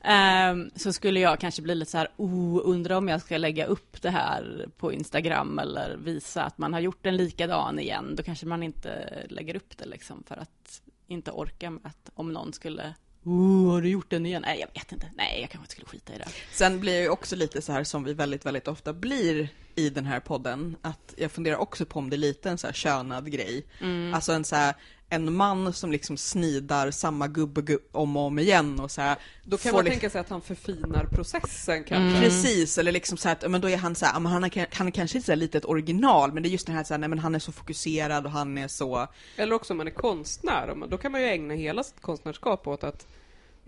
Ehm, 0.00 0.70
så 0.74 0.92
skulle 0.92 1.20
jag 1.20 1.40
kanske 1.40 1.62
bli 1.62 1.74
lite 1.74 1.90
så 1.90 1.98
här, 1.98 2.08
oh, 2.16 2.60
undrar 2.64 2.96
om 2.96 3.08
jag 3.08 3.20
ska 3.20 3.38
lägga 3.38 3.66
upp 3.66 4.02
det 4.02 4.10
här 4.10 4.68
på 4.76 4.92
Instagram 4.92 5.58
eller 5.58 5.96
visa 5.96 6.42
att 6.44 6.58
man 6.58 6.72
har 6.72 6.80
gjort 6.80 7.06
en 7.06 7.16
likadan 7.16 7.78
igen. 7.78 8.14
Då 8.16 8.22
kanske 8.22 8.46
man 8.46 8.62
inte 8.62 9.08
lägger 9.28 9.56
upp 9.56 9.78
det 9.78 9.86
liksom 9.86 10.22
för 10.26 10.36
att 10.36 10.82
inte 11.06 11.30
orka 11.30 11.70
med 11.70 11.80
att 11.86 12.10
om 12.14 12.32
någon 12.32 12.52
skulle, 12.52 12.94
oh, 13.28 13.72
har 13.72 13.82
du 13.82 13.88
gjort 13.88 14.10
den 14.10 14.26
igen? 14.26 14.42
Nej, 14.46 14.60
jag 14.60 14.80
vet 14.80 14.92
inte. 14.92 15.06
Nej, 15.16 15.40
jag 15.40 15.50
kanske 15.50 15.64
inte 15.64 15.72
skulle 15.72 15.86
skita 15.86 16.14
i 16.14 16.18
det. 16.18 16.28
Sen 16.52 16.80
blir 16.80 16.92
jag 16.94 17.02
ju 17.02 17.08
också 17.08 17.36
lite 17.36 17.62
så 17.62 17.72
här 17.72 17.84
som 17.84 18.04
vi 18.04 18.14
väldigt, 18.14 18.46
väldigt 18.46 18.68
ofta 18.68 18.92
blir 18.92 19.48
i 19.74 19.90
den 19.90 20.04
här 20.06 20.20
podden, 20.20 20.76
att 20.82 21.14
jag 21.16 21.32
funderar 21.32 21.56
också 21.56 21.84
på 21.86 21.98
om 21.98 22.10
det 22.10 22.16
är 22.16 22.18
lite 22.18 22.50
en 22.50 22.58
så 22.58 22.66
här 22.66 22.74
könad 22.74 23.32
grej. 23.32 23.64
Mm. 23.80 24.14
Alltså 24.14 24.32
en 24.32 24.44
så 24.44 24.56
här, 24.56 24.74
en 25.08 25.32
man 25.36 25.72
som 25.72 25.92
liksom 25.92 26.16
snidar 26.16 26.90
samma 26.90 27.26
gubbe 27.28 27.60
gu- 27.60 27.78
om 27.92 28.16
och 28.16 28.22
om 28.22 28.38
igen 28.38 28.80
och 28.80 28.90
så 28.90 29.00
här, 29.00 29.16
Då 29.44 29.56
kan 29.58 29.72
man 29.74 29.84
tänka 29.84 30.10
sig 30.10 30.20
att 30.20 30.28
han 30.28 30.40
förfinar 30.40 31.04
processen 31.12 31.74
Mm. 31.74 31.84
kanske. 31.84 32.20
Precis, 32.20 32.78
eller 32.78 32.92
liksom 32.92 33.18
så 33.18 33.28
här, 33.28 33.36
att, 33.36 33.50
men 33.50 33.60
då 33.60 33.68
är 33.70 33.76
han 33.76 33.94
så 33.94 34.06
här, 34.06 34.12
han, 34.12 34.44
är, 34.44 34.66
han 34.76 34.86
är 34.86 34.90
kanske 34.90 35.18
inte 35.18 35.26
så 35.26 35.32
här 35.32 35.36
lite 35.36 35.58
ett 35.58 35.64
original, 35.64 36.32
men 36.32 36.42
det 36.42 36.48
är 36.48 36.50
just 36.50 36.66
den 36.66 36.76
här, 36.76 36.84
så 36.84 36.94
här 36.94 36.98
nej, 36.98 37.08
men 37.08 37.18
han 37.18 37.34
är 37.34 37.38
så 37.38 37.52
fokuserad 37.52 38.24
och 38.26 38.32
han 38.32 38.58
är 38.58 38.68
så, 38.68 39.06
Eller 39.36 39.54
också 39.54 39.72
om 39.72 39.76
man 39.76 39.86
är 39.86 39.90
konstnär, 39.92 40.74
då 40.88 40.98
kan 40.98 41.12
man 41.12 41.20
ju 41.20 41.26
ägna 41.26 41.54
hela 41.54 41.84
sitt 41.84 42.00
konstnärskap 42.00 42.66
åt 42.66 42.84
att 42.84 43.06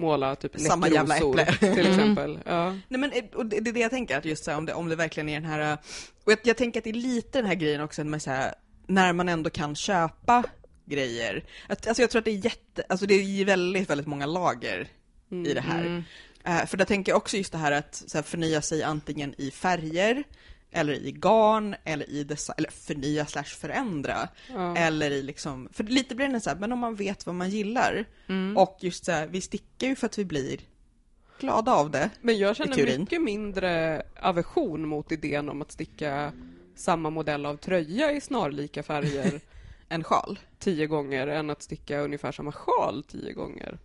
måla 0.01 0.37
typ 0.37 0.61
Samma 0.61 0.89
jävla 0.89 1.17
äpple. 1.17 1.47
till 1.75 1.87
exempel. 1.87 2.39
Ja. 2.47 2.71
Nej 2.71 3.01
men 3.01 3.13
eh, 3.13 3.25
och 3.35 3.47
det 3.47 3.61
det 3.61 3.71
är 3.71 3.75
det 3.75 3.81
jag 3.81 3.91
tänker, 3.91 4.19
att 4.19 4.25
just 4.25 4.45
så 4.45 4.51
här, 4.51 4.59
om, 4.59 4.67
det, 4.67 4.75
om 4.75 4.89
det 4.89 4.97
verkligen 4.97 5.29
är 5.29 5.41
den 5.41 5.51
här, 5.51 5.73
eh, 5.73 5.79
och 6.25 6.33
jag, 6.33 6.39
jag 6.43 6.57
tänker 6.57 6.81
att 6.81 6.85
det 6.85 6.91
är 6.91 6.95
lite 6.95 7.39
den 7.39 7.47
här 7.47 7.55
grejen 7.55 7.81
också 7.81 8.05
med 8.05 8.23
så 8.23 8.31
här, 8.31 8.55
när 8.87 9.13
man 9.13 9.29
ändå 9.29 9.51
kan 9.51 9.77
köpa 9.77 10.45
grejer. 10.87 11.45
Att, 11.67 11.87
alltså 11.87 12.03
jag 12.03 12.11
tror 12.11 12.19
att 12.19 12.25
det 12.25 12.31
är 12.31 12.45
jätte, 12.45 12.85
alltså 12.89 13.07
det 13.07 13.15
är 13.15 13.45
väldigt, 13.45 13.91
väldigt 13.91 14.07
många 14.07 14.27
lager 14.27 14.89
i 15.47 15.55
det 15.55 15.61
här. 15.61 15.81
Mm. 15.81 16.03
Eh, 16.45 16.67
för 16.67 16.77
där 16.77 16.85
tänker 16.85 17.13
jag 17.13 17.17
också 17.17 17.37
just 17.37 17.53
det 17.53 17.59
här 17.59 17.73
att 17.73 17.95
så 18.07 18.19
här, 18.19 18.23
förnya 18.23 18.63
sig 18.63 18.83
antingen 18.83 19.35
i 19.39 19.51
färger, 19.51 20.25
eller 20.71 20.93
i 20.93 21.13
garn, 21.13 21.75
eller 21.85 22.11
i 22.11 22.25
design, 22.25 22.55
eller 22.59 22.71
förnya 22.71 23.27
slash 23.27 23.45
förändra. 23.45 24.29
Ja. 24.49 24.77
Eller 24.77 25.11
i 25.11 25.23
liksom, 25.23 25.69
för 25.73 25.85
lite 25.85 26.15
blir 26.15 26.29
det 26.29 26.41
så 26.41 26.51
här, 26.51 26.57
men 26.57 26.73
om 26.73 26.79
man 26.79 26.95
vet 26.95 27.27
vad 27.27 27.35
man 27.35 27.51
gillar. 27.51 28.05
Mm. 28.29 28.57
Och 28.57 28.77
just 28.81 29.05
så 29.05 29.13
här, 29.13 29.27
vi 29.27 29.41
stickar 29.41 29.87
ju 29.87 29.97
för 29.97 30.07
att 30.07 30.19
vi 30.19 30.25
blir 30.25 30.61
glada 31.41 31.73
av 31.73 31.91
det. 31.91 32.11
Men 32.21 32.39
jag 32.39 32.57
känner 32.57 32.99
mycket 32.99 33.23
mindre 33.23 34.03
aversion 34.21 34.89
mot 34.89 35.13
idén 35.13 35.49
om 35.49 35.63
att 35.63 35.73
sticka 35.73 36.33
samma 36.75 37.11
modell 37.11 37.47
av 37.47 37.57
tröja 37.57 38.13
i 38.13 38.21
snarlika 38.21 38.83
färger 38.83 39.41
En 39.93 40.05
sjal. 40.05 40.39
tio 40.59 40.87
gånger 40.87 41.27
än 41.27 41.51
att 41.51 41.63
sticka 41.63 42.01
ungefär 42.01 42.33
samma 42.33 42.53
sjal 42.53 43.05
tio 43.09 43.33
gånger. 43.33 43.79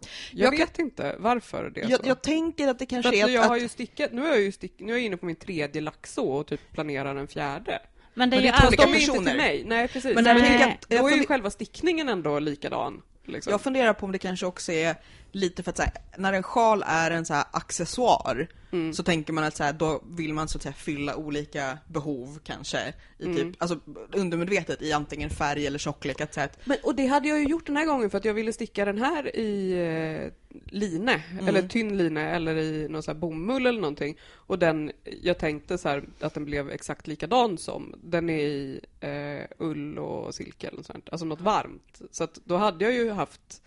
Jag, 0.00 0.46
Jag 0.46 0.52
kan- 0.58 0.66
vet 0.66 0.78
inte 0.78 1.16
varför 1.18 1.70
det 1.74 1.80
är 1.80 1.90
Jag, 1.90 2.00
så. 2.00 2.08
jag 2.08 2.22
tänker 2.22 2.68
att 2.68 2.78
det 2.78 2.86
kanske 2.86 3.08
att 3.08 3.14
är 3.14 3.24
att, 3.24 3.32
jag 3.32 3.42
har 3.42 3.56
ju 3.56 3.68
stickat, 3.68 4.12
nu 4.12 4.24
är 4.24 4.28
jag 4.28 4.40
ju 4.40 4.52
stick, 4.52 4.72
nu 4.78 4.92
är 4.92 4.96
jag 4.96 5.04
inne 5.04 5.16
på 5.16 5.26
min 5.26 5.36
tredje 5.36 5.80
laxå 5.80 6.22
och 6.24 6.46
typ 6.46 6.72
planerar 6.72 7.16
en 7.16 7.28
fjärde. 7.28 7.78
Men 8.14 8.30
det 8.30 8.36
är 8.36 8.40
Men 8.40 8.44
ju 8.46 8.50
det 8.50 8.56
är 8.56 8.60
två 8.60 8.66
alltid... 8.66 8.80
olika 8.80 8.92
De 9.12 9.12
är 9.12 9.16
inte 9.16 9.30
till 9.30 9.36
mig, 9.38 9.64
nej 9.66 9.88
precis. 9.88 10.14
Men 10.14 10.24
Men 10.24 10.26
jag 10.26 10.36
Nej. 10.42 10.48
tänker 10.58 10.74
att, 10.74 10.88
då 10.88 10.96
jag, 10.96 11.12
är 11.12 11.16
ju 11.16 11.26
själva 11.26 11.50
stickningen 11.50 12.08
ändå 12.08 12.38
likadan. 12.38 13.02
Liksom. 13.24 13.50
jag 13.50 13.60
funderar 13.60 13.92
på 13.92 14.06
om 14.06 14.12
det 14.12 14.18
kanske 14.18 14.46
också 14.46 14.72
är 14.72 14.94
lite 15.32 15.62
för 15.62 15.70
att 15.70 15.76
så 15.76 15.82
här, 15.82 15.92
när 16.18 16.32
en 16.32 16.42
sjal 16.42 16.84
är 16.86 17.10
en 17.10 17.24
så 17.26 17.34
här 17.34 17.44
accessoar 17.50 18.48
Mm. 18.72 18.92
så 18.92 19.02
tänker 19.02 19.32
man 19.32 19.44
att 19.44 19.56
så 19.56 19.64
här, 19.64 19.72
då 19.72 20.02
vill 20.10 20.34
man 20.34 20.48
så 20.48 20.58
att 20.58 20.62
säga 20.62 20.72
fylla 20.72 21.16
olika 21.16 21.78
behov 21.86 22.38
kanske 22.44 22.94
i 23.18 23.24
typ, 23.24 23.36
Mm. 23.38 23.54
alltså 23.58 23.78
undermedvetet 24.12 24.82
i 24.82 24.92
antingen 24.92 25.30
färg 25.30 25.66
eller 25.66 25.78
tjocklek 25.78 26.20
att 26.20 26.34
säga 26.34 26.44
att 26.44 26.66
Men, 26.66 26.76
och 26.82 26.94
det 26.94 27.06
hade 27.06 27.28
jag 27.28 27.38
ju 27.38 27.44
gjort 27.48 27.66
den 27.66 27.76
här 27.76 27.86
gången 27.86 28.10
för 28.10 28.18
att 28.18 28.24
jag 28.24 28.34
ville 28.34 28.52
sticka 28.52 28.84
den 28.84 28.98
här 28.98 29.36
i 29.36 29.72
eh, 29.72 30.32
line, 30.72 31.08
Mm. 31.32 31.48
eller 31.48 31.68
tynn 31.68 31.96
line 31.98 32.16
eller 32.16 32.56
i 32.56 32.88
någon 32.88 33.02
så 33.02 33.10
här 33.12 33.18
bomull 33.18 33.66
eller 33.66 33.80
någonting. 33.80 34.16
Och 34.34 34.58
den, 34.58 34.92
jag 35.22 35.38
tänkte 35.38 35.78
så 35.78 35.88
här 35.88 36.04
att 36.20 36.34
den 36.34 36.44
blev 36.44 36.70
exakt 36.70 37.06
likadan 37.06 37.58
som, 37.58 37.94
den 38.02 38.30
är 38.30 38.38
i 38.44 38.80
eh, 39.00 39.46
ull 39.58 39.98
och 39.98 40.34
silke 40.34 40.66
eller 40.66 40.76
något 40.76 40.86
sånt, 40.86 41.08
alltså 41.12 41.24
något 41.26 41.40
varmt. 41.40 42.00
Så 42.10 42.24
att 42.24 42.38
då 42.44 42.56
hade 42.56 42.84
jag 42.84 42.94
ju 42.94 43.10
haft 43.10 43.62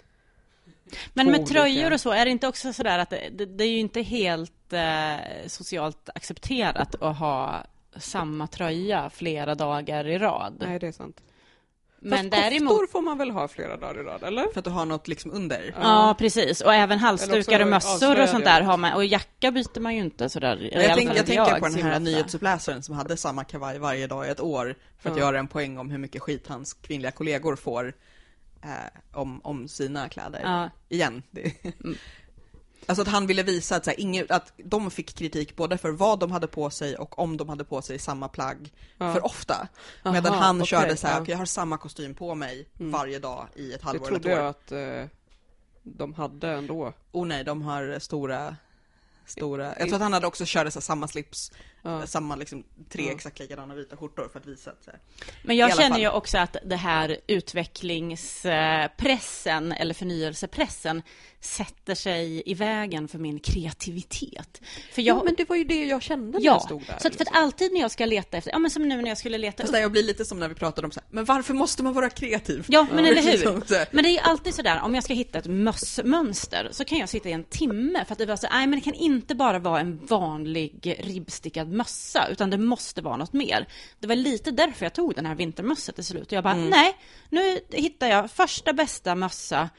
Men 1.13 1.27
med 1.27 1.39
olika- 1.39 1.53
tröjor 1.53 1.93
och 1.93 2.01
så, 2.01 2.11
är 2.11 2.25
det 2.25 2.31
inte 2.31 2.47
också 2.47 2.73
sådär 2.73 2.99
att 2.99 3.09
det, 3.09 3.45
det, 3.45 3.63
är 3.63 3.67
ju 3.67 3.79
inte 3.79 4.01
helt 4.01 4.73
eh, 4.73 5.47
socialt 5.47 6.09
accepterat 6.15 6.95
att 7.01 7.17
ha 7.17 7.63
samma 7.95 8.47
tröja 8.47 9.09
flera 9.09 9.55
dagar 9.55 10.07
i 10.07 10.17
rad. 10.17 10.55
Nej, 10.59 10.79
det 10.79 10.87
är 10.87 10.91
sant. 10.91 11.21
Men 12.03 12.17
Fast 12.19 12.31
däremot... 12.31 12.69
koftor 12.69 12.87
får 12.87 13.01
man 13.01 13.17
väl 13.17 13.31
ha 13.31 13.47
flera 13.47 13.77
dagar 13.77 14.01
i 14.01 14.03
rad, 14.03 14.23
eller? 14.23 14.47
för 14.53 14.59
att 14.59 14.65
du 14.65 14.71
har 14.71 14.85
något 14.85 15.07
liksom 15.07 15.31
under. 15.31 15.75
Ja, 15.81 16.15
precis. 16.19 16.61
Och 16.61 16.73
även 16.73 16.99
halsdukar 16.99 17.59
och 17.59 17.67
mössor 17.67 18.21
och 18.21 18.29
sånt 18.29 18.45
jag 18.45 18.53
där 18.53 18.61
har 18.61 18.77
man. 18.77 18.93
Och 18.93 19.05
jacka 19.05 19.51
byter 19.51 19.79
man 19.79 19.95
ju 19.95 20.01
inte 20.01 20.29
sådär. 20.29 20.69
Jag, 20.71 20.85
fall 20.85 20.97
tänk, 20.97 21.17
jag 21.17 21.25
tänker 21.25 21.59
på 21.59 21.67
den 21.67 21.81
här 21.83 21.99
nyhetsuppläsaren 21.99 22.83
som 22.83 22.95
hade 22.95 23.17
samma 23.17 23.43
kavaj 23.43 23.79
varje 23.79 24.07
dag 24.07 24.27
i 24.27 24.29
ett 24.29 24.41
år 24.41 24.75
för 24.99 25.09
att 25.09 25.17
Ja. 25.17 25.23
göra 25.23 25.39
en 25.39 25.47
poäng 25.47 25.77
om 25.77 25.89
hur 25.89 25.97
mycket 25.97 26.21
skit 26.21 26.47
hans 26.47 26.73
kvinnliga 26.73 27.11
kollegor 27.11 27.55
får 27.55 27.93
eh, 28.63 29.19
om, 29.19 29.41
om 29.43 29.67
sina 29.67 30.09
kläder. 30.09 30.41
Ja. 30.43 30.69
Igen. 30.89 31.23
Det. 31.31 31.63
Mm. 31.83 31.95
Alltså 32.85 33.01
att 33.01 33.07
han 33.07 33.27
ville 33.27 33.43
visa 33.43 33.75
att, 33.75 33.83
så 33.85 33.89
här, 33.89 33.99
inget, 33.99 34.31
att 34.31 34.53
de 34.57 34.91
fick 34.91 35.15
kritik 35.15 35.55
både 35.55 35.77
för 35.77 35.91
vad 35.91 36.19
de 36.19 36.31
hade 36.31 36.47
på 36.47 36.69
sig 36.69 36.95
och 36.95 37.19
om 37.19 37.37
de 37.37 37.49
hade 37.49 37.63
på 37.63 37.81
sig 37.81 37.99
samma 37.99 38.27
plagg 38.27 38.73
Ja. 38.97 39.13
för 39.13 39.25
ofta. 39.25 39.67
Medan 40.03 40.33
Aha, 40.33 40.41
han 40.43 40.55
okej, 40.57 40.67
körde 40.67 40.95
så 40.97 41.07
här, 41.07 41.13
ja. 41.13 41.17
Mm. 41.17 41.31
jag 41.31 41.37
har 41.37 41.45
samma 41.45 41.77
kostym 41.77 42.13
på 42.15 42.35
mig 42.35 42.67
varje 42.77 43.19
dag 43.19 43.47
i 43.55 43.73
ett 43.73 43.79
Det 43.81 43.85
halvår 43.87 44.07
eller 44.07 44.19
trodde 44.19 44.31
ett 44.31 44.37
år. 44.37 44.43
jag 44.43 44.49
att 44.49 44.71
eh, 45.03 45.17
de 45.83 46.13
hade 46.13 46.49
ändå. 46.51 46.93
Oh 47.11 47.27
nej, 47.27 47.43
de 47.43 47.61
har 47.61 47.99
stora 47.99 48.55
Stora. 49.25 49.65
Jag 49.65 49.77
tror 49.87 49.95
att 49.95 50.01
han 50.01 50.13
hade 50.13 50.27
också 50.27 50.45
körde 50.45 50.71
så 50.71 50.81
samma 50.81 51.07
slips, 51.07 51.51
Ja. 51.83 52.07
samma 52.07 52.35
liksom 52.35 52.63
tre 52.89 53.05
Ja. 53.05 53.11
exakt 53.11 53.39
likadana 53.39 53.75
vita 53.75 53.97
skjortor 53.97 54.29
för 54.31 54.39
att 54.39 54.45
visa 54.45 54.71
att 54.71 54.83
så 54.83 54.91
här. 54.91 54.99
Men 55.43 55.57
jag 55.57 55.75
känner 55.75 55.89
fall. 55.89 56.01
ju 56.01 56.09
också 56.09 56.37
att 56.37 56.55
det 56.65 56.75
här 56.75 57.17
utvecklingspressen 57.27 59.71
eller 59.71 59.93
förnyelsepressen 59.93 61.01
sätter 61.41 61.95
sig 61.95 62.43
i 62.45 62.53
vägen 62.53 63.07
för 63.07 63.19
min 63.19 63.39
kreativitet. 63.39 64.61
För 64.91 65.01
jag, 65.01 65.17
Ja, 65.17 65.23
men 65.23 65.35
det 65.35 65.49
var 65.49 65.55
ju 65.55 65.63
det 65.63 65.85
jag 65.85 66.01
kände 66.01 66.37
när 66.37 66.45
ja, 66.45 66.51
jag 66.53 66.61
stod 66.61 66.81
där. 66.87 66.97
så 67.01 67.07
att 67.07 67.15
för 67.15 67.23
att 67.23 67.35
alltid 67.35 67.73
när 67.73 67.79
jag 67.79 67.91
ska 67.91 68.05
leta 68.05 68.37
efter, 68.37 68.51
ja 68.51 68.59
men 68.59 68.71
som 68.71 68.87
nu 68.87 69.01
när 69.01 69.09
jag 69.09 69.17
skulle 69.17 69.37
leta 69.37 69.63
Fast 69.63 69.73
upp 69.73 69.79
jag 69.79 69.91
blir 69.91 70.03
lite 70.03 70.25
som 70.25 70.39
när 70.39 70.47
vi 70.47 70.55
pratade 70.55 70.85
om 70.87 70.91
så 70.91 70.99
här, 70.99 71.07
men 71.11 71.25
varför 71.25 71.53
måste 71.53 71.83
man 71.83 71.93
vara 71.93 72.09
kreativ? 72.09 72.65
Ja, 72.69 72.87
men 72.91 73.05
eller 73.05 73.21
hur? 73.21 73.31
Liksom. 73.31 73.61
Men 73.91 74.03
det 74.03 74.09
är 74.09 74.13
ju 74.13 74.19
alltid 74.19 74.53
sådär, 74.55 74.81
om 74.81 74.95
jag 74.95 75.03
ska 75.03 75.13
hitta 75.13 75.39
ett 75.39 75.47
mössmönster 75.47 76.69
så 76.71 76.85
kan 76.85 76.97
jag 76.97 77.09
sitta 77.09 77.29
i 77.29 77.31
en 77.31 77.43
timme 77.43 78.05
för 78.05 78.13
att 78.13 78.19
det 78.19 78.25
var 78.25 78.35
så, 78.35 78.47
nej 78.51 78.67
men 78.67 78.79
det 78.79 78.83
kan 78.83 78.93
inte 78.93 79.35
bara 79.35 79.59
vara 79.59 79.79
en 79.79 80.05
vanlig 80.05 80.97
ribbstickad 80.99 81.71
mössa, 81.71 82.27
utan 82.31 82.49
det 82.49 82.57
måste 82.57 83.01
vara 83.01 83.17
något 83.17 83.33
mer. 83.33 83.67
Det 83.99 84.07
var 84.07 84.15
lite 84.15 84.51
därför 84.51 84.85
jag 84.85 84.93
tog 84.93 85.15
den 85.15 85.25
här 85.25 85.35
vintermössan 85.35 85.95
till 85.95 86.05
slut. 86.05 86.27
Och 86.27 86.33
jag 86.33 86.43
bara, 86.43 86.55
nej, 86.55 86.97
nu 87.29 87.59
hittar 87.71 88.07
jag 88.07 88.31
första 88.31 88.73
bästa 88.73 89.15
mössa 89.15 89.69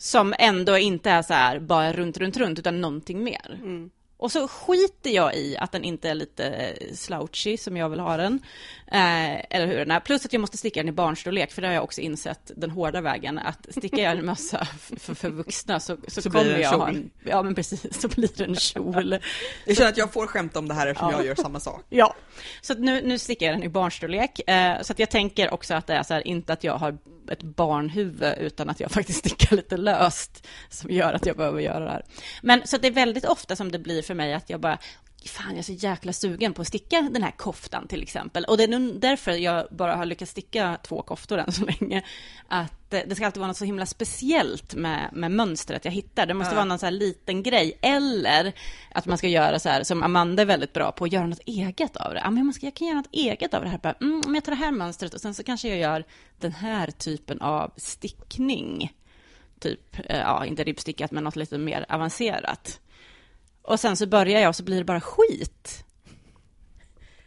som 0.00 0.34
ändå 0.38 0.78
inte 0.78 1.10
är 1.10 1.22
så 1.22 1.34
här 1.34 1.58
bara 1.58 1.92
runt, 1.92 2.16
runt, 2.18 2.36
runt, 2.36 2.58
utan 2.58 2.80
någonting 2.80 3.24
mer. 3.24 3.58
Mm. 3.62 3.90
Och 4.20 4.32
så 4.32 4.48
skiter 4.48 5.10
jag 5.10 5.34
i 5.36 5.56
att 5.56 5.72
den 5.72 5.84
inte 5.84 6.10
är 6.10 6.14
lite 6.14 6.74
slouchy 6.94 7.56
som 7.56 7.76
jag 7.76 7.88
vill 7.88 8.00
ha 8.00 8.16
den. 8.16 8.40
Eh, 8.92 9.56
eller 9.56 9.66
hur 9.66 9.76
den 9.76 9.90
är. 9.90 10.00
Plus 10.00 10.24
att 10.24 10.32
jag 10.32 10.40
måste 10.40 10.56
sticka 10.56 10.80
den 10.80 10.88
i 10.88 10.92
barnstorlek, 10.92 11.52
för 11.52 11.62
det 11.62 11.68
har 11.68 11.74
jag 11.74 11.84
också 11.84 12.00
insett 12.00 12.50
den 12.56 12.70
hårda 12.70 13.00
vägen. 13.00 13.38
Att 13.38 13.66
stickar 13.70 13.98
jag 13.98 14.12
en 14.12 14.26
mössa 14.26 14.64
för, 14.80 15.14
för 15.14 15.30
vuxna 15.30 15.80
så, 15.80 15.96
så, 16.08 16.22
Så 16.22 16.30
kommer 16.30 16.58
jag 16.58 16.70
ha 16.70 16.88
en... 16.88 17.10
Ja, 17.24 17.42
men 17.42 17.54
precis, 17.54 18.00
så 18.00 18.08
blir 18.08 18.30
det 18.36 18.44
en 18.44 18.56
kjol. 18.56 19.18
Jag 19.66 19.76
känner 19.76 19.90
att 19.90 19.96
jag 19.96 20.12
får 20.12 20.26
skämta 20.26 20.58
om 20.58 20.68
det 20.68 20.74
här 20.74 20.86
eftersom 20.86 21.10
Ja. 21.10 21.16
jag 21.16 21.26
gör 21.26 21.34
samma 21.34 21.60
sak. 21.60 21.84
Ja, 21.88 22.14
så 22.60 22.74
nu, 22.74 23.02
nu 23.02 23.18
stickar 23.18 23.46
jag 23.46 23.54
den 23.54 23.62
i 23.62 23.68
barnstorlek. 23.68 24.48
Eh, 24.48 24.82
så 24.82 24.92
att 24.92 24.98
jag 24.98 25.10
tänker 25.10 25.54
också 25.54 25.74
att 25.74 25.86
det 25.86 25.94
är 25.94 26.02
så 26.02 26.14
här, 26.14 26.26
inte 26.26 26.52
att 26.52 26.64
jag 26.64 26.74
har 26.78 26.98
ett 27.30 27.42
barnhuvud, 27.42 28.34
utan 28.38 28.70
att 28.70 28.80
jag 28.80 28.90
faktiskt 28.90 29.18
stickar 29.18 29.56
lite 29.56 29.76
löst, 29.76 30.46
som 30.68 30.90
gör 30.90 31.12
att 31.12 31.26
jag 31.26 31.36
behöver 31.36 31.60
göra 31.60 31.84
det 31.84 31.90
här. 31.90 32.04
Men 32.42 32.66
så 32.66 32.76
att 32.76 32.82
det 32.82 32.88
är 32.88 32.92
väldigt 32.92 33.24
ofta 33.24 33.56
som 33.56 33.72
det 33.72 33.78
blir 33.78 34.02
för 34.10 34.14
mig 34.14 34.34
att 34.34 34.50
jag 34.50 34.60
bara, 34.60 34.78
fan 35.26 35.48
jag 35.50 35.58
är 35.58 35.62
så 35.62 35.72
jäkla 35.72 36.12
sugen 36.12 36.54
på 36.54 36.62
att 36.62 36.68
sticka 36.68 37.08
den 37.12 37.22
här 37.22 37.30
koftan 37.30 37.88
till 37.88 38.02
exempel. 38.02 38.44
Och 38.44 38.56
det 38.56 38.64
är 38.64 38.68
nog 38.68 39.00
därför 39.00 39.32
jag 39.32 39.66
bara 39.70 39.96
har 39.96 40.04
lyckats 40.04 40.30
sticka 40.30 40.78
två 40.82 41.02
koftor 41.02 41.38
än 41.38 41.52
så 41.52 41.64
länge. 41.64 42.02
Att 42.48 42.94
eh, 42.94 43.00
det 43.06 43.14
ska 43.14 43.26
alltid 43.26 43.40
vara 43.40 43.46
något 43.48 43.56
så 43.56 43.64
himla 43.64 43.86
speciellt 43.86 44.74
med, 44.74 45.10
med 45.12 45.30
mönstret 45.30 45.84
jag 45.84 45.92
hittar. 45.92 46.26
Det 46.26 46.34
måste 46.34 46.52
Ja. 46.52 46.56
vara 46.56 46.64
någon 46.64 46.78
så 46.78 46.86
här 46.86 46.90
liten 46.92 47.42
grej. 47.42 47.78
Eller 47.82 48.52
att 48.94 49.06
man 49.06 49.18
ska 49.18 49.28
göra 49.28 49.58
så 49.58 49.68
här, 49.68 49.82
som 49.82 50.02
Amanda 50.02 50.42
är 50.42 50.46
väldigt 50.46 50.72
bra 50.72 50.92
på, 50.92 51.04
att 51.04 51.12
göra 51.12 51.26
något 51.26 51.42
eget 51.46 51.96
av 51.96 52.14
det. 52.14 52.20
Ja, 52.24 52.30
men 52.30 52.44
man 52.44 52.54
ska, 52.54 52.66
jag 52.66 52.74
kan 52.74 52.86
göra 52.88 52.96
något 52.98 53.12
eget 53.14 53.54
av 53.54 53.62
det 53.62 53.68
här. 53.68 53.78
Bara, 53.78 53.94
mm, 54.00 54.34
jag 54.34 54.44
tar 54.44 54.52
det 54.52 54.58
här 54.58 54.72
mönstret 54.72 55.14
och 55.14 55.20
sen 55.20 55.34
så 55.34 55.42
kanske 55.42 55.68
jag 55.68 55.78
gör 55.78 56.04
den 56.40 56.52
här 56.52 56.90
typen 56.90 57.40
av 57.40 57.72
stickning. 57.76 58.92
Typ, 59.60 59.98
eh, 60.10 60.18
ja, 60.18 60.46
inte 60.46 60.64
ribbstickat, 60.64 61.10
men 61.10 61.24
något 61.24 61.36
lite 61.36 61.58
mer 61.58 61.86
avancerat. 61.88 62.80
Och 63.62 63.80
sen 63.80 63.96
så 63.96 64.06
börjar 64.06 64.40
jag 64.40 64.48
och 64.48 64.56
så 64.56 64.64
blir 64.64 64.78
det 64.78 64.84
bara 64.84 65.00
skit. 65.00 65.84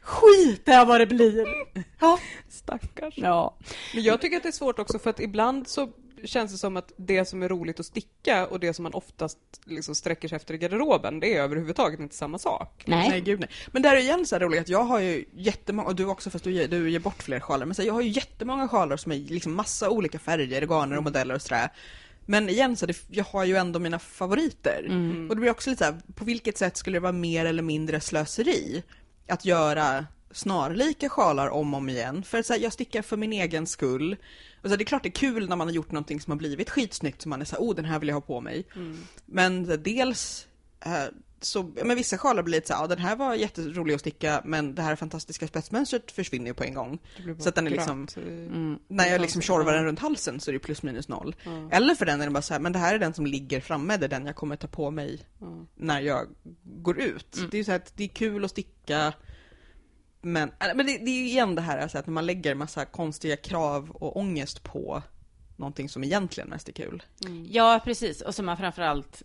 Skit 0.02 0.68
är 0.68 0.86
vad 0.86 1.02
det 1.02 1.06
blir. 1.06 1.46
Ja. 2.00 2.20
Stackars. 2.50 3.14
Ja. 3.18 3.58
Men 3.94 4.04
jag 4.04 4.22
tycker 4.22 4.38
att 4.38 4.44
det 4.44 4.50
är 4.50 4.52
svårt 4.52 4.80
också 4.80 5.00
för 5.00 5.10
att 5.10 5.20
ibland 5.20 5.68
så 5.68 5.90
känns 6.24 6.52
det 6.52 6.58
som 6.58 6.78
att 6.78 6.92
det 6.98 7.26
som 7.26 7.44
är 7.44 7.50
roligt 7.50 7.80
att 7.80 7.86
sticka 7.86 8.48
och 8.48 8.60
det 8.60 8.74
som 8.74 8.84
man 8.84 8.94
oftast 8.94 9.38
liksom 9.66 9.96
sträcker 9.96 10.28
sig 10.28 10.36
efter 10.36 10.54
i 10.54 10.58
garderoben, 10.58 11.20
det 11.20 11.36
är 11.36 11.42
överhuvudtaget 11.42 12.00
inte 12.00 12.16
samma 12.16 12.38
sak. 12.38 12.84
Nej. 12.86 13.10
Nej 13.10 13.22
gud 13.22 13.40
nej. 13.40 13.50
Men 13.72 13.82
där 13.82 13.96
är 13.96 14.00
igen 14.00 14.26
så 14.26 14.36
här 14.36 14.40
roligt 14.40 14.62
att 14.62 14.70
jag 14.70 14.84
har 14.84 15.00
ju 15.00 15.26
jättemånga, 15.34 15.88
och 15.88 15.96
du 15.96 16.06
också 16.06 16.30
fast 16.30 16.44
du 16.44 16.52
ger, 16.52 16.68
du 16.68 16.90
ger 16.90 17.00
bort 17.00 17.24
fler 17.24 17.40
sjalar, 17.40 17.66
men 17.66 17.76
så 17.76 17.82
här, 17.82 17.88
jag 17.88 17.94
har 17.94 18.02
ju 18.02 18.10
jättemånga 18.10 18.68
sjalar 18.68 18.98
som 18.98 19.12
är 19.12 19.16
liksom 19.16 19.56
massa 19.56 19.90
olika 19.90 20.20
färger, 20.20 20.62
garner 20.62 20.98
och 20.98 21.04
modeller 21.04 21.36
och 21.36 21.42
sådär. 21.42 21.70
Men 22.26 22.50
igen 22.50 22.76
så 22.76 22.86
det, 22.86 22.98
jag 23.08 23.24
har 23.24 23.46
ju 23.46 23.56
ändå 23.56 23.80
mina 23.80 24.00
favoriter. 24.00 24.86
Mm. 24.86 25.30
Och 25.30 25.36
det 25.36 25.40
blir 25.40 25.52
också 25.52 25.70
lite 25.70 25.86
så 25.86 25.92
här, 25.92 26.00
på 26.16 26.26
vilket 26.26 26.58
sätt 26.58 26.78
skulle 26.78 26.96
det 26.96 27.02
vara 27.02 27.12
mer 27.12 27.46
eller 27.46 27.64
mindre 27.64 28.00
slöseri 28.00 28.84
att 29.28 29.46
göra 29.46 30.06
snarlika 30.32 31.10
sjalar 31.10 31.50
om 31.50 31.74
och 31.74 31.78
om 31.78 31.90
igen? 31.90 32.24
För 32.24 32.38
att 32.38 32.46
så 32.46 32.54
här, 32.54 32.60
jag 32.60 32.74
stickar 32.74 33.02
för 33.02 33.18
min 33.18 33.34
egen 33.34 33.68
skull. 33.68 34.16
Och 34.62 34.64
så 34.64 34.70
här, 34.70 34.78
det 34.78 34.84
är 34.84 34.86
klart 34.86 35.04
det 35.04 35.10
är 35.10 35.12
kul 35.12 35.50
när 35.50 35.56
man 35.56 35.68
har 35.68 35.74
gjort 35.74 35.92
någonting 35.92 36.22
som 36.22 36.32
har 36.32 36.38
blivit 36.38 36.70
skitsnyggt, 36.70 37.22
som 37.22 37.30
man 37.30 37.42
är 37.42 37.46
så 37.46 37.56
här, 37.56 37.64
oh 37.64 37.76
den 37.76 37.86
här 37.86 38.00
vill 38.00 38.10
jag 38.10 38.16
ha 38.16 38.22
på 38.22 38.42
mig. 38.42 38.66
Men 39.26 39.66
så 39.66 39.72
här, 39.72 39.78
dels 39.78 40.48
eh, 40.86 41.06
så, 41.44 41.64
men 41.84 41.96
vissa 41.98 42.18
sjalar 42.18 42.44
blir 42.44 42.52
lite 42.58 42.68
så 42.68 42.74
här, 42.74 42.82
ja 42.82 42.88
den 42.88 42.98
här 43.00 43.16
var 43.16 43.36
jätterolig 43.36 43.94
att 43.94 44.00
sticka 44.00 44.42
men 44.46 44.76
det 44.76 44.82
här 44.82 44.96
fantastiska 44.96 45.48
spetsmönstret 45.48 46.12
försvinner 46.12 46.48
ju 46.48 46.54
på 46.54 46.64
en 46.64 46.74
gång. 46.74 47.00
Så 47.40 47.50
att 47.50 47.56
den 47.56 47.68
är 47.68 47.72
liksom, 47.72 48.08
Mm. 48.18 48.80
när 48.88 49.08
jag 49.08 49.22
liksom 49.22 49.42
tjorvar 49.42 49.74
den 49.74 49.86
runt 49.86 50.00
halsen 50.00 50.40
så 50.40 50.52
är 50.52 50.54
det 50.54 50.60
plus 50.60 50.84
minus 50.84 51.08
noll. 51.08 51.36
Ja. 51.44 51.70
Eller 51.72 51.96
för 51.96 52.06
den 52.06 52.22
är 52.22 52.26
det 52.26 52.32
bara 52.32 52.42
så 52.42 52.54
här, 52.54 52.62
men 52.62 52.74
det 52.74 52.80
här 52.80 52.96
är 52.96 53.00
den 53.00 53.14
som 53.14 53.26
ligger 53.26 53.62
framme, 53.62 53.98
det 53.98 54.06
är 54.06 54.10
den 54.10 54.26
jag 54.26 54.36
kommer 54.36 54.56
ta 54.56 54.68
på 54.68 54.92
mig 54.92 55.20
Ja. 55.40 55.66
när 55.76 56.02
jag 56.02 56.28
går 56.64 57.00
ut. 57.02 57.38
Mm. 57.38 57.50
Det 57.50 57.56
är 57.56 57.60
ju 57.60 57.64
så 57.64 57.72
här 57.72 57.80
att 57.80 57.98
det 57.98 58.04
är 58.04 58.08
kul 58.08 58.46
att 58.46 58.52
sticka 58.52 59.14
men, 60.22 60.52
eller, 60.60 60.76
men 60.76 60.86
det, 60.86 60.98
det 60.98 61.12
är 61.12 61.16
ju 61.20 61.26
igen 61.26 61.56
det 61.56 61.62
här 61.62 61.78
alltså 61.78 61.98
att 61.98 62.08
när 62.08 62.14
man 62.14 62.26
lägger 62.26 62.56
massa 62.56 62.86
konstiga 62.86 63.36
krav 63.38 63.90
och 63.92 64.18
ångest 64.18 64.64
på 64.64 65.04
någonting 65.58 65.90
som 65.90 66.04
egentligen 66.04 66.50
mest 66.50 66.70
är 66.70 66.74
kul. 66.74 67.04
Ja, 67.50 67.82
precis. 67.84 68.22
Och 68.22 68.36
som 68.36 68.46
man 68.46 68.58
framförallt 68.58 69.24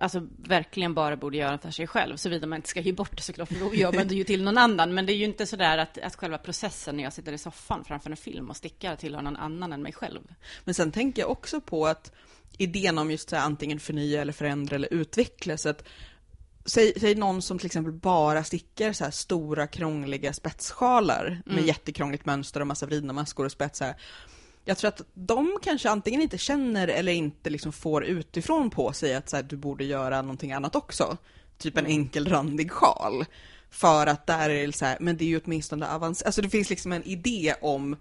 alltså, 0.00 0.26
verkligen 0.38 0.94
bara 0.94 1.16
borde 1.16 1.36
göra 1.36 1.58
för 1.58 1.70
sig 1.70 1.86
själv, 1.86 2.16
såvida 2.16 2.46
man 2.46 2.56
inte 2.56 2.68
ska 2.68 2.80
ge 2.80 2.92
bort 2.92 3.16
det 3.16 3.22
såklart, 3.22 3.48
för 3.48 3.60
då 3.60 3.74
gör 3.74 3.92
man 3.92 4.08
det 4.08 4.14
ju 4.14 4.24
till 4.24 4.42
någon 4.42 4.58
annan. 4.58 4.94
Men 4.94 5.06
det 5.06 5.12
är 5.12 5.16
ju 5.16 5.24
inte 5.24 5.46
så 5.46 5.56
där 5.56 5.78
att, 5.78 5.98
att 5.98 6.16
själva 6.16 6.38
processen 6.38 6.96
när 6.96 7.04
jag 7.04 7.12
sitter 7.12 7.32
i 7.32 7.38
soffan 7.38 7.84
framför 7.84 8.10
en 8.10 8.16
film 8.16 8.50
och 8.50 8.56
stickar 8.56 8.96
tillhör 8.96 9.22
någon 9.22 9.36
annan 9.36 9.72
än 9.72 9.82
mig 9.82 9.92
själv. 9.92 10.20
Men 10.64 10.74
sen 10.74 10.92
tänker 10.92 11.22
jag 11.22 11.30
också 11.30 11.60
på 11.60 11.86
att 11.86 12.12
idén 12.58 12.98
om 12.98 13.10
just 13.10 13.30
så 13.30 13.36
här, 13.36 13.42
antingen 13.42 13.80
förnya 13.80 14.20
eller 14.20 14.32
förändra 14.32 14.76
eller 14.76 14.94
utveckla, 14.94 15.56
så 15.56 15.68
att 15.68 15.84
Säg, 16.64 16.92
säg 17.00 17.14
någon 17.14 17.42
som 17.42 17.58
till 17.58 17.66
exempel 17.66 17.92
bara 17.92 18.44
stickar 18.44 18.92
så 18.92 19.04
här 19.04 19.10
stora 19.10 19.66
krångliga 19.66 20.32
spetssjalar 20.32 21.42
med 21.46 21.64
jättekrångligt 21.64 22.26
mönster 22.26 22.60
och 22.60 22.66
massa 22.66 22.86
vridna 22.86 23.12
maskor 23.12 23.44
och 23.44 23.52
spetsar. 23.52 23.94
Jag 24.68 24.78
tror 24.78 24.88
att 24.88 25.02
de 25.14 25.58
kanske 25.62 25.90
antingen 25.90 26.22
inte 26.22 26.38
känner 26.38 26.88
eller 26.88 27.12
inte 27.12 27.50
liksom 27.50 27.72
får 27.72 28.04
utifrån 28.04 28.70
på 28.70 28.92
sig 28.92 29.14
att 29.14 29.28
så 29.28 29.36
här, 29.36 29.42
du 29.42 29.56
borde 29.56 29.84
göra 29.84 30.22
någonting 30.22 30.52
annat 30.52 30.74
också. 30.76 31.16
Typ 31.58 31.76
en 31.76 31.86
enkel 31.86 32.28
randig 32.28 32.70
sjal. 32.72 33.24
För 33.70 34.06
att 34.06 34.26
där 34.26 34.50
är 34.50 34.66
det 34.66 34.72
så 34.72 34.84
här, 34.84 34.96
men 35.00 35.16
det 35.16 35.24
är 35.24 35.28
ju 35.28 35.40
åtminstone 35.44 35.88
avancerat. 35.88 36.26
Alltså 36.26 36.42
det 36.42 36.50
finns 36.50 36.70
liksom 36.70 36.92
en 36.92 37.02
idé 37.02 37.54
om 37.60 37.96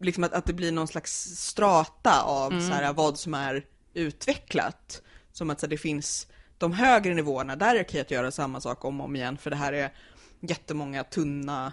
liksom 0.00 0.24
att, 0.24 0.32
att 0.32 0.46
det 0.46 0.52
blir 0.52 0.72
någon 0.72 0.88
slags 0.88 1.36
strata 1.36 2.22
av 2.22 2.50
så 2.50 2.74
här, 2.74 2.92
vad 2.92 3.18
som 3.18 3.34
är 3.34 3.64
utvecklat. 3.94 5.02
Som 5.32 5.50
att 5.50 5.60
så 5.60 5.66
här, 5.66 5.70
det 5.70 5.78
finns 5.78 6.26
de 6.58 6.72
högre 6.72 7.14
nivåerna, 7.14 7.56
där 7.56 7.70
är 7.70 7.74
det 7.74 7.84
okej 7.84 8.00
att 8.00 8.10
göra 8.10 8.30
samma 8.30 8.60
sak 8.60 8.84
om 8.84 9.00
och 9.00 9.04
om 9.04 9.16
igen, 9.16 9.38
för 9.38 9.50
det 9.50 9.56
här 9.56 9.72
är 9.72 9.92
jättemånga 10.40 11.04
tunna 11.04 11.72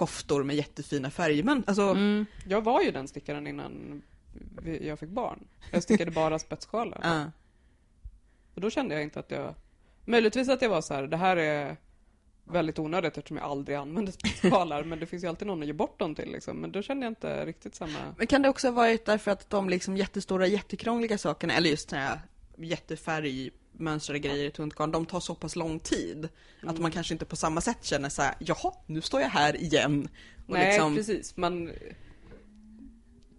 koftor 0.00 0.42
med 0.42 0.56
jättefina 0.56 1.10
färger. 1.10 1.42
Men 1.42 1.64
alltså, 1.66 1.96
Jag 2.48 2.62
var 2.62 2.82
ju 2.82 2.90
den 2.90 3.08
stickaren 3.08 3.46
innan 3.46 4.02
jag 4.80 4.98
fick 4.98 5.08
barn. 5.08 5.46
Jag 5.70 5.82
stickade 5.82 6.10
bara 6.10 6.38
spetssjalar. 6.38 7.00
ja. 7.02 7.30
Och 8.54 8.60
då 8.60 8.70
kände 8.70 8.94
jag 8.94 9.02
inte 9.02 9.20
att 9.20 9.30
jag... 9.30 9.54
Möjligtvis 10.04 10.48
att 10.48 10.62
jag 10.62 10.68
var 10.70 10.80
så 10.80 10.94
här, 10.94 11.02
det 11.02 11.16
här 11.16 11.36
är 11.36 11.76
väldigt 12.44 12.78
onödigt 12.78 13.18
eftersom 13.18 13.36
jag 13.36 13.46
aldrig 13.46 13.76
använder 13.76 14.12
spetssjalar, 14.12 14.84
men 14.84 15.00
det 15.00 15.06
finns 15.06 15.24
ju 15.24 15.28
alltid 15.28 15.46
någon 15.46 15.60
att 15.60 15.66
ge 15.66 15.72
bort 15.72 15.98
dem 15.98 16.14
till 16.14 16.32
liksom. 16.32 16.60
Men 16.60 16.72
då 16.72 16.82
kände 16.82 17.06
jag 17.06 17.10
inte 17.10 17.46
riktigt 17.46 17.74
samma... 17.74 18.14
Men 18.18 18.26
kan 18.26 18.42
det 18.42 18.48
också 18.48 18.66
ha 18.66 18.72
varit 18.72 19.04
därför 19.04 19.30
att 19.30 19.50
de 19.50 19.68
liksom 19.68 19.96
jättestora, 19.96 20.46
jättekrångliga 20.46 21.18
sakerna, 21.18 21.54
eller 21.54 21.70
just 21.70 21.90
såna 21.90 22.02
här 22.02 22.20
jättefärgmönstrade 23.80 24.18
grejer 24.18 24.44
i 24.44 24.50
tunt 24.50 24.74
garn, 24.74 24.90
de 24.90 25.06
tar 25.06 25.20
så 25.20 25.34
pass 25.34 25.56
lång 25.56 25.80
tid. 25.80 26.28
Att 26.62 26.78
man 26.78 26.90
kanske 26.90 27.14
inte 27.14 27.24
på 27.24 27.36
samma 27.36 27.60
sätt 27.60 27.84
känner 27.84 28.08
så 28.08 28.22
här, 28.22 28.34
jaha, 28.38 28.72
nu 28.86 29.00
står 29.00 29.20
jag 29.20 29.28
här 29.28 29.56
igen. 29.56 30.08
Och 30.46 30.54
Nej, 30.54 30.72
liksom, 30.72 30.96
precis. 30.96 31.36
Man 31.36 31.70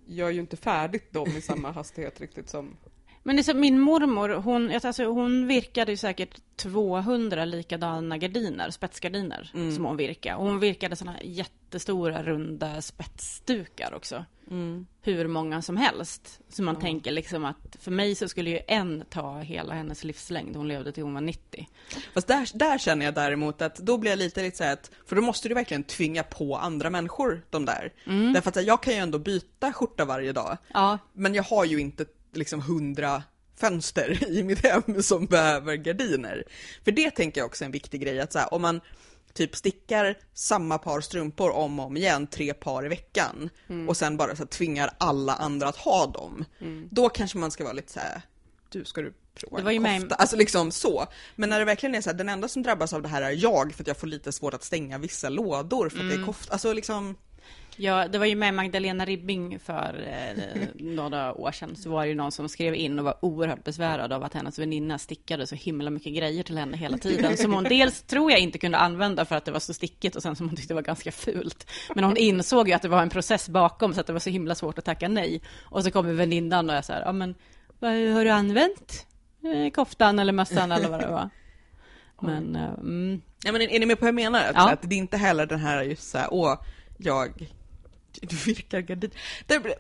gör 0.08 0.30
ju 0.30 0.40
inte 0.40 0.58
färdigt 0.58 1.14
dem 1.14 1.28
i 1.38 1.42
samma 1.42 1.72
hastighet 1.72 2.22
riktigt 2.22 2.50
som... 2.50 2.78
Men 3.24 3.44
så, 3.44 3.54
min 3.54 3.80
mormor, 3.80 4.30
hon, 4.30 4.72
alltså, 4.84 5.04
hon 5.06 5.48
virkade 5.48 5.92
ju 5.92 5.98
säkert 5.98 6.42
200 6.56 7.46
likadana 7.46 8.18
gardiner, 8.18 8.70
spetsgardiner, 8.70 9.52
Mm. 9.54 9.76
som 9.76 9.86
hon 9.86 9.98
virkade. 9.98 10.36
Och 10.36 10.44
hon 10.46 10.60
virkade 10.60 10.96
här 11.08 11.20
jättestora 11.24 12.24
runda 12.24 12.82
spetsdukar 12.82 13.94
också. 13.94 14.26
mm. 14.52 14.86
Hur 15.04 15.28
många 15.28 15.62
som 15.62 15.78
helst. 15.78 16.40
Så 16.50 16.64
man 16.64 16.80
tänker 16.80 17.12
liksom 17.12 17.46
att 17.46 17.78
för 17.80 17.92
mig 17.92 18.16
så 18.16 18.28
skulle 18.28 18.50
ju 18.50 18.60
en 18.68 19.04
ta 19.10 19.40
hela 19.40 19.74
hennes 19.74 20.04
livslängd. 20.04 20.56
Hon 20.56 20.68
levde 20.68 20.92
till 20.92 21.04
hon 21.04 21.14
var 21.14 21.22
90. 21.22 21.68
Fast 22.14 22.28
där, 22.28 22.50
där 22.58 22.78
känner 22.78 23.06
jag 23.06 23.14
däremot 23.14 23.62
att 23.62 23.76
då 23.76 23.98
blir 23.98 24.12
jag 24.12 24.20
lite, 24.20 24.42
lite 24.44 24.58
så 24.58 24.64
här 24.64 24.74
att, 24.74 24.92
för 25.06 25.16
då 25.16 25.22
måste 25.22 25.48
du 25.50 25.56
verkligen 25.56 25.84
tvinga 25.84 26.24
på 26.24 26.56
andra 26.58 26.90
människor 26.90 27.42
de 27.50 27.66
där. 27.66 27.94
Därför 28.34 28.50
att 28.50 28.66
jag 28.66 28.84
kan 28.84 28.94
ju 28.94 29.00
ändå 29.00 29.20
byta 29.20 29.74
skjorta 29.74 30.06
varje 30.06 30.32
dag. 30.34 30.58
Ja, 30.74 30.98
Men 31.14 31.34
jag 31.34 31.44
har 31.44 31.66
ju 31.66 31.80
inte 31.80 32.06
liksom 32.34 32.62
hundra 32.62 33.24
fönster 33.60 34.28
i 34.30 34.44
mitt 34.44 34.66
hem 34.66 35.04
som 35.04 35.26
behöver 35.26 35.76
gardiner. 35.76 36.44
För 36.84 36.92
det 36.92 37.12
tänker 37.12 37.42
jag 37.42 37.46
också 37.46 37.64
är 37.64 37.66
en 37.66 37.72
viktig 37.72 38.02
grej 38.02 38.20
att 38.20 38.34
så 38.34 38.40
här, 38.40 38.54
om 38.54 38.62
man 38.62 38.82
typ 39.34 39.56
stickar 39.56 40.18
samma 40.34 40.78
par 40.78 41.02
strumpor 41.02 41.50
om 41.52 41.80
och 41.80 41.86
om 41.86 41.98
igen, 41.98 42.28
tre 42.28 42.54
par 42.54 42.86
i 42.86 42.90
veckan 42.90 43.50
och 43.88 43.98
sen 43.98 44.18
bara 44.18 44.36
så 44.36 44.44
här, 44.44 44.48
tvingar 44.48 44.92
alla 44.98 45.34
andra 45.34 45.68
att 45.68 45.78
ha 45.78 46.08
dem. 46.08 46.46
Då 46.92 47.10
kanske 47.10 47.38
man 47.38 47.52
ska 47.52 47.64
vara 47.64 47.74
lite 47.74 47.92
så 47.94 48.00
här, 48.00 48.22
du 48.70 48.86
ska 48.86 49.02
du 49.02 49.14
prova 49.36 49.58
Det 49.58 49.64
var 49.64 49.72
ju 49.72 49.76
en 49.78 49.84
med- 49.84 50.02
kofta? 50.02 50.16
Alltså 50.16 50.36
liksom 50.36 50.72
så. 50.72 51.06
Men 51.36 51.50
när 51.50 51.60
det 51.60 51.66
verkligen 51.66 51.96
är 51.96 52.02
så 52.02 52.10
här, 52.10 52.18
den 52.18 52.30
enda 52.30 52.48
som 52.48 52.64
drabbas 52.64 52.94
av 52.94 53.02
det 53.02 53.08
här 53.08 53.22
är 53.22 53.32
jag 53.44 53.74
för 53.74 53.84
att 53.84 53.88
jag 53.88 53.98
får 53.98 54.08
lite 54.08 54.32
svårt 54.32 54.54
att 54.54 54.64
stänga 54.64 54.98
vissa 54.98 55.30
lådor 55.30 55.90
för 55.90 56.00
att 56.00 56.10
det 56.10 56.16
är 56.16 56.26
kofta, 56.26 56.54
alltså 56.54 56.74
liksom 56.74 57.16
Ja, 57.82 58.08
det 58.08 58.18
var 58.18 58.26
ju 58.26 58.36
med 58.36 58.54
Magdalena 58.54 59.06
Ribbing 59.06 59.60
för 59.60 60.08
eh, 60.08 60.44
några 60.76 61.34
år 61.34 61.52
sedan. 61.52 61.76
Så 61.76 61.90
var 61.90 62.02
det 62.02 62.08
ju 62.10 62.16
någon 62.16 62.32
som 62.32 62.50
skrev 62.50 62.76
in 62.76 63.00
och 63.00 63.06
var 63.06 63.16
oerhört 63.22 63.64
besvärad 63.64 64.14
av 64.14 64.24
att 64.24 64.34
hennes 64.34 64.60
väninna 64.60 64.98
stickade 64.98 65.48
så 65.48 65.56
himla 65.56 65.90
mycket 65.90 66.14
grejer 66.14 66.44
till 66.44 66.58
henne 66.58 66.78
hela 66.78 66.98
tiden. 66.98 67.38
Som 67.38 67.54
hon 67.54 67.64
dels, 67.64 68.02
tror 68.02 68.32
jag, 68.32 68.40
inte 68.40 68.58
kunde 68.58 68.78
använda 68.78 69.26
för 69.26 69.36
att 69.36 69.46
det 69.46 69.52
var 69.52 69.60
så 69.60 69.74
stickigt 69.74 70.16
och 70.16 70.24
sen 70.24 70.36
som 70.36 70.48
hon 70.50 70.56
tyckte 70.56 70.74
var 70.74 70.82
ganska 70.82 71.12
fult. 71.12 71.72
Men 71.96 72.04
hon 72.04 72.18
insåg 72.18 72.68
ju 72.68 72.74
att 72.74 72.82
det 72.82 72.88
var 72.88 73.02
en 73.02 73.10
process 73.10 73.50
bakom 73.50 73.94
så 73.94 74.02
att 74.02 74.08
det 74.08 74.14
var 74.14 74.20
så 74.20 74.30
himla 74.30 74.56
svårt 74.56 74.78
att 74.80 74.86
tacka 74.86 75.08
nej. 75.08 75.42
Och 75.64 75.84
så 75.84 75.92
kommer 75.92 76.14
väninnan 76.14 76.70
och 76.70 76.76
är 76.76 76.82
så 76.82 76.94
här, 76.94 77.02
ja 77.02 77.12
men 77.12 77.36
vad 77.80 77.92
har 77.92 78.26
du 78.26 78.32
använt? 78.32 79.06
Eh, 79.44 79.72
koftan 79.72 80.20
eller 80.20 80.34
mössan 80.34 80.72
eller 80.72 80.90
vad 80.90 81.00
det 81.00 81.08
var. 81.08 81.30
Men, 82.22 82.56
eh, 82.56 82.74
mm, 82.74 83.22
Ja 83.46 83.52
men 83.52 83.62
är, 83.62 83.68
är 83.72 83.80
ni 83.80 83.86
med 83.86 84.00
på 84.00 84.06
vad 84.06 84.08
jag 84.08 84.16
menar? 84.16 84.40
Att, 84.40 84.56
Ja. 84.56 84.62
så 84.62 84.70
att 84.70 84.82
det 84.82 84.96
är 84.96 84.98
inte 84.98 85.18
heller 85.18 85.46
den 85.46 85.60
här 85.60 85.84
just 85.84 86.10
såhär, 86.12 86.28
åh, 86.32 86.56
jag, 86.98 87.52
du 88.22 88.36
virkar 88.36 88.80
gardin. 88.82 89.12
Blir- 89.48 89.76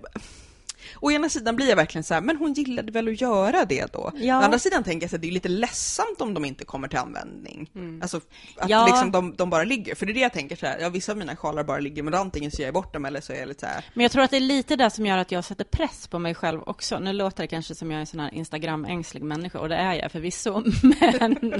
Å 0.99 1.11
ena 1.11 1.29
sidan 1.29 1.55
blir 1.55 1.69
jag 1.69 1.75
verkligen 1.75 2.03
så 2.03 2.13
här, 2.13 2.21
men 2.21 2.37
hon 2.37 2.53
gillade 2.53 2.91
väl 2.91 3.07
att 3.07 3.21
göra 3.21 3.65
det 3.65 3.93
då? 3.93 4.11
Ja. 4.15 4.39
Å 4.39 4.41
andra 4.41 4.59
sidan 4.59 4.83
tänker 4.83 5.07
jag 5.07 5.15
att 5.15 5.21
det 5.21 5.27
är 5.27 5.31
lite 5.31 5.49
ledsamt 5.49 6.21
om 6.21 6.33
de 6.33 6.45
inte 6.45 6.65
kommer 6.65 6.87
till 6.87 6.97
användning. 6.99 7.69
Alltså 8.01 8.17
att 8.57 8.69
Ja. 8.69 8.85
liksom 8.87 9.11
de, 9.11 9.35
de 9.35 9.49
bara 9.49 9.63
ligger. 9.63 9.95
För 9.95 10.05
det 10.05 10.11
är 10.11 10.13
det 10.13 10.19
jag 10.19 10.33
tänker 10.33 10.55
så 10.55 10.65
här, 10.65 10.79
ja 10.79 10.89
vissa 10.89 11.11
av 11.11 11.17
mina 11.17 11.35
sjalar 11.35 11.63
bara 11.63 11.79
ligger, 11.79 12.03
men 12.03 12.13
antingen 12.13 12.51
så 12.51 12.57
ger 12.59 12.67
jag 12.67 12.73
bort 12.73 12.93
dem 12.93 13.05
eller 13.05 13.21
så 13.21 13.33
är 13.33 13.39
jag 13.39 13.47
lite 13.47 13.59
så 13.59 13.65
här, 13.65 13.85
Men 13.93 14.03
jag 14.03 14.11
tror 14.11 14.23
att 14.23 14.31
det 14.31 14.37
är 14.37 14.41
lite 14.41 14.75
det 14.75 14.89
som 14.89 15.05
gör 15.05 15.17
att 15.17 15.31
jag 15.31 15.43
sätter 15.45 15.63
press 15.63 16.07
på 16.07 16.19
mig 16.19 16.35
själv 16.35 16.61
också. 16.65 16.99
Nu 16.99 17.13
låter 17.13 17.43
det 17.43 17.47
kanske 17.47 17.75
som 17.75 17.91
jag 17.91 17.95
är 17.97 17.99
en 18.01 18.07
sån 18.07 18.19
här 18.19 18.33
Instagram-ängslig 18.33 19.21
människa, 19.23 19.59
och 19.59 19.69
det 19.69 19.75
är 19.75 19.93
jag 19.93 20.11
förvisso. 20.11 20.63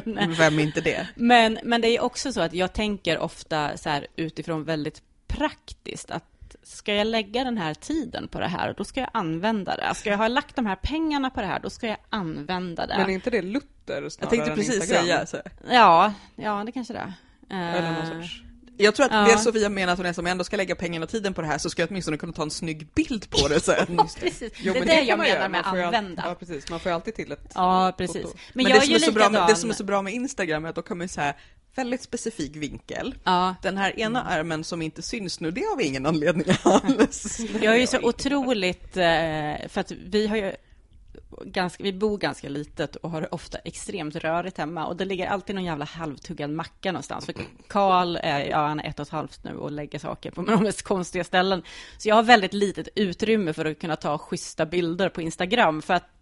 Men, 0.05 0.33
vem 0.33 0.59
är 0.59 0.63
inte 0.63 0.81
det? 0.81 1.07
men, 1.15 1.59
men 1.63 1.81
det 1.81 1.87
är 1.87 2.01
också 2.03 2.33
så 2.33 2.41
att 2.41 2.53
jag 2.53 2.73
tänker 2.73 3.19
ofta 3.19 3.77
så 3.77 3.89
här 3.89 4.07
utifrån 4.15 4.63
väldigt 4.63 5.01
praktiskt, 5.27 6.11
att 6.11 6.23
ska 6.63 6.93
jag 6.93 7.07
lägga 7.07 7.43
den 7.43 7.57
här 7.57 7.73
tiden 7.73 8.27
på 8.27 8.39
det 8.39 8.47
här, 8.47 8.73
då 8.77 8.83
ska 8.83 8.99
jag 8.99 9.09
använda 9.13 9.75
det. 9.75 9.95
Ska 9.95 10.09
jag 10.09 10.17
ha 10.17 10.27
lagt 10.27 10.55
de 10.55 10.65
här 10.65 10.75
pengarna 10.75 11.29
på 11.29 11.41
det 11.41 11.47
här, 11.47 11.59
då 11.59 11.69
ska 11.69 11.87
jag 11.87 11.97
använda 12.09 12.85
det. 12.87 12.97
Men 12.97 13.09
är 13.09 13.13
inte 13.13 13.29
det 13.29 13.41
Luther 13.41 13.65
snarare 13.87 14.09
Jag 14.19 14.29
tänkte 14.29 14.49
än 14.51 14.57
precis 14.57 14.75
Instagram? 14.75 15.03
säga 15.05 15.25
så. 15.25 15.37
här. 15.37 15.75
Ja, 15.75 16.13
ja, 16.35 16.63
det 16.65 16.71
kanske 16.71 16.93
det 16.93 16.99
är. 16.99 17.13
Eller 17.77 17.91
någon 17.91 18.01
Eh, 18.01 18.21
sorts... 18.21 18.41
Jag 18.77 18.95
tror 18.95 19.05
att 19.05 19.11
Ja. 19.11 19.23
det 19.35 19.37
Sofia 19.37 19.69
menar 19.69 19.93
att 19.93 19.99
hon 19.99 20.05
är 20.05 20.13
som 20.13 20.25
jag 20.25 20.31
ändå 20.31 20.43
ska 20.43 20.57
lägga 20.57 20.75
pengarna 20.75 21.03
och 21.03 21.09
tiden 21.09 21.33
på 21.33 21.41
det 21.41 21.47
här 21.47 21.57
så 21.57 21.69
ska 21.69 21.81
jag 21.81 21.89
åtminstone 21.89 22.17
kunna 22.17 22.33
ta 22.33 22.43
en 22.43 22.51
snygg 22.51 22.87
bild 22.95 23.29
på 23.29 23.47
det 23.47 23.59
sen. 23.59 23.97
Precis, 24.19 24.53
Jo, 24.57 24.73
det 24.73 24.79
är 24.79 24.85
det 24.85 24.95
kan 24.95 25.05
jag 25.05 25.19
menar 25.19 25.29
göra. 25.35 25.49
med 25.49 25.61
all- 25.65 25.81
använda. 25.83 26.23
Ja, 26.27 26.35
precis. 26.35 26.69
Man 26.69 26.79
får 26.79 26.89
ju 26.89 26.95
alltid 26.95 27.15
till 27.15 27.31
ett 27.31 27.51
Ja, 27.55 27.93
precis. 27.97 28.21
foto. 28.21 28.37
Men, 28.53 28.63
Men, 28.63 28.71
jag 28.71 28.81
det, 28.81 28.83
är 28.83 28.85
som 28.85 28.89
ju 28.89 28.95
är 28.95 28.99
så 28.99 29.11
bra 29.11 29.29
med, 29.29 29.47
det 29.47 29.55
som 29.55 29.69
är 29.69 29.73
så 29.73 29.83
bra 29.83 30.01
med 30.01 30.13
Instagram 30.13 30.65
är 30.65 30.69
att 30.69 30.75
då 30.75 30.81
kan 30.81 30.97
man 30.97 31.05
ju 31.05 31.07
säga 31.09 31.33
väldigt 31.75 32.01
specifik 32.01 32.55
vinkel. 32.55 33.15
Ja. 33.23 33.55
Den 33.61 33.77
här 33.77 33.99
ena 33.99 34.23
armen 34.23 34.63
som 34.63 34.81
inte 34.81 35.01
syns 35.01 35.39
nu, 35.39 35.51
det 35.51 35.61
har 35.61 35.77
vi 35.77 35.87
ingen 35.87 36.05
anledning 36.05 36.47
alls. 36.63 37.39
Jag 37.61 37.75
är 37.75 37.79
ju 37.79 37.87
så 37.87 37.99
otroligt, 37.99 38.97
eh, 38.97 39.67
för 39.67 39.77
att 39.77 39.91
vi 39.91 40.27
har 40.27 40.37
ju 40.37 40.53
ganska, 41.45 41.83
vi 41.83 41.93
bor 41.93 42.17
ganska 42.17 42.49
litet 42.49 42.95
och 42.95 43.09
har 43.09 43.33
ofta 43.33 43.57
extremt 43.57 44.15
rörigt 44.15 44.57
hemma 44.57 44.85
och 44.85 44.95
det 44.95 45.05
ligger 45.05 45.27
alltid 45.27 45.55
någon 45.55 45.63
jävla 45.63 45.85
halvtuggad 45.85 46.49
macka 46.49 46.91
någonstans. 46.91 47.25
För 47.25 47.35
Karl 47.67 48.15
är, 48.15 48.39
ja 48.45 48.67
han 48.67 48.79
är 48.79 48.89
ett 48.89 48.99
och 48.99 49.07
ett 49.07 49.11
halvt 49.11 49.43
nu 49.43 49.55
och 49.55 49.71
lägger 49.71 49.99
saker 49.99 50.31
på 50.31 50.41
de 50.47 50.63
mest 50.63 50.81
konstiga 50.81 51.23
ställen. 51.23 51.63
Så 51.97 52.09
jag 52.09 52.15
har 52.15 52.23
väldigt 52.23 52.53
litet 52.53 52.87
utrymme 52.95 53.53
för 53.53 53.65
att 53.65 53.79
kunna 53.79 53.95
ta 53.95 54.17
schyssta 54.17 54.65
bilder 54.65 55.09
på 55.09 55.21
Instagram 55.21 55.81
för 55.81 55.93
att 55.93 56.20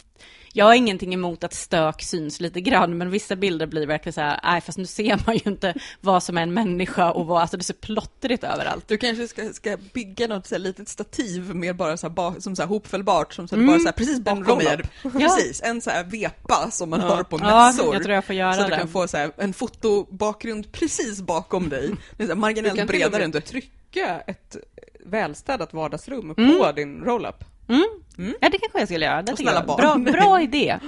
jag 0.54 0.66
har 0.66 0.74
ingenting 0.74 1.14
emot 1.14 1.44
att 1.44 1.54
stök 1.54 2.02
syns 2.02 2.40
lite 2.40 2.62
grann, 2.62 2.98
men 2.98 3.10
vissa 3.12 3.36
bilder 3.36 3.66
blir 3.68 3.88
verkligen 3.88 4.14
så 4.14 4.22
här, 4.22 4.40
nej 4.44 4.62
fast 4.62 4.78
nu 4.78 4.86
ser 4.86 5.22
man 5.26 5.36
ju 5.36 5.42
inte 5.52 5.74
vad 6.02 6.24
som 6.24 6.38
är 6.38 6.42
en 6.42 6.54
människa 6.54 7.12
och 7.12 7.26
vad, 7.26 7.42
alltså 7.42 7.58
det 7.58 7.62
är 7.62 7.64
så 7.64 7.74
plottrigt 7.74 8.44
överallt. 8.44 8.88
Du 8.88 8.98
kanske 8.98 9.28
ska, 9.28 9.54
ska 9.54 9.78
bygga 9.94 10.28
något 10.28 10.48
så 10.48 10.56
här 10.56 10.60
litet 10.60 10.90
stativ 10.90 11.56
med 11.56 11.76
bara 11.76 11.98
så 11.98 12.08
här, 12.10 12.40
som 12.40 12.56
så 12.56 12.62
här 12.62 12.70
hopfällbart 12.70 13.34
som 13.34 13.48
så 13.48 13.56
att 13.56 13.62
det 13.62 13.68
bara 13.68 13.80
så 13.80 13.86
här, 13.86 13.92
precis 13.92 14.20
bakom 14.20 14.62
er. 14.62 14.90
Precis, 15.20 15.62
en 15.64 15.82
så 15.82 15.90
här 15.90 16.04
vepa 16.04 16.72
som 16.72 16.90
man 16.90 17.00
har 17.02 17.24
på 17.24 17.38
Ja, 17.42 17.66
mässor. 17.68 17.94
jag 17.94 18.04
tror 18.04 18.16
jag 18.16 18.26
får 18.26 18.36
göra 18.36 18.54
så 18.54 18.60
att 18.62 18.68
du 18.68 18.72
det. 18.72 18.78
kan 18.80 18.88
få 18.88 19.08
så 19.08 19.18
här, 19.18 19.32
en 19.38 19.54
fotobakgrund 19.54 20.72
precis 20.72 21.22
bakom 21.22 21.70
dig. 21.70 21.90
Det 22.18 22.24
så 22.26 22.30
här, 22.32 22.36
marginellt 22.40 22.88
bredare 22.88 23.24
än 23.24 23.32
du. 23.32 23.42
trycka 23.42 24.20
ett 24.28 24.58
välstädat 25.06 25.74
vardagsrum 25.74 26.34
Mm. 26.38 26.58
på 26.58 26.72
din 26.72 27.02
roll-up. 27.04 27.44
Mm. 27.70 28.34
Ja, 28.42 28.50
det 28.50 28.58
kanske 28.58 28.80
jag 28.80 28.88
skulle 28.88 29.06
göra. 29.06 29.22
Det 29.22 29.32
jag. 29.52 29.66
Bra, 29.78 30.12
bra 30.14 30.42
idé. 30.42 30.80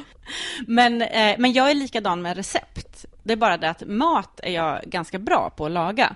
Men, 0.68 1.02
eh, 1.02 1.36
men 1.38 1.54
jag 1.54 1.70
är 1.72 1.74
likadan 1.76 2.22
med 2.22 2.36
recept. 2.38 3.06
Det 3.24 3.34
är 3.34 3.38
bara 3.38 3.58
det 3.58 3.70
att 3.70 3.84
mat 3.88 4.40
är 4.44 4.52
jag 4.52 4.82
ganska 4.86 5.20
bra 5.20 5.50
på 5.58 5.66
att 5.66 5.72
laga. 5.72 6.16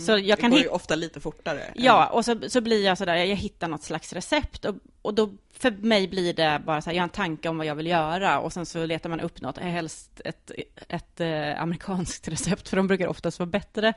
Så 0.00 0.10
jag 0.12 0.18
Mm. 0.20 0.26
Det 0.26 0.36
kan 0.36 0.50
går 0.50 0.58
hitta 0.58 0.68
ju 0.70 0.74
ofta 0.74 0.94
lite 0.94 1.20
fortare. 1.20 1.60
än- 1.62 1.72
Ja, 1.74 2.06
och 2.06 2.24
så, 2.24 2.40
så 2.48 2.60
blir 2.60 2.84
jag 2.84 2.98
sådär, 2.98 3.14
jag 3.14 3.36
hittar 3.36 3.68
något 3.68 3.82
slags 3.82 4.12
recept 4.12 4.64
och, 4.64 4.74
och 5.02 5.14
då 5.14 5.30
för 5.58 5.70
mig 5.70 6.08
blir 6.08 6.32
det 6.34 6.62
bara 6.66 6.80
så 6.82 6.90
här, 6.90 6.96
jag 6.96 7.00
har 7.02 7.04
en 7.04 7.08
tanke 7.08 7.48
om 7.48 7.56
vad 7.58 7.66
jag 7.66 7.74
vill 7.74 7.86
göra 7.86 8.40
och 8.40 8.52
sen 8.52 8.66
så 8.66 8.86
letar 8.86 9.10
man 9.10 9.20
upp 9.20 9.40
något, 9.40 9.58
helst 9.58 10.20
ett, 10.24 10.50
ett 10.88 11.20
eh, 11.20 11.62
amerikanskt 11.62 12.28
recept, 12.32 12.68
för 12.68 12.76
de 12.76 12.86
brukar 12.86 13.06
oftast 13.08 13.38
vara 13.38 13.46
bättre, 13.50 13.92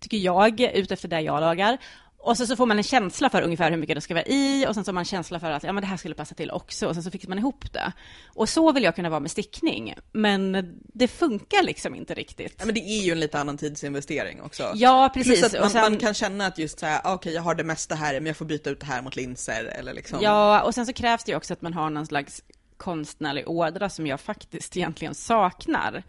tycker 0.00 0.16
jag, 0.16 0.60
utefter 0.60 1.08
det 1.08 1.20
jag 1.20 1.40
lagar. 1.40 1.78
Och 2.22 2.36
så, 2.36 2.46
så 2.46 2.56
får 2.56 2.66
man 2.66 2.78
en 2.78 2.84
känsla 2.84 3.30
för 3.30 3.42
ungefär 3.42 3.70
hur 3.70 3.78
mycket 3.78 3.96
det 3.96 4.00
ska 4.00 4.14
vara 4.14 4.24
i 4.24 4.66
och 4.68 4.74
sen 4.74 4.84
så 4.84 4.88
har 4.88 4.94
man 4.94 5.00
en 5.00 5.04
känsla 5.04 5.40
för 5.40 5.50
att 5.50 5.62
ja, 5.62 5.72
men 5.72 5.82
det 5.82 5.86
här 5.86 5.96
skulle 5.96 6.14
passa 6.14 6.34
till 6.34 6.50
också 6.50 6.86
och 6.86 6.94
sen 6.94 7.02
så 7.02 7.10
fixar 7.10 7.28
man 7.28 7.38
ihop 7.38 7.72
det. 7.72 7.92
Och 8.26 8.48
så 8.48 8.72
vill 8.72 8.82
jag 8.82 8.96
kunna 8.96 9.10
vara 9.10 9.20
med 9.20 9.30
stickning, 9.30 9.94
men 10.12 10.72
det 10.94 11.08
funkar 11.08 11.62
liksom 11.62 11.94
inte 11.94 12.14
riktigt. 12.14 12.54
Ja, 12.58 12.66
men 12.66 12.74
det 12.74 12.80
är 12.80 13.02
ju 13.02 13.12
en 13.12 13.20
lite 13.20 13.40
annan 13.40 13.58
tidsinvestering 13.58 14.42
också. 14.42 14.72
Ja, 14.74 15.10
precis. 15.14 15.40
Plus 15.40 15.44
att 15.44 15.52
man, 15.52 15.62
och 15.62 15.70
sen, 15.70 15.80
man 15.80 15.96
kan 15.96 16.14
känna 16.14 16.46
att 16.46 16.58
just 16.58 16.78
så 16.78 16.86
här, 16.86 17.00
ah, 17.04 17.14
okej 17.14 17.34
jag 17.34 17.42
har 17.42 17.54
det 17.54 17.64
mesta 17.64 17.94
här 17.94 18.14
men 18.14 18.26
jag 18.26 18.36
får 18.36 18.44
byta 18.44 18.70
ut 18.70 18.80
det 18.80 18.86
här 18.86 19.02
mot 19.02 19.16
linser 19.16 19.64
eller 19.64 19.94
liksom. 19.94 20.18
Ja, 20.22 20.62
och 20.62 20.74
sen 20.74 20.86
så 20.86 20.92
krävs 20.92 21.24
det 21.24 21.32
ju 21.32 21.36
också 21.36 21.52
att 21.52 21.62
man 21.62 21.74
har 21.74 21.90
någon 21.90 22.06
slags 22.06 22.42
konstnärlig 22.76 23.48
ådra 23.48 23.88
som 23.88 24.06
jag 24.06 24.20
faktiskt 24.20 24.76
egentligen 24.76 25.14
saknar. 25.14 26.02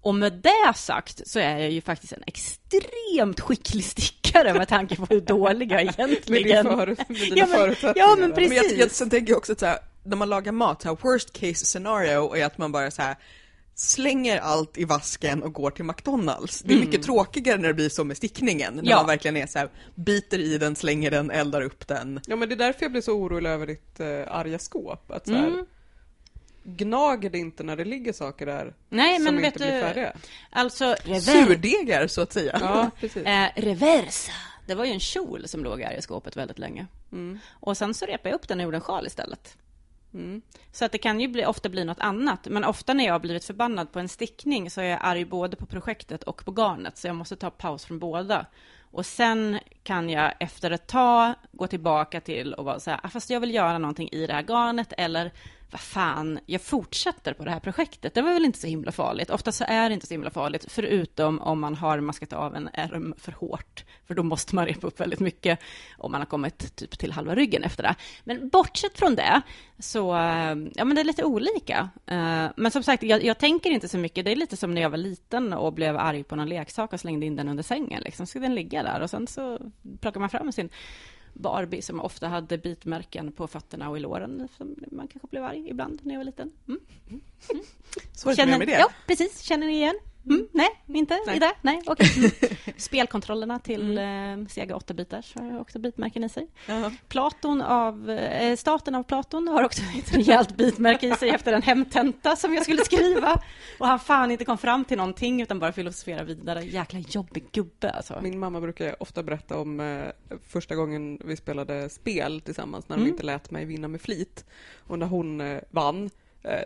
Och 0.00 0.14
med 0.14 0.32
det 0.32 0.74
sagt 0.76 1.28
så 1.28 1.38
är 1.38 1.58
jag 1.58 1.70
ju 1.70 1.80
faktiskt 1.80 2.12
en 2.12 2.22
extremt 2.26 3.40
skicklig 3.40 3.84
stickare 3.84 4.54
med 4.54 4.68
tanke 4.68 4.96
på 4.96 5.06
hur 5.10 5.20
dålig 5.20 5.72
jag 5.72 5.84
Med, 5.98 5.98
egentligen 5.98 6.64
förut, 6.64 6.98
med 7.08 7.16
dina 7.20 7.36
Ja, 7.36 7.46
men- 7.46 7.56
förutsättningar. 7.58 8.08
ja, 8.08 8.16
men 8.18 8.30
Men 8.30 8.42
jag, 8.42 8.50
precis. 8.62 8.78
jag, 8.78 8.90
sen 8.90 9.10
tänker 9.10 9.32
jag 9.32 9.38
också 9.38 9.52
att 9.52 9.60
så 9.60 9.66
här, 9.66 9.78
när 10.04 10.16
man 10.16 10.28
lagar 10.28 10.52
mat, 10.52 10.82
så 10.82 10.88
här, 10.88 10.96
worst 11.02 11.32
case 11.32 11.64
scenario 11.66 12.34
är 12.36 12.44
att 12.44 12.58
man 12.58 12.72
bara 12.72 12.90
så 12.90 13.02
här 13.02 13.16
slänger 13.74 14.38
allt 14.40 14.78
i 14.78 14.84
vasken 14.84 15.42
och 15.42 15.52
går 15.52 15.70
till 15.70 15.84
McDonalds. 15.84 16.62
Det 16.62 16.74
är 16.74 16.78
mycket 16.78 17.02
tråkigare 17.02 17.56
när 17.56 17.68
det 17.68 17.74
blir 17.74 17.88
så 17.88 18.04
med 18.04 18.16
stickningen, 18.16 18.72
när 18.74 18.80
Mm. 18.82 18.90
Ja. 18.90 18.96
man 18.96 19.06
verkligen 19.06 19.36
är 19.36 19.46
så 19.46 19.58
här, 19.58 19.68
biter 19.94 20.38
i 20.38 20.58
den, 20.58 20.76
slänger 20.76 21.10
den, 21.10 21.30
eldar 21.30 21.62
upp 21.62 21.88
den. 21.88 22.20
Ja 22.26 22.36
men 22.36 22.48
det 22.48 22.54
är 22.54 22.56
därför 22.56 22.82
jag 22.84 22.92
blir 22.92 23.02
så 23.02 23.12
orolig 23.12 23.50
över 23.50 23.66
ditt 23.66 24.00
eh, 24.00 24.06
arga 24.36 24.58
skåp. 24.58 25.10
Att 25.10 25.26
så 25.26 25.34
här, 25.34 25.46
Mm. 25.48 25.66
Gnager 26.76 27.30
det 27.30 27.38
inte 27.38 27.62
när 27.62 27.76
det 27.76 27.84
ligger 27.84 28.12
saker 28.12 28.46
där 28.46 28.74
Nej, 28.88 29.16
som 29.16 29.24
men 29.24 29.34
inte 29.44 29.46
vet 29.48 29.54
blir 29.54 29.74
du, 29.74 29.80
färdiga? 29.86 30.12
alltså 30.50 30.96
rever, 31.04 31.20
Surdegar 31.20 32.06
så 32.06 32.20
att 32.22 32.32
säga. 32.32 32.58
Ja, 32.60 32.90
precis. 33.00 33.26
eh, 33.26 33.48
reversa. 33.56 34.32
Det 34.66 34.74
var 34.74 34.84
ju 34.84 34.92
en 34.92 35.00
kjol 35.00 35.48
som 35.48 35.64
låg 35.64 35.80
här 35.82 35.98
i 35.98 36.02
skåpet 36.02 36.36
väldigt 36.36 36.58
länge. 36.58 36.86
Mm. 37.12 37.38
Och 37.52 37.76
sen 37.76 37.94
så 37.94 38.06
repade 38.06 38.28
jag 38.28 38.34
upp 38.36 38.48
den 38.48 38.58
och 38.58 38.64
gjorde 38.64 38.76
en 38.76 38.80
sjal 38.80 39.06
istället. 39.06 39.56
Mm. 40.14 40.42
Så 40.72 40.84
att 40.84 40.92
det 40.92 40.98
kan 40.98 41.20
ju 41.20 41.28
bli, 41.28 41.46
ofta 41.46 41.68
bli 41.68 41.84
något 41.84 42.00
annat. 42.00 42.46
Men 42.50 42.64
ofta 42.64 42.94
när 42.94 43.04
jag 43.06 43.14
har 43.14 43.18
blivit 43.20 43.44
förbannad 43.44 43.92
på 43.92 43.98
en 43.98 44.08
stickning 44.08 44.70
så 44.70 44.80
är 44.80 44.84
jag 44.84 44.98
arg 45.02 45.24
både 45.24 45.56
på 45.56 45.66
projektet 45.66 46.22
och 46.22 46.44
på 46.44 46.50
garnet. 46.52 46.98
Så 46.98 47.06
jag 47.06 47.16
måste 47.16 47.36
ta 47.36 47.50
paus 47.50 47.84
från 47.84 47.98
båda. 47.98 48.46
Och 48.90 49.06
sen 49.06 49.58
kan 49.82 50.10
jag 50.10 50.32
efter 50.40 50.70
ett 50.70 50.86
tag 50.86 51.34
gå 51.52 51.66
tillbaka 51.66 52.20
till 52.20 52.54
och 52.54 52.64
vara 52.64 52.80
så 52.80 52.90
här, 52.90 53.00
"Ah, 53.02 53.08
fast 53.08 53.30
jag 53.30 53.40
vill 53.40 53.54
göra 53.54 53.78
någonting 53.78 54.08
i 54.12 54.26
det 54.26 54.32
här 54.32 54.42
garnet 54.42 54.92
eller 54.98 55.32
vad 55.70 55.80
fan, 55.80 56.38
jag 56.46 56.62
fortsätter 56.62 57.32
på 57.32 57.44
det 57.44 57.50
här 57.50 57.60
projektet. 57.60 58.14
Det 58.14 58.22
var 58.22 58.32
väl 58.32 58.44
inte 58.44 58.58
så 58.58 58.66
himla 58.66 58.92
farligt. 58.92 59.30
Ofta 59.30 59.52
så 59.52 59.64
är 59.68 59.88
det 59.88 59.94
inte 59.94 60.06
så 60.06 60.14
himla 60.14 60.30
farligt, 60.30 60.66
förutom 60.68 61.40
om 61.40 61.60
man 61.60 61.74
har 61.74 62.00
maskat 62.00 62.32
av 62.32 62.56
en 62.56 62.68
ärm 62.72 63.14
för 63.18 63.32
hårt. 63.32 63.84
För 64.06 64.14
då 64.14 64.22
måste 64.22 64.54
man 64.54 64.66
repa 64.66 64.86
upp 64.86 65.00
väldigt 65.00 65.20
mycket 65.20 65.58
om 65.98 66.12
man 66.12 66.20
har 66.20 66.26
kommit 66.26 66.76
typ 66.76 66.98
till 66.98 67.12
halva 67.12 67.34
ryggen 67.34 67.62
efter 67.62 67.82
det. 67.82 67.94
Men 68.24 68.48
bortsett 68.48 68.98
från 68.98 69.14
det, 69.14 69.40
så 69.78 70.16
eh, 70.16 70.56
ja, 70.74 70.84
men 70.84 70.94
det 70.94 71.00
är 71.00 71.04
lite 71.04 71.24
olika. 71.24 71.88
Eh, 72.06 72.46
men 72.56 72.70
som 72.70 72.82
sagt, 72.82 73.02
jag, 73.02 73.24
jag 73.24 73.38
tänker 73.38 73.70
inte 73.70 73.88
så 73.88 73.98
mycket. 73.98 74.24
Det 74.24 74.32
är 74.32 74.36
lite 74.36 74.56
som 74.56 74.74
när 74.74 74.82
jag 74.82 74.90
var 74.90 74.98
liten 74.98 75.52
och 75.52 75.72
blev 75.72 75.96
arg 75.96 76.24
på 76.24 76.36
någon 76.36 76.48
leksak 76.48 76.92
och 76.92 77.00
slängde 77.00 77.26
in 77.26 77.36
den 77.36 77.48
under 77.48 77.62
sängen. 77.62 78.02
Liksom. 78.02 78.26
Så 78.26 78.38
den 78.38 78.54
ligga 78.54 78.82
där 78.82 79.00
och 79.00 79.10
sen 79.10 79.26
så 79.26 79.58
plockar 80.00 80.20
man 80.20 80.30
fram 80.30 80.52
sin 80.52 80.70
Barbie 81.38 81.82
som 81.82 82.00
ofta 82.00 82.28
hade 82.28 82.58
bitmärken 82.58 83.32
på 83.32 83.46
fötterna 83.46 83.90
och 83.90 83.96
i 83.96 84.00
låren. 84.00 84.48
Som 84.56 84.74
man 84.90 85.08
kanske 85.08 85.28
blev 85.30 85.44
arg 85.44 85.68
ibland 85.68 86.00
när 86.02 86.14
jag 86.14 86.18
var 86.18 86.24
liten. 86.24 86.52
Mm. 86.68 86.80
Så 88.12 88.30
är 88.30 88.36
det 88.36 88.58
med 88.58 88.68
det. 88.68 88.72
Ja, 88.72 88.90
precis. 89.06 89.40
Känner 89.40 89.66
ni 89.66 89.72
igen? 89.72 89.98
Mm. 90.30 90.48
Nej, 90.52 90.68
inte 90.86 91.18
Nej. 91.26 91.36
i 91.36 91.38
det? 91.38 91.52
Nej, 91.62 91.82
okej. 91.86 92.08
Mm. 92.16 92.30
Spelkontrollerna 92.76 93.58
till 93.58 93.98
eh, 93.98 94.04
Sega 94.48 94.76
8-bitars 94.76 95.34
har 95.40 95.60
också 95.60 95.78
bitmärken 95.78 96.24
i 96.24 96.28
sig. 96.28 96.46
Ja. 96.66 96.90
Platon 97.08 97.62
av, 97.62 98.10
eh, 98.10 98.56
staten 98.56 98.94
av 98.94 99.02
Platon 99.02 99.48
har 99.48 99.62
också 99.62 99.82
ett 99.98 100.14
rejält 100.14 100.56
bitmärke 100.56 101.06
i 101.08 101.12
sig 101.14 101.30
efter 101.30 101.52
en 101.52 101.62
hemtenta 101.62 102.36
som 102.36 102.54
jag 102.54 102.62
skulle 102.62 102.84
skriva. 102.84 103.42
Och 103.78 103.86
han 103.86 103.98
fan 104.00 104.30
inte 104.30 104.44
kom 104.44 104.58
fram 104.58 104.84
till 104.84 104.96
någonting 104.96 105.42
utan 105.42 105.58
bara 105.58 105.72
filosofera 105.72 106.24
vidare. 106.24 106.64
Jäkla 106.64 106.98
jobbig 106.98 107.44
gubbe 107.52 107.90
alltså. 107.90 108.20
Min 108.22 108.38
mamma 108.38 108.60
brukar 108.60 109.02
ofta 109.02 109.22
berätta 109.22 109.58
om 109.58 109.80
eh, 109.80 110.36
första 110.48 110.74
gången 110.74 111.20
vi 111.24 111.36
spelade 111.36 111.88
spel 111.88 112.40
tillsammans 112.40 112.88
när 112.88 112.96
hon 112.96 113.02
Mm. 113.02 113.12
inte 113.14 113.26
lät 113.26 113.50
mig 113.50 113.64
vinna 113.64 113.88
med 113.88 114.00
flit. 114.00 114.44
Och 114.86 114.98
när 114.98 115.06
hon 115.06 115.40
eh, 115.40 115.60
vann, 115.70 116.10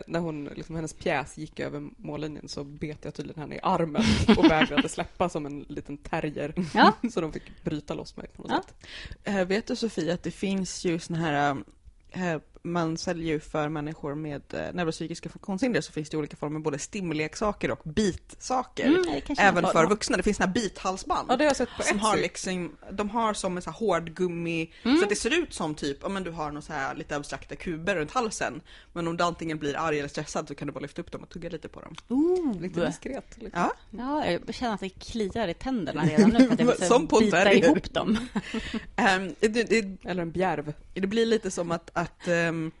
när 0.07 0.19
hon, 0.19 0.45
liksom, 0.45 0.75
hennes 0.75 0.93
pjäs 0.93 1.37
gick 1.37 1.59
över 1.59 1.89
mållinjen 1.97 2.47
så 2.49 2.63
bet 2.63 2.97
jag 3.05 3.13
tydligen 3.13 3.41
henne 3.41 3.55
i 3.55 3.59
armen 3.63 4.03
och 4.37 4.45
vägrade 4.45 4.89
släppa 4.89 5.29
som 5.29 5.45
en 5.45 5.59
liten 5.69 5.97
terrier. 5.97 6.53
Ja. 6.73 6.93
Så 7.11 7.21
de 7.21 7.33
fick 7.33 7.63
bryta 7.63 7.93
loss 7.93 8.17
mig 8.17 8.27
på 8.35 8.41
något 8.41 8.51
Ja. 8.51 8.63
sätt. 8.63 8.89
Eh, 9.23 9.45
vet 9.47 9.67
du 9.67 9.75
Sofia 9.75 10.13
att 10.13 10.23
det 10.23 10.31
finns 10.31 10.85
ju 10.85 10.99
såna 10.99 11.19
här, 11.19 11.55
eh, 12.11 12.39
man 12.65 12.97
säljer 12.97 13.33
ju 13.33 13.39
för 13.39 13.69
människor 13.69 14.15
med 14.15 14.41
eh, 14.53 14.73
neuropsykiska 14.73 15.29
funktionshinder 15.29 15.81
så 15.81 15.91
finns 15.91 16.09
det 16.09 16.17
olika 16.17 16.35
former, 16.37 16.59
både 16.59 16.79
stimleksaker 16.79 17.71
och 17.71 17.79
bitsaker. 17.83 18.85
Mm, 18.85 19.21
Även 19.37 19.63
för 19.67 19.85
vuxna, 19.89 20.17
det 20.17 20.23
finns 20.23 20.37
såna 20.37 20.47
här 20.47 20.53
bithalsband. 20.53 21.31
Ja, 21.31 21.35
det 21.37 21.43
har 21.43 21.49
jag 21.49 21.55
sett 21.57 21.69
på 21.77 21.83
som 21.83 21.99
har 21.99 22.17
liksom, 22.17 22.75
de 22.91 23.09
har 23.09 23.33
som 23.33 23.55
en 23.57 23.61
så 23.63 23.69
här 23.69 23.77
hård 23.77 24.13
gummi, 24.15 24.73
Mm. 24.83 24.97
så 24.97 25.03
att 25.03 25.09
det 25.09 25.15
ser 25.15 25.39
ut 25.43 25.53
som 25.53 25.75
typ, 25.75 26.09
men 26.09 26.23
du 26.23 26.31
har 26.31 26.51
något 26.51 26.63
så 26.63 26.73
här 26.73 26.95
lite 26.95 27.15
abstrakta 27.15 27.55
kuber 27.55 27.95
runt 27.95 28.11
halsen. 28.11 28.61
Men 28.93 29.07
om 29.07 29.17
du 29.17 29.23
antingen 29.23 29.57
blir 29.59 29.77
arg 29.77 29.99
eller 29.99 30.09
stressad 30.09 30.47
så 30.47 30.55
kan 30.55 30.67
du 30.67 30.73
bara 30.73 30.79
lyfta 30.79 31.01
upp 31.01 31.11
dem 31.11 31.23
och 31.23 31.29
tugga 31.29 31.49
lite 31.49 31.67
på 31.67 31.81
dem. 31.81 31.95
Ooh, 32.07 32.61
Lite 32.61 32.85
diskret. 32.85 33.25
Liksom. 33.37 33.61
Ja, 33.61 33.73
Ja, 33.91 34.25
jag 34.47 34.55
känner 34.55 34.73
att 34.73 34.79
det 34.79 34.89
kliar 34.89 35.47
i 35.47 35.53
tänderna 35.53 36.05
redan 36.05 36.29
nu 36.29 36.45
för 36.47 36.53
att 36.53 36.59
jag 36.59 36.77
Som 36.87 37.07
på 37.07 37.19
bita 37.19 37.53
ihop 37.53 37.93
dem. 37.93 38.17
Ehm, 38.95 39.35
det, 39.39 39.47
det, 39.47 39.97
Eller 40.09 40.21
en 40.21 40.31
bjärv. 40.31 40.73
Det 40.93 41.07
blir 41.07 41.25
lite 41.25 41.51
som 41.51 41.71
att, 41.71 41.89
att 41.93 42.27
ehm, 42.53 42.71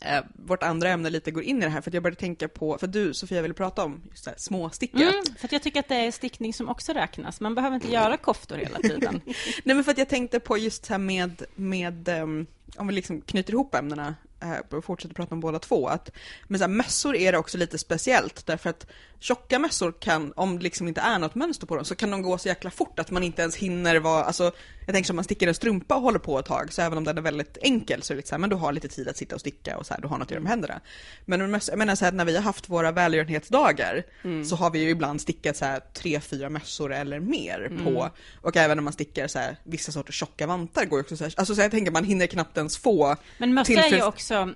eh, 0.00 0.24
vårt 0.34 0.62
andra 0.62 0.88
ämne 0.88 1.10
lite 1.10 1.30
går 1.30 1.42
in 1.42 1.58
i 1.58 1.60
det 1.60 1.68
här, 1.68 1.80
för 1.80 1.90
att 1.90 1.94
jag 1.94 2.02
började 2.02 2.20
tänka 2.20 2.48
på, 2.48 2.78
för 2.78 2.86
du 2.86 3.14
Sofia 3.14 3.42
ville 3.42 3.54
prata 3.54 3.84
om 3.84 4.02
just 4.10 4.26
här, 4.26 4.34
småstickat. 4.38 5.00
Mm, 5.00 5.24
för 5.38 5.48
jag 5.52 5.62
tycker 5.62 5.80
att 5.80 5.88
det 5.88 5.94
är 5.96 6.10
stickning 6.10 6.54
som 6.54 6.68
också 6.68 6.92
räknas. 6.92 7.40
Man 7.40 7.54
behöver 7.54 7.74
inte 7.74 7.92
göra 7.92 8.16
koftor 8.16 8.56
hela 8.56 8.78
tiden. 8.78 9.20
Nej 9.64 9.76
men 9.76 9.84
för 9.84 9.90
att 9.90 9.98
jag 9.98 10.08
tänkte 10.08 10.40
på 10.40 10.58
just 10.58 10.86
här 10.86 10.98
med, 10.98 11.42
med 11.54 12.08
ehm, 12.08 12.46
om 12.76 12.86
vi 12.86 12.94
liksom 12.94 13.20
knyter 13.20 13.52
ihop 13.52 13.74
ämnena 13.74 14.14
eh, 14.54 14.80
fortsätter 14.80 15.14
prata 15.14 15.34
om 15.34 15.40
båda 15.40 15.58
två, 15.58 15.88
att 15.88 16.10
med 16.48 16.60
så 16.60 16.64
här, 16.66 16.72
mössor 16.72 17.16
är 17.16 17.32
det 17.32 17.38
också 17.38 17.58
lite 17.58 17.78
speciellt, 17.78 18.46
därför 18.46 18.70
att 18.70 18.86
tjocka 19.20 19.58
mössor 19.58 19.92
kan, 20.00 20.32
om 20.36 20.56
det 20.56 20.62
liksom 20.62 20.88
inte 20.88 21.00
är 21.00 21.18
något 21.18 21.34
mönster 21.34 21.66
på 21.66 21.76
dem, 21.76 21.84
så 21.84 21.94
kan 21.94 22.10
de 22.10 22.22
gå 22.22 22.38
så 22.38 22.48
jäkla 22.48 22.70
fort 22.70 22.98
att 22.98 23.10
man 23.10 23.22
inte 23.22 23.42
ens 23.42 23.56
hinner 23.56 23.96
vara, 23.96 24.24
alltså 24.24 24.52
jag 24.86 24.94
tänker 24.94 25.06
som 25.06 25.16
man 25.16 25.24
stickar 25.24 25.48
en 25.48 25.54
strumpa 25.54 25.94
och 25.94 26.02
håller 26.02 26.18
på 26.18 26.38
ett 26.38 26.46
tag, 26.46 26.72
så 26.72 26.82
även 26.82 26.98
om 26.98 27.04
den 27.04 27.18
är 27.18 27.22
väldigt 27.22 27.58
enkel 27.62 28.02
så 28.02 28.12
är 28.12 28.14
det 28.14 28.18
lite 28.18 28.28
så 28.28 28.34
här, 28.34 28.40
men 28.40 28.50
du 28.50 28.56
har 28.56 28.72
lite 28.72 28.88
tid 28.88 29.08
att 29.08 29.16
sitta 29.16 29.34
och 29.34 29.40
sticka 29.40 29.78
och 29.78 29.86
så 29.86 29.94
här, 29.94 30.00
du 30.00 30.08
har 30.08 30.18
något 30.18 30.26
att 30.26 30.30
göra 30.30 30.40
med 30.42 30.50
händerna. 30.50 30.80
Men 31.24 31.40
med 31.40 31.50
mössor, 31.50 31.72
jag 31.72 31.78
menar 31.78 31.94
så 31.94 32.04
här, 32.04 32.12
när 32.12 32.24
vi 32.24 32.36
har 32.36 32.42
haft 32.42 32.68
våra 32.68 32.92
välgörenhetsdagar 32.92 34.04
så 34.44 34.56
har 34.56 34.70
vi 34.70 34.78
ju 34.78 34.90
ibland 34.90 35.20
stickat 35.20 35.56
så 35.56 35.64
här 35.64 35.80
tre, 35.94 36.20
fyra 36.20 36.48
mössor 36.50 36.92
eller 36.92 37.20
mer 37.20 37.72
på, 37.84 38.10
och 38.42 38.56
även 38.56 38.76
när 38.76 38.82
man 38.82 38.92
stickar 38.92 39.26
så 39.28 39.38
här, 39.38 39.56
vissa 39.64 39.92
sorters 39.92 40.14
tjocka 40.14 40.46
vantar 40.46 40.84
går 40.84 40.98
ju 40.98 41.00
också 41.00 41.16
så 41.16 41.24
här, 41.24 41.34
alltså 41.36 41.54
så 41.54 41.60
jag 41.60 41.70
tänker 41.70 41.92
man 41.92 42.04
hinner 42.04 42.26
knappt 42.26 42.56
ens 42.56 42.78
få 42.78 43.16
Men 43.38 43.54
mössa 43.54 43.72
är 43.72 43.76
ju 43.76 43.82
Tillfreds- 43.96 44.06
också... 44.42 44.54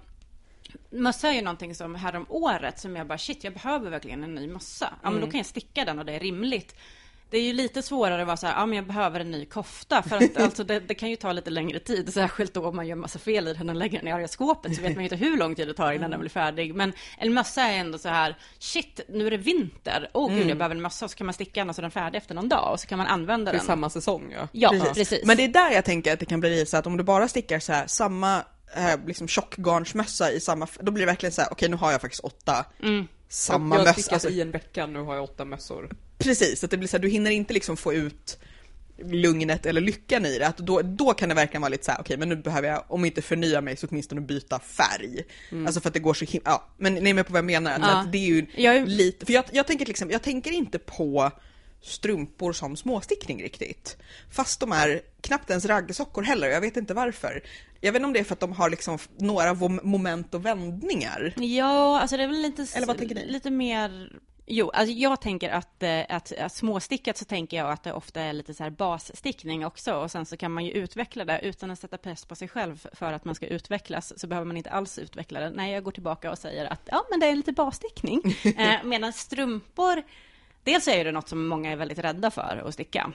Mössa 0.91 1.29
är 1.29 1.33
ju 1.33 1.43
någonting 1.43 1.75
som 1.75 1.95
här 1.95 2.17
om 2.17 2.27
året 2.29 2.79
som 2.79 2.97
jag 2.97 3.07
bara 3.07 3.19
shit, 3.19 3.45
jag 3.45 3.53
behöver 3.53 3.91
verkligen 3.91 4.25
en 4.25 4.35
ny 4.35 4.47
mössa. 4.47 4.95
Ja, 5.03 5.11
men 5.11 5.21
då 5.21 5.27
kan 5.27 5.39
jag 5.39 5.47
sticka 5.47 5.85
den 5.85 5.99
och 5.99 6.05
det 6.05 6.13
är 6.13 6.21
rimligt. 6.21 6.75
Det 7.31 7.39
är 7.39 7.43
ju 7.43 7.53
lite 7.53 7.83
svårare 7.83 8.21
att 8.21 8.27
vara 8.27 8.37
så 8.37 8.47
här, 8.47 8.55
ja 8.55 8.67
men 8.67 8.77
jag 8.77 8.87
behöver 8.87 9.21
en 9.21 9.31
ny 9.31 9.45
kofta. 9.45 10.03
För 10.03 10.17
att 10.17 10.37
alltså, 10.41 10.65
det, 10.65 10.81
det 10.81 10.95
kan 10.95 11.11
ju 11.11 11.17
ta 11.17 11.33
lite 11.33 11.51
längre 11.51 11.79
tid, 11.79 12.13
särskilt 12.13 12.55
då 12.55 12.67
om 12.67 12.77
man 12.77 12.87
gör 12.87 12.97
massa 12.97 13.19
fel 13.19 13.49
i 13.49 13.55
den 13.55 13.69
och 13.69 13.75
lägger 13.75 13.99
den 13.99 14.09
i 14.09 14.13
arga 14.13 14.29
skåpet, 14.29 14.77
så 14.77 14.83
vet 14.83 14.95
man 14.95 15.05
ju 15.05 15.11
inte 15.11 15.17
hur 15.17 15.37
lång 15.37 15.55
tid 15.55 15.69
det 15.69 15.75
tar 15.75 15.93
innan 15.93 16.11
den 16.11 16.21
blir 16.21 16.31
färdig. 16.31 16.75
Men 16.75 16.93
en 17.19 17.35
mössa 17.35 17.63
är 17.63 17.79
ändå 17.79 17.99
så 17.99 18.09
här, 18.09 18.37
shit, 18.59 19.01
nu 19.09 19.27
är 19.27 19.31
det 19.31 19.37
vinter. 19.37 20.11
Åh 20.13 20.27
oh, 20.27 20.35
gud, 20.35 20.51
jag 20.51 20.59
behöver 20.59 20.77
en 20.77 20.83
mössa. 20.83 21.05
Och 21.05 21.11
så 21.11 21.17
kan 21.17 21.27
man 21.27 21.35
sticka 21.35 21.61
den 21.61 21.69
och 21.69 21.75
så 21.75 21.81
är 21.81 21.83
den 21.83 21.91
färdig 21.91 22.19
efter 22.19 22.35
någon 22.35 22.49
dag 22.49 22.73
och 22.73 22.81
så 22.81 22.87
kan 22.87 22.99
man 22.99 23.07
använda 23.07 23.53
Det 23.53 23.57
är 23.57 23.59
den. 23.59 23.67
samma 23.67 23.91
säsong 23.91 24.33
ja. 24.33 24.49
Ja, 24.53 24.85
precis. 24.95 25.25
Men 25.25 25.37
det 25.37 25.45
är 25.45 25.49
där 25.49 25.71
jag 25.71 25.85
tänker 25.85 26.13
att 26.13 26.21
det 26.21 26.27
kan 26.27 26.41
bli 26.41 26.67
så 26.67 26.77
att 26.77 26.87
om 26.87 26.97
du 26.97 27.05
bara 27.05 27.29
stickar 27.29 27.59
så 27.59 27.73
här 27.73 27.87
samma 27.87 28.45
eh, 28.77 29.07
liksom 29.07 29.29
tjockgarnsmössa 29.29 30.33
i 30.33 30.41
samma, 30.41 30.69
då 30.81 30.93
blir 30.93 31.03
det 31.07 31.11
verkligen 31.13 31.33
så 31.33 31.41
här, 31.41 31.53
okej 31.53 31.69
nu 31.69 31.77
har 31.77 31.93
jag 31.93 32.01
faktiskt 32.01 32.25
åtta 32.25 32.67
Mm. 32.83 33.07
samma 33.29 33.75
jag 33.75 33.81
har 33.81 33.87
mössa. 33.87 33.93
stickat 34.01 34.13
Alltså, 34.13 34.29
i 34.31 34.41
en 34.41 34.51
vecka, 34.51 34.87
nu 34.87 34.99
har 35.03 35.15
jag 35.15 35.25
åtta 35.25 35.45
mössor. 35.45 35.91
precis, 36.19 36.65
att 36.65 36.71
det 36.71 36.77
blir 36.77 36.89
så 36.89 36.97
här, 36.97 37.03
du 37.03 37.09
hinner 37.09 37.31
inte 37.31 37.55
liksom 37.55 37.77
få 37.77 37.93
ut 37.95 38.39
lugnet 39.05 39.67
eller 39.67 39.81
lyckan 39.81 40.27
i 40.27 40.39
det. 40.39 40.47
Att 40.47 40.57
då, 40.59 40.83
då 40.83 41.15
kan 41.15 41.29
det 41.29 41.35
verkligen 41.35 41.63
vara 41.63 41.69
lite 41.69 41.85
så 41.85 41.91
här, 41.93 42.01
okej 42.01 42.17
men 42.17 42.29
nu 42.29 42.37
behöver 42.37 42.69
jag, 42.69 42.85
om 42.89 43.05
inte 43.05 43.23
förnya 43.23 43.61
mig 43.61 43.77
så 43.77 43.87
åtminstone 43.87 44.21
byta 44.21 44.59
färg. 44.59 45.23
Alltså 45.67 45.81
för 45.81 45.89
att 45.89 45.95
det 45.95 46.01
går 46.01 46.15
så 46.15 46.25
himla, 46.25 46.51
ja, 46.51 46.69
men 46.77 46.95
ni 46.95 47.11
är 47.11 47.15
med 47.15 47.27
på 47.27 47.33
vad 47.33 47.39
jag 47.39 47.45
menar. 47.45 47.79
Ja. 47.81 47.87
att 48.01 48.13
det 48.13 48.19
är 48.19 48.27
ju 48.27 48.47
Jag 48.57 48.89
lite, 48.89 49.27
för 49.27 49.33
jag, 49.33 49.45
jag 49.53 49.67
tänker 49.67 49.87
liksom, 49.87 50.11
jag 50.11 50.23
tänker 50.23 50.51
inte 50.51 50.79
på 50.79 51.31
strumpor 51.83 52.53
som 52.53 52.77
småstickning 52.77 53.43
riktigt. 53.43 53.97
Fast 54.31 54.61
de 54.61 54.73
är 54.73 55.01
knappt 55.21 55.51
ens 55.51 55.65
raggsockor 55.65 56.23
heller, 56.23 56.49
jag 56.49 56.61
vet 56.61 56.77
inte 56.77 56.95
varför. 56.95 57.43
Jag 57.81 57.93
vet 57.93 58.01
inte 58.01 58.07
om 58.07 58.13
det 58.13 58.21
är 58.21 58.25
för 58.25 58.33
att 58.33 58.41
de 58.41 58.53
har 58.53 58.71
liksom 58.71 58.99
några 59.19 59.55
moment 59.83 60.35
och 60.35 60.47
vändningar. 60.47 61.35
Ja, 61.37 62.01
alltså 62.01 62.17
det 62.17 62.23
är 62.23 62.27
väl 62.27 62.43
lite, 62.43 62.67
Eller 62.75 62.87
vad 62.87 62.99
tänker 62.99 63.15
ni? 63.15 63.27
lite 63.27 63.51
mer... 63.51 64.13
Jo, 64.53 64.71
alltså 64.71 64.93
jag 64.93 65.21
tänker 65.21 65.51
att, 65.51 65.83
eh, 65.83 66.01
att, 66.09 66.33
att 66.33 66.53
småstickat 66.53 67.17
så 67.17 67.25
tänker 67.25 67.57
jag 67.57 67.71
att 67.71 67.83
det 67.83 67.93
ofta 67.93 68.21
är 68.21 68.33
lite 68.33 68.55
så 68.55 68.63
här 68.63 68.71
basstickning 68.71 69.67
också 69.67 69.95
och 69.95 70.11
sen 70.11 70.27
så 70.27 70.37
kan 70.37 70.53
man 70.53 70.65
ju 70.65 70.71
utveckla 70.71 71.25
det 71.25 71.41
utan 71.43 71.71
att 71.71 71.79
sätta 71.79 71.99
press 71.99 72.25
på 72.25 72.35
sig 72.35 72.49
själv 72.49 72.87
för 72.93 73.13
att 73.13 73.25
man 73.25 73.35
ska 73.35 73.47
utvecklas 73.47 74.21
så 74.21 74.27
behöver 74.27 74.47
man 74.47 74.57
inte 74.57 74.71
alls 74.71 74.99
utveckla 74.99 75.41
det. 75.41 75.51
Nej, 75.51 75.73
jag 75.73 75.85
går 75.85 75.93
tillbaka 75.93 76.31
och 76.31 76.39
säger 76.39 76.65
att 76.65 76.81
ja, 76.85 77.05
men 77.11 77.21
det 77.21 77.27
är 77.27 77.37
lite 77.37 77.53
basstickning. 77.53 78.23
eh, 78.57 78.85
medan 78.85 79.13
strumpor, 79.13 80.03
dels 80.65 80.89
är 80.89 81.05
det 81.05 81.13
något 81.13 81.29
som 81.29 81.47
många 81.47 81.73
är 81.73 81.77
väldigt 81.77 81.99
rädda 81.99 82.31
för 82.31 82.63
att 82.67 82.75
sticka. 82.75 83.13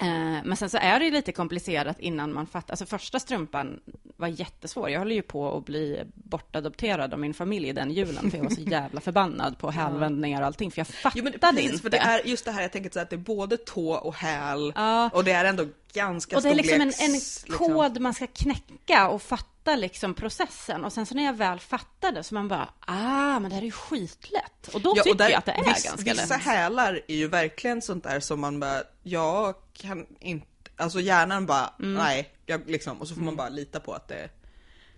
Eh, 0.00 0.06
Men 0.44 0.56
sen 0.56 0.70
så 0.70 0.78
är 0.78 0.98
det 0.98 1.04
ju 1.04 1.10
lite 1.10 1.32
komplicerat 1.32 2.00
innan 2.00 2.32
man 2.32 2.46
fattar. 2.46 2.72
Alltså 2.72 2.86
första 2.86 3.20
strumpan 3.20 3.80
var 4.16 4.28
jättesvår. 4.28 4.90
Jag 4.90 4.98
höll 4.98 5.12
ju 5.12 5.22
på 5.22 5.56
att 5.56 5.64
bli 5.64 6.02
bortadopterad 6.14 7.12
av 7.12 7.18
min 7.20 7.34
familj 7.34 7.72
den 7.72 7.90
julen, 7.90 8.30
för 8.30 8.38
jag 8.38 8.44
var 8.44 8.50
så 8.50 8.60
jävla 8.66 9.00
förbannad 9.00 9.58
på 9.58 9.70
hälvändningar 9.70 10.40
och 10.40 10.46
allting, 10.46 10.70
för 10.70 10.78
jag 10.80 10.86
fattade 10.86 11.18
Jo 11.18 11.24
men 11.24 11.54
precis, 11.54 11.70
inte. 11.70 11.82
för 11.82 11.90
det 11.90 11.98
är 11.98 12.26
just 12.26 12.44
det 12.44 12.50
här 12.52 12.62
jag 12.62 12.72
tänker 12.72 12.90
så 12.90 13.00
att 13.00 13.10
det 13.10 13.16
är 13.16 13.18
både 13.18 13.56
tå 13.56 13.90
och 13.92 14.14
häl 14.14 14.72
Ja. 14.76 15.10
och 15.12 15.24
det 15.24 15.32
är 15.32 15.44
ändå 15.44 15.66
ganska 15.92 16.36
och 16.36 16.42
det 16.42 16.48
är 16.50 16.54
liksom 16.54 16.80
en, 16.80 16.90
storleks- 16.90 17.44
en 17.46 17.54
kod 17.58 18.00
man 18.00 18.14
ska 18.14 18.26
knäcka 18.26 19.08
och 19.08 19.22
fatta 19.22 19.57
liksom 19.76 20.14
processen. 20.14 20.84
Och 20.84 20.92
sen 20.92 21.06
så 21.06 21.14
när 21.14 21.24
jag 21.24 21.32
väl 21.36 21.60
fattade 21.60 22.22
så 22.22 22.34
man 22.34 22.48
bara, 22.48 22.68
ah, 22.80 23.38
men 23.40 23.48
det 23.48 23.54
här 23.54 23.62
är 23.62 23.66
ju 23.66 23.72
skitlätt. 23.72 24.68
Och 24.74 24.80
då 24.80 24.92
Ja, 24.96 25.00
och 25.00 25.04
tycker 25.04 25.18
där- 25.18 25.28
jag 25.30 25.38
att 25.38 25.44
det 25.46 25.52
är 25.52 25.64
viss, 25.64 25.84
ganska 25.84 26.12
Vissa 26.14 26.34
lätt. 26.36 26.42
hälar 26.44 27.00
är 27.08 27.16
ju 27.16 27.28
verkligen 27.28 27.82
sånt 27.82 28.04
där 28.04 28.20
som 28.20 28.40
man 28.40 28.60
bara, 28.60 28.82
jag 29.02 29.54
kan 29.72 30.06
inte, 30.20 30.46
alltså 30.76 31.00
hjärnan 31.00 31.46
bara, 31.46 31.74
Mm. 31.78 31.94
nej, 31.94 32.30
jag, 32.46 32.70
liksom, 32.70 33.00
och 33.00 33.08
så 33.08 33.14
får 33.14 33.22
man 33.22 33.36
bara 33.36 33.48
lita 33.48 33.80
på 33.80 33.92
att 33.92 34.08
det 34.08 34.28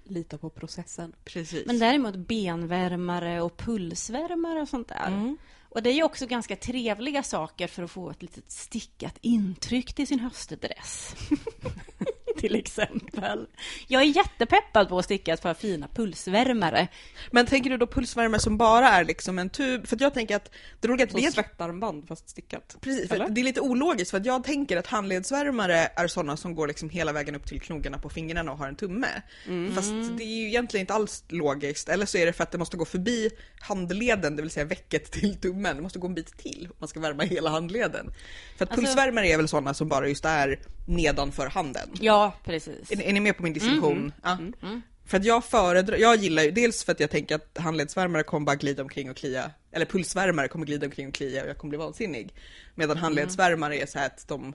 Lita 0.04 0.38
på 0.38 0.50
processen. 0.50 1.12
precis. 1.24 1.66
Men 1.66 1.78
däremot 1.78 2.16
benvärmare 2.16 3.40
och 3.42 3.56
pulsvärmare 3.56 4.60
och 4.62 4.68
sånt 4.68 4.88
där. 4.88 5.06
Mm. 5.06 5.36
Och 5.70 5.82
det 5.82 5.90
är 5.90 5.94
ju 5.94 6.02
också 6.02 6.26
ganska 6.26 6.56
trevliga 6.56 7.22
saker 7.22 7.66
för 7.66 7.82
att 7.82 7.90
få 7.90 8.10
ett 8.10 8.22
litet 8.22 8.52
stickat 8.52 9.18
intryck 9.20 9.92
till 9.92 10.06
sin 10.06 10.20
höstdress. 10.20 11.14
till 12.40 12.54
exempel. 12.54 13.46
Jag 13.88 14.02
är 14.02 14.06
jättepeppad 14.06 14.88
på 14.88 14.98
att 14.98 15.04
sticka 15.04 15.32
ett 15.32 15.42
par 15.42 15.54
fina 15.54 15.88
pulsvärmare. 15.88 16.88
Men 17.30 17.46
tänker 17.46 17.70
du 17.70 17.76
då 17.76 17.86
pulsvärme 17.86 18.38
som 18.38 18.56
bara 18.56 18.88
är 18.88 19.04
liksom 19.04 19.38
en 19.38 19.50
tub? 19.50 19.86
För 19.86 19.96
att 19.96 20.00
jag 20.00 20.14
tänker 20.14 20.36
att 20.36 20.50
det 20.80 20.88
roliga 20.88 21.06
är 21.06 21.08
att 21.08 21.16
det 21.16 21.26
är 21.26 21.30
svettarmband 21.30 22.08
fast 22.08 22.28
stickat. 22.28 22.76
Precis, 22.80 23.08
för 23.08 23.14
Eller? 23.14 23.28
det 23.28 23.40
är 23.40 23.44
lite 23.44 23.60
ologiskt 23.60 24.10
för 24.10 24.18
att 24.18 24.26
jag 24.26 24.44
tänker 24.44 24.76
att 24.76 24.86
handledsvärmare 24.86 25.88
är 25.96 26.06
sådana 26.06 26.36
som 26.36 26.54
går 26.54 26.68
liksom 26.68 26.90
hela 26.90 27.12
vägen 27.12 27.34
upp 27.34 27.46
till 27.46 27.60
knogarna 27.60 27.98
på 27.98 28.08
fingrarna 28.08 28.52
och 28.52 28.58
har 28.58 28.68
en 28.68 28.76
tumme. 28.76 29.22
Mm. 29.46 29.74
Fast 29.74 29.92
det 30.18 30.24
är 30.24 30.40
ju 30.40 30.46
egentligen 30.46 30.82
inte 30.82 30.94
alls 30.94 31.24
logiskt, 31.28 31.88
eller 31.88 32.06
så 32.06 32.18
är 32.18 32.26
det 32.26 32.32
för 32.32 32.42
att 32.42 32.50
det 32.50 32.58
måste 32.58 32.76
gå 32.76 32.84
förbi 32.84 33.30
handleden, 33.60 34.36
det 34.36 34.42
vill 34.42 34.50
säga 34.50 34.64
vecket 34.64 35.12
till 35.12 35.40
tummen. 35.40 35.59
Det 35.62 35.82
måste 35.82 35.98
gå 35.98 36.06
en 36.06 36.14
bit 36.14 36.38
till 36.38 36.66
om 36.70 36.76
man 36.78 36.88
ska 36.88 37.00
värma 37.00 37.22
hela 37.22 37.50
handleden. 37.50 38.12
För 38.56 38.64
att 38.64 38.70
Alltså- 38.70 38.86
pulsvärmare 38.86 39.28
är 39.28 39.36
väl 39.36 39.48
sådana 39.48 39.74
som 39.74 39.88
bara 39.88 40.08
just 40.08 40.24
är 40.24 40.60
nedanför 40.86 41.46
handen. 41.46 41.88
Ja, 42.00 42.34
precis. 42.44 42.90
Är, 42.92 43.02
är 43.02 43.12
ni 43.12 43.20
med 43.20 43.36
på 43.36 43.42
min 43.42 43.52
distinktion? 43.52 44.12
Mm. 44.24 44.54
Ja. 44.60 44.68
För 45.06 45.16
att 45.16 45.24
jag 45.24 45.44
föredrar, 45.44 45.96
jag 45.96 46.16
gillar 46.16 46.42
ju, 46.42 46.50
dels 46.50 46.84
för 46.84 46.92
att 46.92 47.00
jag 47.00 47.10
tänker 47.10 47.34
att 47.34 47.58
handledsvärmare 47.58 48.22
kommer 48.22 48.46
bara 48.46 48.56
glida 48.56 48.82
omkring 48.82 49.10
och 49.10 49.16
klia, 49.16 49.50
eller 49.72 49.86
pulsvärmare 49.86 50.48
kommer 50.48 50.66
glida 50.66 50.86
omkring 50.86 51.08
och 51.08 51.14
klia 51.14 51.42
och 51.42 51.48
jag 51.48 51.58
kommer 51.58 51.68
bli 51.70 51.78
vansinnig. 51.78 52.34
Medan 52.74 52.90
Mm. 52.96 53.02
handledsvärmare 53.02 53.76
är 53.76 53.86
så 53.86 53.98
här 53.98 54.06
att 54.06 54.28
de 54.28 54.54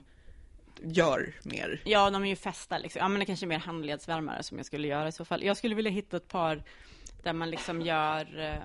gör 0.82 1.34
mer. 1.42 1.80
Ja, 1.84 2.10
de 2.10 2.22
är 2.24 2.28
ju 2.28 2.36
fästa 2.36 2.78
liksom. 2.78 2.98
Ja, 3.00 3.08
men 3.08 3.18
det 3.20 3.26
kanske 3.26 3.46
är 3.46 3.48
mer 3.48 3.58
handledsvärmare 3.58 4.42
som 4.42 4.56
jag 4.56 4.66
skulle 4.66 4.88
göra 4.88 5.08
i 5.08 5.12
så 5.12 5.24
fall. 5.24 5.42
Jag 5.44 5.56
skulle 5.56 5.74
vilja 5.74 5.90
hitta 5.90 6.16
ett 6.16 6.28
par 6.28 6.62
där 7.22 7.32
man 7.32 7.50
liksom 7.50 7.82
gör 7.82 8.40
eh, 8.40 8.62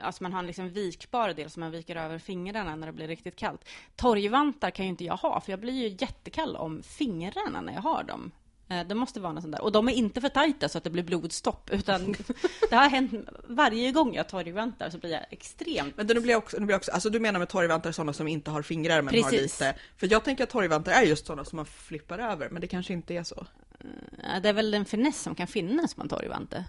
Alltså 0.00 0.22
man 0.22 0.32
har 0.32 0.40
en 0.40 0.46
liksom 0.46 0.68
vikbar 0.68 1.32
del 1.32 1.50
som 1.50 1.60
man 1.60 1.70
viker 1.70 1.96
över 1.96 2.18
fingrarna 2.18 2.76
när 2.76 2.86
det 2.86 2.92
blir 2.92 3.08
riktigt 3.08 3.36
kallt. 3.36 3.68
Torgvantar 3.96 4.70
kan 4.70 4.84
ju 4.84 4.90
inte 4.90 5.04
jag 5.04 5.16
ha, 5.16 5.40
för 5.40 5.52
jag 5.52 5.60
blir 5.60 5.72
ju 5.88 5.96
jättekall 6.00 6.56
om 6.56 6.82
fingrarna 6.82 7.60
när 7.60 7.72
jag 7.72 7.80
har 7.82 8.02
dem. 8.02 8.30
Eh, 8.68 8.86
Det 8.86 8.94
måste 8.94 9.20
vara 9.20 9.32
något 9.32 9.42
sånt 9.42 9.54
där. 9.56 9.62
Och 9.62 9.72
de 9.72 9.88
är 9.88 9.92
inte 9.92 10.20
för 10.20 10.28
tajta 10.28 10.68
så 10.68 10.78
att 10.78 10.84
det 10.84 10.90
blir 10.90 11.02
blodstopp, 11.02 11.70
utan 11.70 12.14
det 12.70 12.76
har 12.76 12.88
hänt 12.88 13.12
varje 13.48 13.92
gång 13.92 14.14
jag 14.14 14.28
torgvantar 14.28 14.90
så 14.90 14.98
blir 14.98 15.10
jag 15.10 15.24
extremt... 15.30 15.96
Men 15.96 16.06
nu 16.06 16.20
blir 16.20 16.30
jag 16.30 16.38
också, 16.38 16.56
nu 16.58 16.66
blir 16.66 16.74
jag 16.74 16.78
också 16.78 16.92
alltså 16.92 17.10
du 17.10 17.20
menar 17.20 17.38
med 17.38 17.48
torgvantar 17.48 17.92
sådana 17.92 18.12
som 18.12 18.28
inte 18.28 18.50
har 18.50 18.62
fingrar 18.62 19.02
men 19.02 19.14
har 19.14 19.30
Precis. 19.30 19.60
lite. 19.60 19.74
För 19.96 20.06
jag 20.12 20.24
tänker 20.24 20.44
att 20.44 20.50
torgvantar 20.50 20.92
är 20.92 21.02
just 21.02 21.26
sådana 21.26 21.44
som 21.44 21.56
man 21.56 21.66
flippar 21.66 22.18
över, 22.18 22.48
men 22.50 22.60
det 22.60 22.66
kanske 22.66 22.92
inte 22.92 23.14
är 23.14 23.22
så. 23.22 23.46
Eh, 23.80 24.40
Det 24.42 24.48
är 24.48 24.52
väl 24.52 24.74
en 24.74 24.84
finess 24.84 25.22
som 25.22 25.34
kan 25.34 25.46
finnas 25.46 25.94
på 25.94 26.02
en 26.02 26.08
torgvante. 26.08 26.64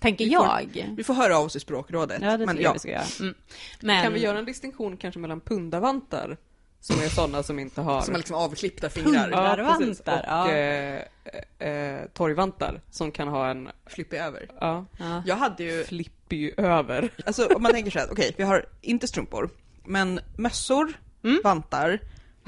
Tänker 0.00 0.24
Vi 0.24 0.30
får- 0.34 0.46
jag. 0.46 0.94
Vi 0.96 1.04
får 1.04 1.14
höra 1.14 1.38
av 1.38 1.44
oss 1.44 1.56
i 1.56 1.60
språkrådet. 1.60 2.22
Ja, 2.22 2.36
det 2.36 2.46
men 2.46 2.60
jag 2.60 2.72
vi 2.72 2.78
ska 2.78 2.90
göra. 2.90 3.02
Mm. 3.20 3.34
Men... 3.80 4.02
Kan 4.04 4.12
vi 4.12 4.20
göra 4.20 4.38
en 4.38 4.44
distinktion 4.44 4.96
kanske 4.96 5.20
mellan 5.20 5.40
pundavantar, 5.40 6.36
som 6.80 6.96
är 7.00 7.08
sådana 7.08 7.42
som 7.42 7.58
inte 7.58 7.80
har... 7.80 8.00
Som 8.02 8.14
är 8.14 8.18
liksom 8.18 8.36
avklippta 8.36 8.88
fingrar. 8.90 9.22
Pundar. 9.22 9.58
ja. 9.58 9.76
Och 10.16 10.24
ja. 10.26 10.50
eh, 10.52 11.68
eh, 11.68 12.00
torgvantar, 12.12 12.80
som 12.90 13.10
kan 13.12 13.28
ha 13.28 13.50
en, 13.50 13.68
Flippig 13.86 14.16
över. 14.18 14.46
ja, 14.60 14.84
Ja. 14.98 15.22
Jag 15.26 15.36
hade 15.36 15.64
ju 15.64 15.84
flippig 15.84 16.54
över. 16.56 17.10
Alltså 17.26 17.46
om 17.46 17.62
man 17.62 17.72
tänker 17.72 17.90
så 17.90 17.98
här, 17.98 18.08
okej 18.12 18.34
vi 18.36 18.42
har 18.44 18.66
inte 18.80 19.06
strumpor, 19.06 19.50
men 19.84 20.20
mössor, 20.36 20.92
Mm. 21.24 21.40
vantar, 21.44 22.00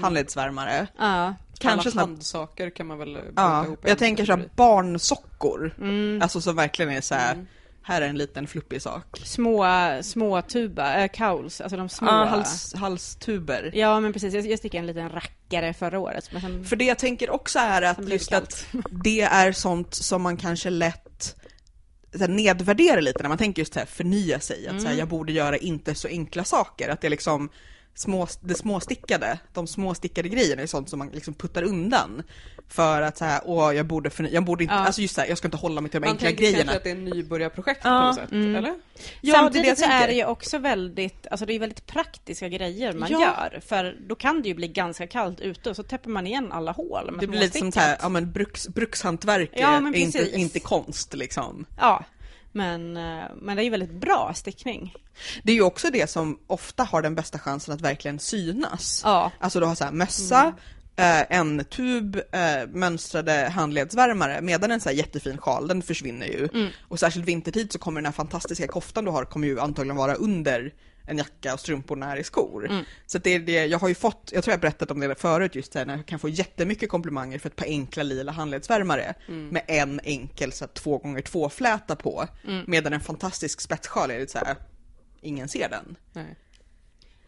handledsvärmare, 0.03 0.87
Ja. 0.99 1.35
kanske 1.59 1.89
Alla 1.89 1.91
såna, 1.91 2.03
handsaker 2.03 2.71
kan 2.71 2.87
man 2.87 2.99
väl 2.99 3.19
ja, 3.37 3.65
ihop 3.65 3.79
jag 3.89 3.99
tänker 3.99 4.25
så 4.25 4.33
här 4.33 4.37
kategori. 4.39 4.57
barnsockor, 4.57 5.75
Mm. 5.81 6.23
alltså 6.23 6.41
som 6.41 6.57
verkligen 6.57 6.91
är 6.93 7.01
så 7.01 7.15
här, 7.15 7.33
Mm. 7.35 7.47
här 7.83 8.03
är 8.03 8.09
en 8.09 8.19
liten 8.19 8.47
fluppig 8.47 8.83
sak. 8.83 9.21
Små, 9.25 9.67
små 10.03 10.43
tuba, 10.43 10.95
äh, 11.05 11.09
kauls, 11.13 11.61
alltså 11.61 11.77
de 11.77 11.89
små. 11.89 12.07
Ja, 12.09 12.25
hals, 12.25 12.75
halstuber. 12.75 13.71
Ja, 13.75 14.01
men 14.01 14.13
precis. 14.13 14.35
Jag, 14.35 14.47
jag 14.47 14.59
stickade 14.59 14.79
en 14.81 14.87
liten 14.87 15.09
rackare 15.11 15.75
förra 15.75 15.99
året. 15.99 16.33
Men 16.33 16.41
sen, 16.41 16.65
För 16.65 16.77
det 16.77 16.85
jag 16.85 16.99
tänker 16.99 17.31
också 17.31 17.59
är 17.59 17.83
att 17.83 18.09
just 18.09 18.33
att 18.33 18.67
det 19.05 19.21
är 19.21 19.53
sånt 19.53 19.95
som 19.95 20.23
man 20.23 20.37
kanske 20.37 20.71
lätt 20.71 21.37
så 22.19 22.27
nedvärderar 22.27 23.01
lite 23.01 23.23
när 23.23 23.29
man 23.29 23.39
tänker 23.39 23.61
just 23.61 23.73
så 23.73 23.79
här 23.79 23.87
förnya 23.87 24.41
sig, 24.41 24.67
att 24.69 24.73
så 24.81 24.87
här, 24.87 24.87
Mm. 24.87 24.99
jag 24.99 25.09
borde 25.09 25.33
göra 25.33 25.57
inte 25.57 25.95
så 25.95 26.09
enkla 26.09 26.45
saker, 26.45 26.89
att 26.89 27.01
det 27.01 27.09
är 27.09 27.11
liksom 27.11 27.49
små, 27.95 28.27
det 28.41 28.55
småstickade, 28.55 29.39
de 29.53 29.67
småstickade 29.67 30.29
grejerna 30.29 30.63
är 30.63 30.67
sånt 30.67 30.89
som 30.89 30.99
man 30.99 31.09
liksom 31.09 31.35
puttar 31.35 31.63
undan. 31.63 32.23
För 32.69 33.03
att 33.03 33.19
så 33.19 33.25
här, 33.25 33.41
åh 33.45 33.75
jag 33.77 33.87
borde 33.87 34.11
förnya, 34.11 34.31
jag 34.33 34.45
borde 34.45 34.65
inte, 34.65 34.75
Ja. 34.75 34.81
alltså 34.81 35.03
just 35.03 35.15
så 35.15 35.21
här, 35.21 35.29
jag 35.29 35.39
ska 35.39 35.49
inte 35.49 35.57
hålla 35.57 35.81
mig 35.81 35.91
till 35.91 36.01
de 36.01 36.07
Man 36.07 36.13
enkla 36.13 36.27
tänker 36.29 36.43
grejerna. 36.43 36.59
kanske 36.63 36.77
att 36.77 36.85
det 36.85 36.91
är 36.91 36.95
en 36.95 37.05
nybörjarprojekt 37.05 37.81
Ja, 37.85 37.91
på 38.01 38.07
något 38.07 38.15
sätt, 38.15 38.33
mm. 38.33 38.57
eller? 38.57 38.69
Ja, 38.69 38.75
det 39.21 39.29
är 39.29 39.33
det 39.33 39.39
Samtidigt 39.39 39.67
jag 39.69 39.79
så 39.79 39.85
är 39.85 39.89
tänker. 39.89 40.07
det 40.07 40.15
ju 40.15 40.25
också 40.25 40.59
väldigt, 40.59 41.27
alltså 41.31 41.47
det 41.47 41.53
är 41.53 41.59
väldigt 41.59 41.87
praktiska 41.87 42.49
grejer 42.49 42.93
man 42.93 43.09
Ja. 43.13 43.21
gör. 43.21 43.61
För 43.61 43.97
då 44.09 44.15
kan 44.15 44.43
det 44.43 44.49
ju 44.49 44.55
bli 44.55 44.69
ganska 44.69 45.07
kallt 45.07 45.41
ute 45.41 45.71
och 45.71 45.77
så 45.77 45.83
täpper 45.83 46.11
man 46.11 46.27
igen 46.27 46.53
alla 46.53 46.73
hål 46.73 47.11
med 47.11 47.21
Det 47.21 47.27
blir 47.27 47.41
lite 47.41 47.59
som 47.59 47.73
så 47.73 47.81
här, 47.81 47.99
ja 48.03 48.09
men 48.09 48.33
bruks, 48.33 48.69
brukshantverk 48.69 49.51
Ja, 49.53 49.77
är 49.77 49.81
men 49.81 49.95
inte, 49.95 50.19
precis. 50.19 50.35
inte 50.35 50.61
konst 50.61 51.15
liksom. 51.15 51.65
Ja, 51.81 52.05
men, 52.55 52.97
eh, 52.97 53.25
men 53.37 53.57
det 53.57 53.63
är 53.63 53.65
ju 53.65 53.71
väldigt 53.71 54.01
bra 54.01 54.33
stickning. 54.35 54.95
Det 55.43 55.53
är 55.53 55.57
ju 55.57 55.63
också 55.63 55.91
det 55.91 56.11
som 56.11 56.39
ofta 56.47 56.83
har 56.83 57.03
den 57.03 57.15
bästa 57.15 57.39
chansen 57.39 57.75
att 57.75 57.81
verkligen 57.81 58.19
synas. 58.19 59.01
Ja, 59.05 59.31
Alltså 59.39 59.61
du 59.61 59.67
har 59.67 59.75
så 59.75 59.85
här 59.85 59.93
mössa, 59.93 60.55
eh, 60.97 61.39
en 61.39 61.65
tub, 61.65 62.17
eh, 62.17 62.69
mönstrade 62.69 63.51
handledsvärmare, 63.55 64.41
medan 64.41 64.71
en 64.71 64.81
så 64.81 64.89
här 64.89 64.97
jättefin 64.97 65.39
sjal, 65.39 65.69
den 65.69 65.83
försvinner 65.83 66.27
ju. 66.27 66.49
Mm. 66.55 66.69
Och 66.89 67.01
särskilt 67.01 67.27
vintertid 67.27 67.73
så 67.73 67.79
kommer 67.79 68.01
den 68.01 68.07
här 68.07 68.13
fantastiska 68.13 68.67
koftan 68.67 69.05
du 69.05 69.11
har, 69.11 69.25
kommer 69.25 69.47
ju 69.47 69.61
antagligen 69.61 69.97
vara 69.97 70.15
under 70.15 70.73
en 71.07 71.19
jacka 71.19 71.55
och 71.55 71.61
strumporna 71.61 72.13
är 72.13 72.17
i 72.17 72.25
skor. 72.25 72.67
Mm. 72.71 72.85
Så 73.07 73.19
att 73.19 73.25
det 73.25 73.31
är 73.35 73.39
det, 73.39 73.67
jag 73.67 73.79
har 73.79 73.89
ju 73.89 73.95
fått, 73.95 74.31
jag 74.35 74.45
tror 74.45 74.53
jag 74.53 74.61
berättat 74.61 74.91
om 74.91 75.01
det 75.01 75.15
förut 75.15 75.55
just 75.55 75.75
här, 75.75 75.87
när 75.87 75.97
jag 75.97 76.07
kan 76.07 76.19
få 76.19 76.29
jättemycket 76.29 76.89
komplimanger 76.89 77.39
för 77.39 77.49
ett 77.49 77.57
par 77.57 77.67
enkla 77.67 78.03
lila 78.03 78.33
handledsvärmare 78.33 79.15
med 79.27 79.63
en 79.69 80.01
enkel 80.05 80.53
så 80.53 80.65
här, 80.65 80.73
två 80.73 80.99
gånger 80.99 81.23
två 81.23 81.49
fläta 81.49 81.97
på. 81.97 82.27
Mm. 82.47 82.65
Medan 82.69 82.93
en 82.93 83.01
fantastisk 83.01 83.61
spetssjal 83.61 84.11
är 84.11 84.19
lite 84.21 84.33
så 84.33 84.39
här, 84.39 84.57
ingen 85.21 85.49
ser 85.49 85.69
den. 85.69 85.97
Nej. 86.13 86.37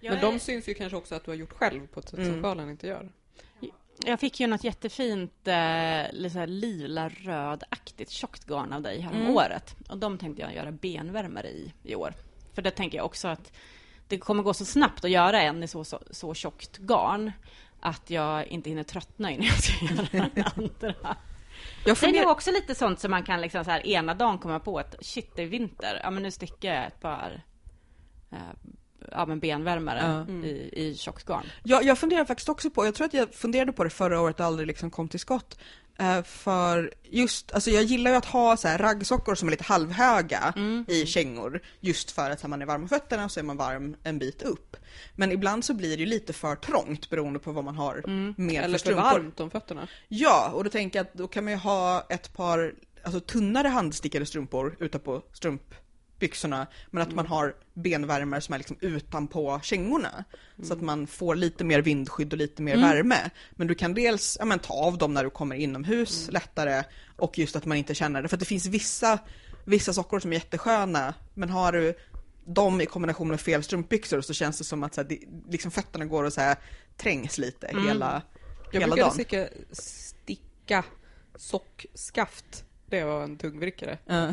Men 0.01 0.13
är- 0.13 0.21
de 0.21 0.39
syns 0.39 0.69
ju 0.69 0.75
kanske 0.75 0.97
också 0.97 1.15
att 1.15 1.25
du 1.25 1.31
har 1.31 1.37
gjort 1.37 1.53
själv 1.53 1.87
på 1.87 2.01
ett 2.01 2.09
sätt 2.09 2.19
Mm. 2.19 2.33
som 2.33 2.43
sjalen 2.43 2.71
inte 2.71 2.87
gör. 2.87 3.13
Jag 4.05 4.21
fick 4.21 4.41
ju 4.41 4.47
något 4.47 4.65
jättefint 4.65 5.33
eh, 5.49 5.53
här 5.55 6.47
lila 6.47 7.09
rödaktigt 7.09 8.11
tjockt 8.11 8.45
garn 8.45 8.73
av 8.73 8.83
dig 8.83 9.01
härom 9.01 9.21
Mm. 9.21 9.37
året. 9.37 9.77
Och 9.89 9.99
de 9.99 10.19
tänkte 10.19 10.43
jag 10.43 10.55
göra 10.55 10.73
benvärmare 10.73 11.49
i 11.49 11.73
i 11.83 11.95
år. 11.95 12.15
För 12.57 12.63
det 12.63 12.71
tänker 12.71 12.99
jag 12.99 13.07
också 13.07 13.29
att 13.29 13.53
det 14.09 14.19
kommer 14.19 14.43
gå 14.43 14.55
så 14.55 14.65
snabbt 14.65 15.05
att 15.05 15.11
göra 15.11 15.43
en 15.43 15.63
i 15.63 15.69
så, 15.69 15.85
så, 15.85 16.01
så 16.11 16.35
tjockt 16.35 16.79
garn 16.79 17.33
att 17.81 18.11
jag 18.11 18.47
inte 18.47 18.71
hinner 18.71 18.83
tröttna 18.83 19.31
innan 19.31 19.47
jag 19.47 19.63
ska 19.63 19.85
göra 19.95 20.31
den 20.35 20.45
andra. 20.57 21.17
Jag 21.85 21.97
Det 22.01 22.07
är 22.07 22.23
nog 22.23 22.31
också 22.31 22.51
lite 22.51 22.75
sånt 22.75 23.01
som 23.01 23.11
man 23.11 23.23
kan 23.23 23.41
liksom 23.41 23.65
så 23.65 23.71
här 23.71 23.87
ena 23.87 24.15
dagen 24.15 24.39
komma 24.39 24.61
på 24.61 24.79
att 24.79 24.95
shit, 25.01 25.31
det 25.37 25.43
är 25.43 25.47
vinter. 25.47 26.01
Ja, 26.03 26.11
men 26.11 26.23
nu 26.23 26.31
stickar 26.31 26.75
jag 26.75 26.87
ett 26.87 27.01
par 27.01 27.43
eh, 28.31 28.39
ja, 29.13 29.27
men 29.27 29.41
benvärmare. 29.41 30.01
Mm. 30.01 30.45
i, 30.45 30.71
i 30.73 30.97
tjockt 30.97 31.27
garn. 31.27 31.47
Jag, 31.63 31.85
jag 31.85 31.99
funderar 31.99 32.25
faktiskt 32.25 32.49
också 32.49 32.71
på, 32.71 32.85
jag 32.85 32.95
tror 32.95 33.07
att 33.07 33.15
jag 33.15 33.35
funderade 33.35 33.73
på 33.73 33.85
det 33.85 33.91
förra 33.91 34.21
året 34.21 34.41
och 34.41 34.47
aldrig 34.47 34.67
liksom 34.67 34.91
kom 34.91 35.09
till 35.09 35.21
skott. 35.21 35.59
Eh, 35.99 36.23
för 36.23 36.95
just, 37.03 37.53
alltså 37.53 37.71
jag 37.71 37.83
gillar 37.83 38.11
ju 38.11 38.17
att 38.17 38.25
ha 38.25 38.57
så 38.57 38.69
här 38.69 38.79
raggsockor 38.79 39.35
som 39.35 39.49
är 39.49 39.51
lite 39.51 39.65
halvhöga 39.65 40.55
i 40.89 41.07
kängor. 41.07 41.61
Just 41.81 42.11
för 42.11 42.31
att 42.31 42.43
här, 42.43 42.49
man 42.49 42.63
är 42.63 42.67
varm 42.67 42.83
om 42.83 42.89
fötterna 42.89 43.25
och 43.25 43.31
så 43.31 43.41
är 43.41 43.45
man 43.45 43.57
varm 43.57 43.97
en 44.03 44.19
bit 44.19 44.43
upp. 44.43 44.77
Men 45.15 45.33
ibland 45.33 45.65
så 45.65 45.75
blir 45.75 45.97
det 45.97 46.01
ju 46.01 46.07
lite 46.07 46.33
för 46.33 46.57
trångt 46.57 47.11
beroende 47.11 47.39
på 47.39 47.53
vad 47.53 47.65
man 47.65 47.77
har 47.77 48.03
med 48.41 48.65
Eller 48.65 48.73
för 48.73 48.79
strumpor. 48.79 49.03
varmt 49.03 49.41
om 49.41 49.51
fötterna. 49.51 49.89
Ja, 50.09 50.51
och 50.55 50.65
då 50.65 50.71
tänker 50.71 50.99
jag 50.99 51.07
att 51.07 51.15
då 51.15 51.29
kan 51.29 51.45
man 51.45 51.53
ju 51.53 51.59
ha 51.59 52.07
ett 52.09 52.33
par 52.37 52.75
alltså, 53.03 53.21
tunnare 53.21 53.69
handstickade 53.69 54.27
strumpor 54.27 54.77
utanpå 54.81 55.23
strumpbyxorna. 56.17 56.67
Men 56.91 57.03
att 57.03 57.15
man 57.15 57.27
har 57.27 57.55
benvärmare 57.75 58.41
som 58.41 58.55
är 58.55 58.59
liksom 58.59 58.77
utanpå 58.81 59.61
kängorna. 59.63 60.25
Så 60.63 60.73
att 60.73 60.81
man 60.83 61.07
får 61.07 61.35
lite 61.35 61.65
mer 61.65 61.83
vindskydd 61.83 62.33
och 62.33 62.39
lite 62.39 62.63
mer 62.63 62.77
värme. 62.77 63.31
Men 63.53 63.67
du 63.67 63.75
kan 63.75 63.95
dels 63.95 64.37
ja, 64.41 64.45
men, 64.45 64.59
ta 64.59 64.75
av 64.75 64.99
dem 64.99 65.15
när 65.15 65.25
du 65.25 65.31
kommer 65.31 65.57
inomhus 65.57 66.29
lättare. 66.31 66.85
Och 67.17 67.39
just 67.39 67.57
att 67.57 67.65
man 67.67 67.77
inte 67.77 67.95
känner 67.95 68.23
det. 68.23 68.29
För 68.29 68.37
att 68.37 68.41
det 68.41 68.47
finns 68.47 68.67
vissa, 68.67 69.19
vissa 69.65 69.93
sockor 69.93 70.21
som 70.21 70.31
är 70.33 70.37
jättesköna. 70.37 71.15
Men 71.35 71.51
har 71.51 71.73
du 71.73 71.95
dem 72.47 72.81
i 72.81 72.87
kombination 72.87 73.29
med 73.29 73.41
fel 73.41 73.63
strumpbyxor 73.63 74.21
så 74.21 74.33
känns 74.35 74.59
det 74.59 74.65
som 74.65 74.83
att 74.83 74.95
så 74.95 75.01
här, 75.01 75.09
det, 75.09 75.19
liksom 75.51 75.71
fötterna 75.71 76.05
går 76.05 76.25
och 76.25 76.33
så 76.33 76.41
här, 76.41 76.57
trängs 76.97 77.39
lite 77.39 77.67
hela, 77.67 78.23
Jag 78.73 78.81
hela 78.81 78.87
brukade 78.87 79.01
dagen. 79.03 79.13
sticka, 79.13 79.49
sticka 79.73 80.85
sockskaft. 81.37 82.65
Det 82.91 83.05
var 83.05 83.23
en 83.25 83.39
tungvrickare 83.39 83.99
Ja. 84.07 84.29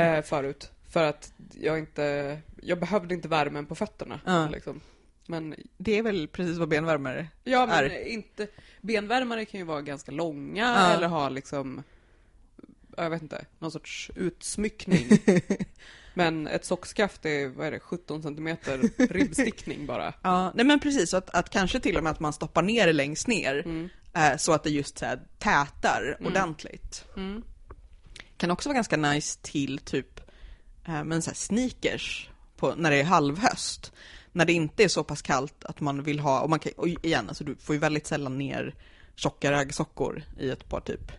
eh, 0.00 0.22
förut. 0.22 0.70
För 0.94 1.02
att 1.04 1.32
jag 1.60 1.78
inte, 1.78 2.38
jag 2.62 2.80
behövde 2.80 3.14
inte 3.14 3.28
värmen 3.28 3.66
på 3.66 3.74
fötterna. 3.74 4.20
Ja. 4.26 4.48
Liksom. 4.48 4.80
Men 5.26 5.54
Det 5.76 5.98
är 5.98 6.02
väl 6.02 6.28
precis 6.28 6.56
vad 6.58 6.68
benvärmare 6.68 7.26
Ja, 7.44 7.66
men 7.66 7.74
är. 7.84 8.06
inte... 8.08 8.46
Benvärmare 8.80 9.44
kan 9.44 9.60
ju 9.60 9.66
vara 9.66 9.82
ganska 9.82 10.12
långa 10.12 10.62
Ja. 10.62 10.92
eller 10.92 11.08
ha 11.08 11.28
liksom, 11.28 11.82
jag 12.96 13.10
vet 13.10 13.22
inte, 13.22 13.44
någon 13.58 13.70
sorts 13.70 14.10
utsmyckning. 14.16 15.06
men 16.14 16.46
ett 16.46 16.64
sockskaft 16.64 17.24
är, 17.26 17.48
vad 17.48 17.66
är 17.66 17.70
det, 17.70 17.80
17 17.80 18.22
centimeter 18.22 18.78
ribbstickning 19.12 19.86
bara. 19.86 20.14
Ja, 20.22 20.52
nej 20.54 20.66
men 20.66 20.80
precis, 20.80 21.14
att, 21.14 21.30
att 21.30 21.50
kanske 21.50 21.80
till 21.80 21.96
och 21.96 22.02
med 22.02 22.10
att 22.10 22.20
man 22.20 22.32
stoppar 22.32 22.62
ner 22.62 22.86
det 22.86 22.92
längst 22.92 23.26
ner 23.26 23.54
Mm. 23.66 23.88
eh, 24.14 24.36
så 24.36 24.52
att 24.52 24.62
det 24.64 24.70
just 24.70 24.98
så 24.98 25.04
här, 25.06 25.20
tätar 25.38 26.16
ordentligt. 26.26 27.04
Mm. 27.16 27.42
Kan 28.36 28.50
också 28.50 28.68
vara 28.68 28.74
ganska 28.74 28.96
nice 28.96 29.38
till 29.42 29.78
typ 29.78 30.20
men 30.86 31.22
så 31.22 31.30
sneakers 31.34 32.28
på, 32.56 32.74
när 32.74 32.90
det 32.90 33.00
är 33.00 33.04
halvhöst. 33.04 33.92
När 34.32 34.44
det 34.44 34.52
inte 34.52 34.84
är 34.84 34.88
så 34.88 35.04
pass 35.04 35.22
kallt 35.22 35.64
att 35.64 35.80
man 35.80 36.02
vill 36.02 36.20
ha, 36.20 36.40
och 36.40 36.50
man 36.50 36.58
kan, 36.58 36.72
och 36.76 36.88
igen, 36.88 37.28
alltså 37.28 37.44
du 37.44 37.56
får 37.56 37.74
ju 37.74 37.78
väldigt 37.80 38.06
sällan 38.06 38.38
ner 38.38 38.74
tjocka 39.14 39.52
raggsockor 39.52 40.22
i 40.38 40.50
ett 40.50 40.68
par 40.68 40.80
typ 40.80 41.12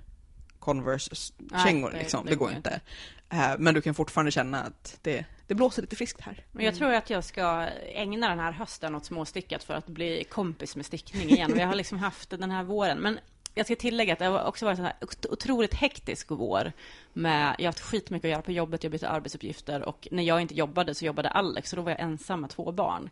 Converse-kängor 0.59 1.91
det- 1.91 1.97
liksom, 1.97 2.25
det, 2.25 2.31
det 2.31 2.35
går 2.35 2.49
ju 2.49 2.57
inte. 2.57 2.81
Eh, 3.29 3.51
men 3.59 3.73
du 3.73 3.81
kan 3.81 3.93
fortfarande 3.93 4.31
känna 4.31 4.63
att 4.63 4.99
det, 5.01 5.25
det 5.47 5.55
blåser 5.55 5.81
lite 5.81 5.95
friskt 5.95 6.21
här. 6.21 6.45
Men 6.51 6.65
jag 6.65 6.75
tror 6.75 6.93
att 6.93 7.09
jag 7.09 7.23
ska 7.23 7.67
ägna 7.93 8.29
den 8.29 8.39
här 8.39 8.51
hösten 8.51 8.95
åt 8.95 9.05
småstickat 9.05 9.63
för 9.63 9.73
att 9.73 9.87
bli 9.87 10.23
kompis 10.23 10.75
med 10.75 10.85
stickning 10.85 11.29
igen. 11.29 11.51
Vi 11.55 11.61
har 11.61 11.75
liksom 11.75 11.99
haft 11.99 12.29
den 12.29 12.51
här 12.51 12.63
våren. 12.63 12.97
Men 12.97 13.19
jag 13.55 13.65
ska 13.65 13.75
tillägga 13.75 14.13
att 14.13 14.19
det 14.19 14.25
har 14.25 14.43
också 14.43 14.65
varit 14.65 14.79
en 14.79 14.87
otroligt 15.29 15.73
hektisk 15.73 16.27
vår. 16.31 16.71
Med, 17.13 17.55
jag 17.57 17.63
har 17.63 17.67
haft 17.67 17.79
skitmycket 17.79 18.27
att 18.27 18.31
göra 18.31 18.41
på 18.41 18.51
jobbet, 18.51 18.83
jag 18.83 18.91
bytte 18.91 19.09
arbetsuppgifter 19.09 19.81
och 19.81 20.07
när 20.11 20.23
jag 20.23 20.41
inte 20.41 20.53
jobbade 20.55 20.95
så 20.95 21.05
jobbade 21.05 21.29
Alex 21.29 21.73
och 21.73 21.77
då 21.77 21.83
var 21.83 21.91
jag 21.91 21.99
ensam 21.99 22.41
med 22.41 22.49
två 22.49 22.71
barn. 22.71 23.09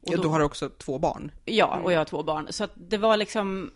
Och 0.00 0.12
Ja, 0.12 0.16
då- 0.16 0.22
du 0.22 0.28
har 0.28 0.40
också 0.40 0.68
två 0.68 0.98
barn. 0.98 1.30
Ja, 1.44 1.80
och 1.84 1.92
jag 1.92 1.98
har 2.00 2.04
två 2.04 2.22
barn. 2.22 2.46
Så 2.50 2.68
det 2.74 2.96
var 2.98 3.16
liksom, 3.16 3.70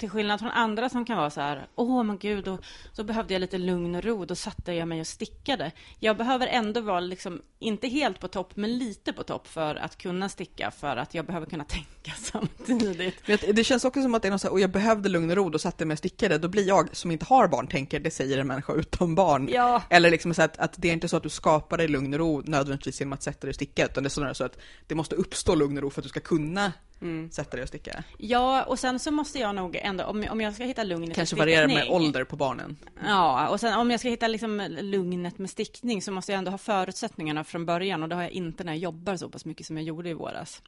till 0.00 0.10
skillnad 0.10 0.40
från 0.40 0.50
andra 0.50 0.88
som 0.88 1.04
kan 1.04 1.16
vara 1.16 1.30
så 1.30 1.40
här, 1.40 1.66
åh 1.74 2.02
men 2.02 2.18
gud, 2.18 2.48
och 2.48 2.60
så 2.92 3.04
behövde 3.04 3.34
jag 3.34 3.40
lite 3.40 3.58
lugn 3.58 3.94
och 3.94 4.04
ro, 4.04 4.24
då 4.24 4.34
satte 4.34 4.72
jag 4.72 4.88
mig 4.88 5.00
och 5.00 5.06
stickade. 5.06 5.72
Jag 5.98 6.16
behöver 6.16 6.46
ändå 6.46 6.80
vara 6.80 7.00
liksom, 7.00 7.42
inte 7.58 7.88
helt 7.88 8.20
på 8.20 8.28
topp, 8.28 8.56
men 8.56 8.78
lite 8.78 9.12
på 9.12 9.22
topp 9.22 9.48
för 9.48 9.74
att 9.74 9.98
kunna 9.98 10.28
sticka, 10.28 10.70
för 10.70 10.96
att 10.96 11.14
jag 11.14 11.26
behöver 11.26 11.46
kunna 11.46 11.64
tänka 11.68 12.12
samtidigt. 12.18 13.28
Men 13.28 13.38
det 13.52 13.64
känns 13.64 13.84
också 13.84 14.02
som 14.02 14.14
att 14.14 14.22
det 14.22 14.28
är 14.28 14.30
något 14.30 14.40
så 14.40 14.46
här, 14.46 14.52
och 14.52 14.60
jag 14.60 14.70
behövde 14.70 15.08
lugn 15.08 15.30
och 15.30 15.36
ro, 15.36 15.50
då 15.50 15.58
satte 15.58 15.82
jag 15.82 15.88
mig 15.88 15.94
och 15.94 15.98
stickade. 15.98 16.38
Då 16.38 16.48
blir 16.48 16.68
jag, 16.68 16.96
som 16.96 17.10
inte 17.10 17.24
har 17.24 17.48
barn, 17.48 17.66
tänker 17.66 18.00
det 18.00 18.10
säger 18.10 18.38
en 18.38 18.46
människa 18.46 18.72
utan 18.72 19.14
barn. 19.14 19.48
Ja, 19.52 19.82
Eller 19.90 20.10
liksom 20.10 20.34
så 20.34 20.42
att, 20.42 20.58
att 20.58 20.74
det 20.76 20.88
är 20.88 20.92
inte 20.92 21.08
så 21.08 21.16
att 21.16 21.22
du 21.22 21.28
skapar 21.28 21.78
dig 21.78 21.88
lugn 21.88 22.12
och 22.14 22.18
ro 22.18 22.42
nödvändigtvis 22.46 23.00
genom 23.00 23.12
att 23.12 23.22
sätta 23.22 23.40
dig 23.40 23.48
och 23.48 23.54
sticka, 23.54 23.84
utan 23.84 24.02
det 24.02 24.06
är 24.06 24.10
snarare 24.10 24.34
så 24.34 24.44
att 24.44 24.58
det 24.86 24.94
måste 24.94 25.14
uppstå 25.14 25.54
lugn 25.54 25.76
och 25.76 25.82
ro 25.82 25.90
för 25.90 26.00
att 26.00 26.04
du 26.04 26.08
ska 26.08 26.20
kunna 26.20 26.72
Mm. 27.02 27.30
sätta 27.30 27.56
dig 27.56 27.62
och 27.62 27.68
sticka. 27.68 28.04
ja, 28.18 28.62
och 28.64 28.78
sen 28.78 28.98
så 28.98 29.10
måste 29.10 29.38
jag 29.38 29.54
nog 29.54 29.76
ändå, 29.76 30.04
om, 30.04 30.26
om 30.30 30.40
jag 30.40 30.54
ska 30.54 30.64
hitta 30.64 30.82
lugnet 30.82 31.14
Kanske 31.16 31.36
i 31.36 31.38
varierar 31.38 31.66
med 31.66 31.88
ålder 31.90 32.24
på 32.24 32.36
barnen. 32.36 32.76
Ja, 33.06 33.48
och 33.48 33.60
sen 33.60 33.78
om 33.78 33.90
jag 33.90 34.00
ska 34.00 34.08
hitta 34.08 34.28
liksom 34.28 34.66
lugnet 34.80 35.38
med 35.38 35.50
stickning 35.50 36.02
så 36.02 36.12
måste 36.12 36.32
jag 36.32 36.38
ändå 36.38 36.50
ha 36.50 36.58
förutsättningarna 36.58 37.44
från 37.44 37.66
början 37.66 38.02
och 38.02 38.08
det 38.08 38.14
har 38.14 38.22
jag 38.22 38.30
inte 38.30 38.64
när 38.64 38.72
jag 38.72 38.78
jobbar 38.78 39.16
så 39.16 39.28
pass 39.28 39.44
mycket 39.44 39.66
som 39.66 39.76
jag 39.76 39.84
gjorde 39.86 40.10
i 40.10 40.14
våras. 40.14 40.62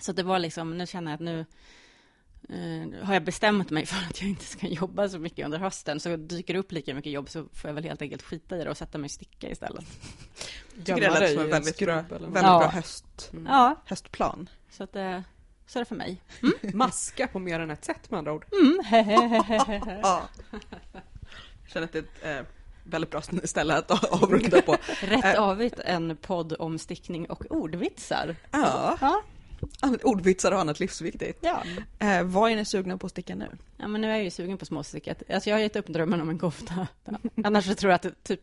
Så 0.00 0.12
det 0.12 0.22
var 0.22 0.38
liksom, 0.38 0.78
nu 0.78 0.86
känner 0.86 1.10
jag 1.10 1.14
att 1.14 1.20
nu 1.20 1.46
eh, 2.48 3.04
har 3.06 3.14
jag 3.14 3.24
bestämt 3.24 3.70
mig 3.70 3.86
för 3.86 4.06
att 4.10 4.20
jag 4.20 4.30
inte 4.30 4.44
ska 4.44 4.66
jobba 4.66 5.08
så 5.08 5.18
mycket 5.18 5.44
under 5.44 5.58
hösten. 5.58 6.00
Så 6.00 6.16
dyker 6.16 6.54
det 6.54 6.60
upp 6.60 6.72
lika 6.72 6.94
mycket 6.94 7.12
jobb 7.12 7.28
så 7.30 7.44
får 7.52 7.68
jag 7.68 7.74
väl 7.74 7.84
helt 7.84 8.02
enkelt 8.02 8.22
skita 8.22 8.56
i 8.56 8.64
det 8.64 8.70
och 8.70 8.76
sätta 8.76 8.98
mig 8.98 9.06
och 9.06 9.10
sticka 9.10 9.50
istället. 9.50 9.84
Jag 10.76 10.86
tycker 10.86 11.00
det 11.00 11.20
lät 11.20 11.32
som 11.32 11.42
en 11.42 11.50
väldigt 11.50 11.78
bra, 11.78 11.94
väldigt 11.94 12.30
Ja. 12.34 12.58
bra 12.58 12.68
höst, 12.68 13.30
Mm. 13.32 13.46
Ja, 13.46 13.82
höstplan. 13.86 14.48
Så 14.76 14.84
att 14.84 14.96
eh, 14.96 15.20
så 15.66 15.78
är 15.78 15.80
det 15.80 15.84
för 15.88 15.94
mig. 15.96 16.20
Maska 16.74 17.26
på 17.26 17.38
mer 17.38 17.60
än 17.60 17.70
ett 17.70 17.84
sätt 17.84 18.10
med 18.10 18.18
andra 18.18 18.32
ord. 18.32 18.44
Mm. 18.52 18.80
Ja. 20.02 20.22
Känner 21.68 21.84
att 21.86 21.92
det 21.92 21.98
är 21.98 22.02
ett 22.02 22.40
eh, 22.40 22.46
väldigt 22.84 23.10
bra 23.10 23.22
ställe 23.44 23.74
att 23.76 24.12
avrunda 24.22 24.62
på. 24.62 24.76
Rätt 25.02 25.24
Eh. 25.24 25.42
avigt 25.42 25.78
en 25.78 26.16
podd 26.16 26.52
om 26.58 26.78
stickning 26.78 27.26
och 27.30 27.44
ordvitsar. 27.50 28.36
Ja, 28.50 28.98
Ja, 29.00 29.22
ordvitsar 30.02 30.52
och 30.52 30.60
annat 30.60 30.80
livsviktigt. 30.80 31.38
ja. 31.42 31.62
Eh, 31.98 32.22
vad 32.22 32.50
är 32.50 32.56
ni 32.56 32.64
sugna 32.64 32.98
på 32.98 33.06
att 33.06 33.10
sticka 33.12 33.34
nu? 33.34 33.48
Ja, 33.76 33.88
men 33.88 34.00
nu 34.00 34.06
är 34.10 34.14
jag 34.14 34.24
ju 34.24 34.30
sugen 34.30 34.58
på 34.58 34.64
småstickat. 34.64 35.22
Alltså 35.30 35.50
jag 35.50 35.56
har 35.56 35.60
gett 35.60 35.76
upp 35.76 35.86
drömmen 35.86 36.20
om 36.20 36.30
en 36.30 36.38
kofta. 36.38 36.86
Annars 37.44 37.64
så 37.66 37.74
tror 37.74 37.90
jag 37.90 37.96
att 37.96 38.02
det, 38.02 38.14
typ 38.22 38.40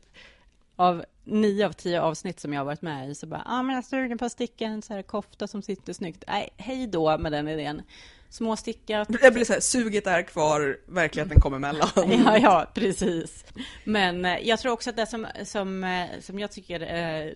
av 0.82 1.06
nio 1.24 1.66
av 1.66 1.72
tio 1.72 2.02
avsnitt 2.02 2.40
som 2.40 2.54
jag 2.54 2.60
har 2.60 2.66
varit 2.66 2.82
med 2.82 3.10
i 3.10 3.16
så 3.16 3.28
bara, 3.28 3.42
ja 3.46 3.52
ah, 3.54 3.64
men 3.64 3.76
jag 3.76 3.84
är 3.84 3.88
sugen 3.88 4.18
på 4.18 4.26
att 4.26 4.32
sticka 4.32 4.66
en 4.66 4.82
så 4.82 4.94
här 4.94 5.02
kofta 5.02 5.48
som 5.48 5.62
sitter 5.62 5.94
snyggt. 5.94 6.24
Nej, 6.28 6.50
hej 6.58 6.88
då 6.88 7.18
med 7.18 7.32
den 7.32 7.48
idén. 7.48 7.82
Småstickat. 8.30 9.08
Det 9.22 9.32
blir 9.32 9.46
så 9.46 9.54
här, 9.54 9.60
suget 9.60 10.08
är 10.08 10.22
kvar, 10.22 10.80
verkligheten 10.86 11.42
kommer 11.42 11.58
emellan. 11.58 11.90
Ja, 12.26 12.38
ja, 12.38 12.72
precis. 12.74 13.46
Men 13.84 14.26
eh, 14.26 14.38
jag 14.48 14.60
tror 14.60 14.72
också 14.72 14.90
att 14.90 14.96
det 14.96 15.06
som, 15.06 15.28
som, 15.44 15.84
eh, 15.84 16.08
som 16.20 16.40
jag 16.40 16.52
tycker, 16.52 16.82
eh, 16.82 17.32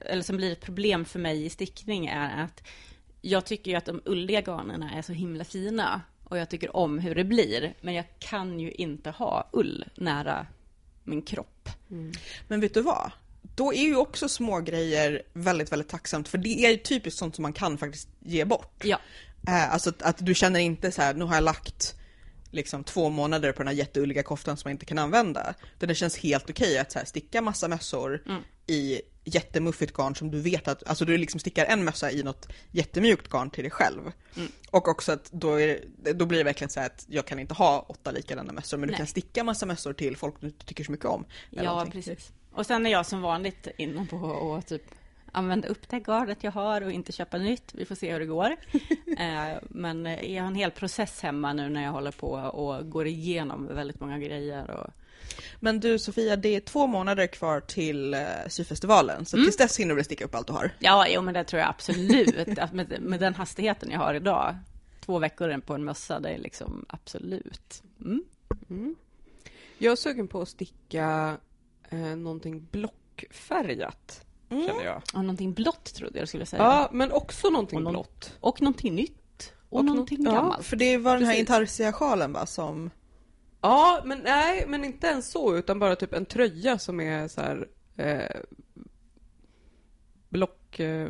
eller 0.00 0.22
som 0.22 0.36
blir 0.36 0.52
ett 0.52 0.60
problem 0.60 1.04
för 1.04 1.18
mig 1.18 1.44
i 1.44 1.50
stickning 1.50 2.06
är 2.06 2.44
att 2.44 2.62
jag 3.20 3.44
tycker 3.44 3.70
ju 3.70 3.76
att 3.76 3.84
de 3.84 4.02
ulliga 4.04 4.40
garnen 4.40 4.82
är 4.82 5.02
så 5.02 5.12
himla 5.12 5.44
fina 5.44 6.02
och 6.24 6.38
jag 6.38 6.50
tycker 6.50 6.76
om 6.76 6.98
hur 6.98 7.14
det 7.14 7.24
blir, 7.24 7.74
men 7.80 7.94
jag 7.94 8.04
kan 8.18 8.60
ju 8.60 8.70
inte 8.70 9.10
ha 9.10 9.48
ull 9.52 9.84
nära 9.94 10.46
min 11.04 11.22
kropp. 11.22 11.59
Men 12.48 12.60
vet 12.60 12.74
du 12.74 12.80
vad? 12.80 13.10
Då 13.54 13.74
är 13.74 13.82
ju 13.82 13.96
också 13.96 14.28
små 14.28 14.60
grejer 14.60 15.22
väldigt, 15.32 15.72
väldigt 15.72 15.88
tacksamt 15.88 16.28
för 16.28 16.38
det 16.38 16.64
är 16.64 16.70
ju 16.70 16.76
typiskt 16.76 17.18
sånt 17.18 17.34
som 17.34 17.42
man 17.42 17.52
kan 17.52 17.78
faktiskt 17.78 18.08
ge 18.20 18.44
bort. 18.44 18.84
Ja, 18.84 18.98
Eh, 19.48 19.72
alltså 19.72 19.90
att, 19.90 20.02
att 20.02 20.26
du 20.26 20.34
känner 20.34 20.60
inte 20.60 20.92
så 20.92 21.02
här, 21.02 21.14
nu 21.14 21.24
har 21.24 21.34
jag 21.34 21.44
lagt 21.44 21.94
liksom 22.50 22.84
två 22.84 23.08
månader 23.10 23.52
på 23.52 23.58
den 23.58 23.66
här 23.68 23.74
jätteulliga 23.74 24.22
koftan 24.22 24.56
som 24.56 24.68
jag 24.68 24.74
inte 24.74 24.86
kan 24.86 24.98
använda. 24.98 25.54
Utan 25.76 25.88
det 25.88 25.94
känns 25.94 26.18
helt 26.18 26.50
okej 26.50 26.78
att 26.78 26.92
så 26.92 26.98
här, 26.98 27.06
sticka 27.06 27.42
massa 27.42 27.68
mössor 27.68 28.22
Mm. 28.26 28.42
i 28.66 29.00
jättemuffigt 29.24 29.92
garn 29.96 30.14
som 30.14 30.30
du 30.30 30.40
vet 30.40 30.68
att, 30.68 30.88
alltså 30.88 31.04
du 31.04 31.18
liksom 31.18 31.40
stickar 31.40 31.64
en 31.64 31.84
mössa 31.84 32.10
i 32.10 32.22
något 32.22 32.48
jättemjukt 32.70 33.28
garn 33.28 33.50
till 33.50 33.64
dig 33.64 33.70
själv. 33.70 34.00
Mm. 34.36 34.48
Och 34.70 34.88
också 34.88 35.12
att 35.12 35.32
då, 35.32 35.60
är, 35.60 35.84
då 36.14 36.26
blir 36.26 36.38
det 36.38 36.44
verkligen 36.44 36.70
så 36.70 36.80
att 36.80 37.04
jag 37.08 37.26
kan 37.26 37.38
inte 37.38 37.54
ha 37.54 37.86
åtta 37.88 38.10
likadana 38.10 38.52
mössor 38.52 38.78
men 38.78 38.86
du 38.86 38.92
Nej. 38.92 38.96
kan 38.98 39.06
sticka 39.06 39.44
massa 39.44 39.66
mössor 39.66 39.92
till 39.92 40.16
folk 40.16 40.34
du 40.40 40.46
inte 40.46 40.66
tycker 40.66 40.84
så 40.84 40.92
mycket 40.92 41.06
om. 41.06 41.24
ja 41.50 41.62
någonting. 41.62 41.92
precis. 41.92 42.32
Och 42.52 42.66
sen 42.66 42.86
är 42.86 42.90
jag 42.90 43.06
som 43.06 43.20
vanligt 43.22 43.68
inne 43.76 44.06
på 44.06 44.54
att 44.58 44.66
typ 44.66 44.82
använda 45.32 45.68
upp 45.68 45.88
det 45.88 46.00
garnet 46.00 46.44
jag 46.44 46.52
har 46.52 46.80
och 46.80 46.92
inte 46.92 47.12
köpa 47.12 47.38
nytt. 47.38 47.74
Vi 47.74 47.84
får 47.84 47.94
se 47.94 48.12
hur 48.12 48.20
det 48.20 48.26
går. 48.26 48.50
eh, 49.18 49.58
men 49.62 50.06
eh, 50.06 50.34
jag 50.34 50.42
har 50.42 50.48
en 50.48 50.54
hel 50.54 50.70
process 50.70 51.20
hemma 51.22 51.52
nu 51.52 51.68
när 51.68 51.84
jag 51.84 51.92
håller 51.92 52.10
på 52.10 52.30
och 52.30 52.90
går 52.90 53.06
igenom 53.06 53.66
väldigt 53.66 54.00
många 54.00 54.18
grejer. 54.18 54.70
Och... 54.70 54.90
Men 55.60 55.80
du 55.80 55.98
Sofia, 55.98 56.36
det 56.36 56.48
är 56.56 56.60
två 56.60 56.86
månader 56.86 57.26
kvar 57.26 57.60
till 57.60 58.14
uh, 58.14 58.20
syfestivalen 58.48 59.24
så 59.24 59.36
Mm. 59.36 59.46
tills 59.46 59.56
dess 59.56 59.80
hinner 59.80 59.94
du 59.94 60.04
sticka 60.04 60.24
upp 60.24 60.34
allt 60.34 60.46
du 60.46 60.52
har. 60.52 60.70
Ja, 60.78 61.06
jo, 61.08 61.22
men 61.22 61.34
det 61.34 61.44
tror 61.44 61.60
jag 61.60 61.68
absolut. 61.68 62.72
Med, 62.72 62.96
med 63.00 63.20
den 63.20 63.34
hastigheten 63.34 63.90
jag 63.90 63.98
har 63.98 64.14
idag, 64.14 64.56
två 65.00 65.18
veckor 65.18 65.60
på 65.60 65.74
en 65.74 65.84
mössa, 65.84 66.20
det 66.20 66.28
är 66.28 66.38
liksom 66.38 66.84
absolut. 66.88 67.82
Mm. 68.00 68.24
Mm. 68.70 68.94
Jag 69.78 69.92
är 69.92 69.96
sugen 69.96 70.28
på 70.28 70.40
att 70.42 70.48
sticka 70.48 71.36
eh, 71.90 71.98
någonting 71.98 72.68
blockfärgat. 72.70 74.26
Mm. 74.50 74.66
känner 74.66 74.84
jag. 74.84 75.02
Och 75.14 75.20
någonting 75.20 75.52
blått 75.52 75.94
trodde 75.94 76.18
jag 76.18 76.28
skulle 76.28 76.46
säga. 76.46 76.62
Ja, 76.62 76.88
men 76.92 77.12
också 77.12 77.50
någonting 77.50 77.76
Och 77.76 77.82
någon- 77.82 77.92
blått. 77.92 78.36
Och 78.40 78.62
någonting 78.62 78.94
nytt. 78.94 79.52
Och, 79.68 79.78
Och 79.78 79.84
någonting 79.84 80.22
något- 80.22 80.34
ja, 80.34 80.40
gammalt. 80.40 80.66
För 80.66 80.76
det 80.76 80.96
var 80.98 81.14
den 81.16 81.24
här 81.26 81.34
intarsia-sjalen 81.38 82.32
va, 82.32 82.46
som... 82.46 82.90
Ja, 83.60 84.02
men 84.04 84.18
nej, 84.18 84.64
men 84.68 84.84
inte 84.84 85.06
ens 85.06 85.30
så, 85.30 85.56
utan 85.56 85.78
bara 85.78 85.96
typ 85.96 86.12
en 86.14 86.26
tröja 86.26 86.78
som 86.78 87.00
är 87.00 87.28
så 87.28 87.40
här 87.40 87.68
eh, 87.96 88.40
block... 90.28 90.80
Eh, 90.80 91.08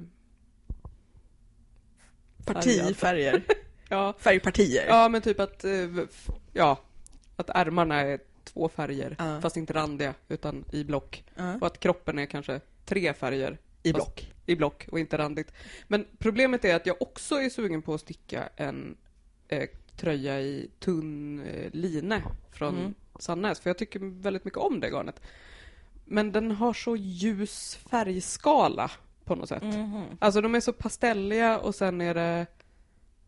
Partifärger. 2.44 3.42
ja, 3.88 4.14
Färgpartier. 4.18 4.86
ja, 4.88 5.08
men 5.08 5.22
typ 5.22 5.40
att, 5.40 5.64
eh, 5.64 5.70
ja, 6.52 6.78
att 7.36 7.50
ärmarna 7.50 8.00
är 8.00 8.20
två 8.44 8.68
färger, 8.68 9.16
Ja. 9.18 9.40
fast 9.40 9.56
inte 9.56 9.72
randiga, 9.72 10.14
utan 10.28 10.64
i 10.72 10.84
block. 10.84 11.24
Ja. 11.34 11.54
Och 11.60 11.66
att 11.66 11.80
kroppen 11.80 12.18
är 12.18 12.26
kanske 12.26 12.60
tre 12.84 13.14
färger. 13.14 13.58
I 13.82 13.92
fast- 13.92 14.04
block. 14.04 14.32
I 14.46 14.56
block 14.56 14.86
och 14.92 14.98
inte 15.00 15.18
randigt. 15.18 15.52
Men 15.88 16.06
problemet 16.18 16.64
är 16.64 16.76
att 16.76 16.86
jag 16.86 17.02
också 17.02 17.34
är 17.34 17.48
sugen 17.48 17.82
på 17.82 17.94
att 17.94 18.00
sticka 18.00 18.48
en 18.56 18.96
eh, 19.48 19.68
tröja 19.96 20.40
i 20.40 20.70
tunn 20.78 21.40
eh, 21.46 21.70
line 21.72 22.14
från 22.52 22.78
Mm. 22.78 22.94
Sannäs, 23.18 23.60
för 23.60 23.70
jag 23.70 23.78
tycker 23.78 24.00
väldigt 24.22 24.44
mycket 24.44 24.58
om 24.60 24.80
det 24.80 24.88
garnet. 24.90 25.20
Men 26.04 26.32
den 26.32 26.50
har 26.50 26.72
så 26.72 26.96
ljus 26.96 27.76
färgskala 27.90 28.90
på 29.24 29.34
något 29.34 29.48
sätt. 29.48 29.62
Mhm. 29.62 30.02
Alltså 30.18 30.40
de 30.40 30.54
är 30.54 30.60
så 30.60 30.72
pastelliga 30.72 31.58
och 31.58 31.74
sen 31.74 32.00
är 32.00 32.14
det 32.14 32.46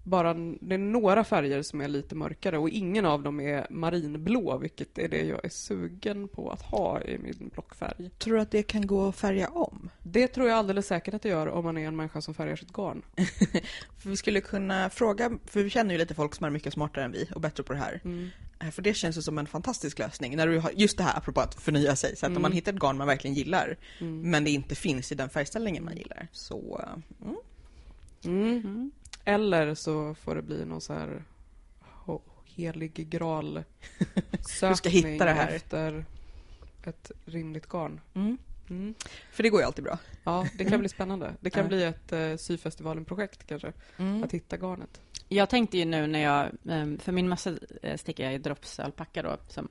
bara 0.05 0.35
det 0.35 0.75
är 0.75 0.79
några 0.79 1.25
färger 1.25 1.63
som 1.63 1.81
är 1.81 1.89
lite 1.89 2.15
mörkare 2.15 2.59
och 2.59 2.69
ingen 2.69 3.07
av 3.07 3.23
dem 3.23 3.41
är 3.41 3.67
marinblå, 3.71 4.59
vilket 4.59 4.99
är 4.99 5.09
det 5.09 5.23
jag 5.25 5.45
är 5.45 5.49
sugen 5.49 6.29
på 6.29 6.51
att 6.51 6.63
ha 6.63 7.01
i 7.03 7.19
min 7.19 7.51
blockfärg. 7.55 8.11
Tror 8.19 8.35
du 8.35 8.41
att 8.41 8.51
det 8.51 8.63
kan 8.63 8.87
gå 8.87 9.09
att 9.09 9.17
färga 9.17 9.49
om? 9.49 9.91
Det 10.03 10.29
tror 10.29 10.49
jag 10.49 10.59
alldeles 10.59 10.87
säkert 10.87 11.15
att 11.15 11.23
det 11.23 11.29
gör 11.29 11.47
om 11.49 11.65
man 11.65 11.79
är 11.79 11.87
en 11.89 11.97
människa 11.97 12.21
som 12.21 12.35
färgar 12.35 12.57
sitt 12.57 12.73
garn. 12.73 13.03
För 13.99 14.11
vi 14.11 14.17
skulle 14.17 14.41
kunna 14.41 14.91
fråga, 14.91 15.31
för 15.47 15.63
vi 15.63 15.71
känner 15.71 15.93
ju 15.95 15.99
lite 15.99 16.15
folk 16.15 16.35
som 16.35 16.47
är 16.47 16.51
mycket 16.51 16.73
smartare 16.73 17.05
än 17.05 17.13
vi 17.13 17.29
och 17.35 17.41
bättre 17.41 17.63
på 17.63 17.73
det 17.73 17.79
här. 17.79 18.01
Mm. 18.05 18.29
Eh, 18.61 18.71
För 18.71 18.83
det 18.83 18.95
känns 18.95 19.17
ju 19.19 19.23
som 19.23 19.39
en 19.39 19.47
fantastisk 19.47 19.99
lösning. 19.99 20.37
När 20.37 20.47
du 20.47 20.59
har, 20.59 20.71
just 20.77 20.97
det 20.99 21.05
här 21.05 21.17
apropå 21.19 21.41
att 21.41 21.55
förnya 21.55 21.97
sig. 21.97 22.17
Så 22.17 22.27
att 22.27 22.31
om 22.31 22.33
Mm. 22.33 22.43
man 22.43 22.53
hittar 22.53 22.73
ett 22.73 22.79
garn 22.79 22.97
man 22.97 23.07
verkligen 23.07 23.35
gillar, 23.35 23.77
Mm. 24.01 24.31
men 24.31 24.45
det 24.45 24.51
inte 24.51 24.75
finns 24.75 25.13
i 25.13 25.15
den 25.15 25.29
färgställningen 25.29 25.85
man 25.85 25.97
gillar. 25.97 26.29
Så, 26.33 26.81
eh, 26.83 27.29
mm. 28.25 28.91
Mm. 29.25 29.41
Mm. 29.41 29.45
Eller 29.53 29.75
så 29.75 30.15
får 30.15 30.35
det 30.35 30.43
bli 30.43 30.65
någon 30.65 30.81
så 30.81 30.93
här 30.93 31.23
helig 32.57 33.09
graal 33.09 33.65
Du 34.69 34.75
ska 34.77 34.89
hitta 34.89 35.25
det 35.25 35.33
här. 35.33 35.49
efter 35.49 36.05
ett 36.85 37.11
rimligt 37.25 37.69
garn. 37.69 38.01
Mm. 38.15 38.39
Mm. 38.71 38.95
För 39.33 39.43
det 39.43 39.49
går 39.49 39.61
ju 39.61 39.67
alltid 39.67 39.85
bra. 39.85 39.99
Ja, 40.25 40.47
det 40.59 40.65
kan 40.65 40.81
bli 40.81 40.89
spännande. 40.89 41.35
Det 41.41 41.51
kan 41.51 41.69
bli 41.69 41.83
ett 41.85 42.13
eh, 42.13 42.37
syfestivalen-projekt 42.37 43.47
kanske, 43.47 43.73
Mm. 43.97 44.23
att 44.23 44.33
hitta 44.33 44.57
garnet. 44.57 45.01
Jag 45.29 45.49
tänkte 45.49 45.79
ju 45.79 45.85
nu 45.85 46.07
när 46.07 46.19
jag, 46.19 46.51
ehm, 46.69 46.99
för 46.99 47.13
min 47.13 47.29
mössa 47.29 47.57
eh, 47.83 47.97
stickar 47.97 48.25
jag 48.25 48.35
i 48.35 48.39
drops 48.39 48.81
alpacka 48.81 49.23
då, 49.23 49.37
som 49.49 49.69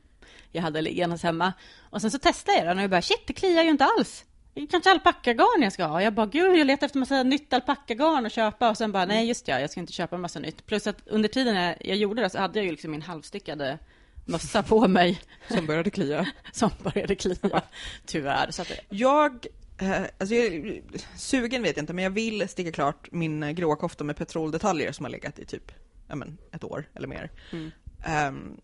jag 0.51 0.61
hade 0.61 0.81
liggandes 0.81 1.23
hemma. 1.23 1.53
Och 1.79 2.01
sen 2.01 2.11
så 2.11 2.19
testade 2.19 2.57
jag 2.57 2.67
den 2.67 2.77
och 2.77 2.83
jag 2.83 2.89
bara, 2.91 3.01
shit, 3.01 3.27
det 3.27 3.33
kliar 3.33 3.63
ju 3.63 3.69
inte 3.69 3.85
alls. 3.85 4.25
Kanske 4.69 4.91
alpackagarn 4.91 5.61
jag 5.61 5.73
ska 5.73 5.85
ha. 5.85 6.01
Jag 6.01 6.13
bara, 6.13 6.25
gud, 6.25 6.59
jag 6.59 6.67
letar 6.67 6.85
efter 6.85 6.99
massa 6.99 7.23
nytt 7.23 7.53
alpackagarn 7.53 8.25
att 8.25 8.31
köpa. 8.31 8.69
Och 8.69 8.77
sen 8.77 8.91
bara, 8.91 9.05
nej 9.05 9.27
just 9.27 9.47
ja, 9.47 9.59
jag 9.59 9.69
ska 9.69 9.79
inte 9.79 9.93
köpa 9.93 10.17
massa 10.17 10.39
nytt. 10.39 10.65
Plus 10.65 10.87
att 10.87 11.07
under 11.07 11.29
tiden 11.29 11.75
jag, 11.79 11.97
gjorde 11.97 12.21
det 12.21 12.29
så 12.29 12.39
hade 12.39 12.59
jag 12.59 12.65
ju 12.65 12.71
liksom 12.71 12.91
min 12.91 13.01
halvstyckade 13.01 13.79
mössa 14.25 14.63
på 14.63 14.87
mig 14.87 15.21
Som 15.47 15.65
började 15.65 15.89
klia. 15.89 16.27
som 16.51 16.69
började 16.83 17.15
klia, 17.15 17.61
tyvärr. 18.05 18.51
Så 18.51 18.61
att, 18.61 18.71
Jag, 18.89 19.45
eh, 19.77 20.01
alltså 20.17 20.35
jag, 20.35 20.81
sugen 21.15 21.63
vet 21.63 21.77
jag 21.77 21.83
inte, 21.83 21.93
men 21.93 22.03
jag 22.03 22.11
vill 22.11 22.49
sticka 22.49 22.71
klart 22.71 23.11
min 23.11 23.55
gråa 23.55 23.75
kofta 23.75 24.03
med 24.03 24.17
petroldetaljer 24.17 24.91
som 24.91 25.05
har 25.05 25.11
legat 25.11 25.39
i 25.39 25.45
typ, 25.45 25.71
ja 26.07 26.15
men, 26.15 26.37
ett 26.51 26.63
år 26.63 26.89
eller 26.93 27.07
mer. 27.07 27.31
Mm. 27.51 27.71
Ehm, 28.05 28.57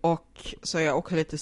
och 0.00 0.54
så 0.62 0.78
är 0.78 0.82
jag 0.82 0.98
också 0.98 1.14
lite, 1.14 1.38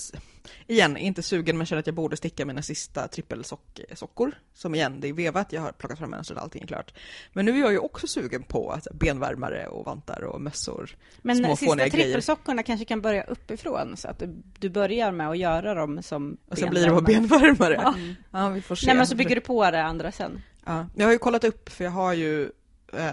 igen, 0.67 0.97
inte 0.97 1.23
sugen 1.23 1.57
men 1.59 1.67
känner 1.67 1.81
att 1.81 1.87
jag 1.87 1.95
borde 1.97 2.17
sticka 2.17 2.45
mina 2.47 2.63
sista 2.63 3.09
trippelsockor. 3.09 4.33
Som 4.55 4.75
igen, 4.75 5.01
det 5.01 5.09
är 5.09 5.13
vevat, 5.13 5.53
jag 5.53 5.61
har 5.61 5.73
plockat 5.73 5.99
fram 5.99 6.11
mönstret, 6.11 6.39
allting 6.39 6.63
är 6.63 6.67
klart. 6.67 6.95
Men 7.33 7.45
nu 7.45 7.53
är 7.57 7.61
jag 7.61 7.73
ju 7.73 7.79
också 7.79 8.07
sugen 8.07 8.43
på 8.43 8.73
alltså, 8.73 8.91
benvärmare 8.95 9.67
och 9.67 9.85
vantar 9.85 10.25
och 10.25 10.41
mössor. 10.41 10.97
Men 11.23 11.37
Små 11.37 11.57
sista 11.57 11.71
fåniga 11.71 11.89
grejer. 11.89 12.05
trippelsockorna 12.05 12.63
kanske 12.63 12.85
kan 12.85 13.01
börja 13.01 13.23
uppifrån, 13.23 13.97
så 13.97 14.09
att 14.09 14.19
du, 14.19 14.43
du 14.59 14.69
börjar 14.71 15.13
med 15.13 15.29
att 15.29 15.39
göra 15.39 15.75
dem 15.75 16.03
som 16.03 16.37
Och 16.49 16.59
sen 16.59 16.71
blir 16.71 16.85
det 16.85 16.91
bara 16.91 17.01
benvärmare. 17.01 17.55
benvärmare. 17.55 17.95
Ja. 18.31 18.39
Ja, 18.41 18.49
vi 18.49 18.63
får 18.63 18.75
se. 18.75 18.87
Nej, 18.87 18.97
men 18.97 19.07
så 19.07 19.17
bygger 19.17 19.35
du 19.35 19.41
på 19.41 19.71
det 19.71 19.83
andra 19.83 20.13
sen. 20.13 20.43
Ja, 20.65 20.87
jag 20.97 21.05
har 21.07 21.13
ju 21.13 21.19
kollat 21.19 21.45
upp, 21.45 21.69
för 21.69 21.85
jag 21.85 21.91
har 21.91 22.13
ju 22.13 22.51
eh, 22.93 23.11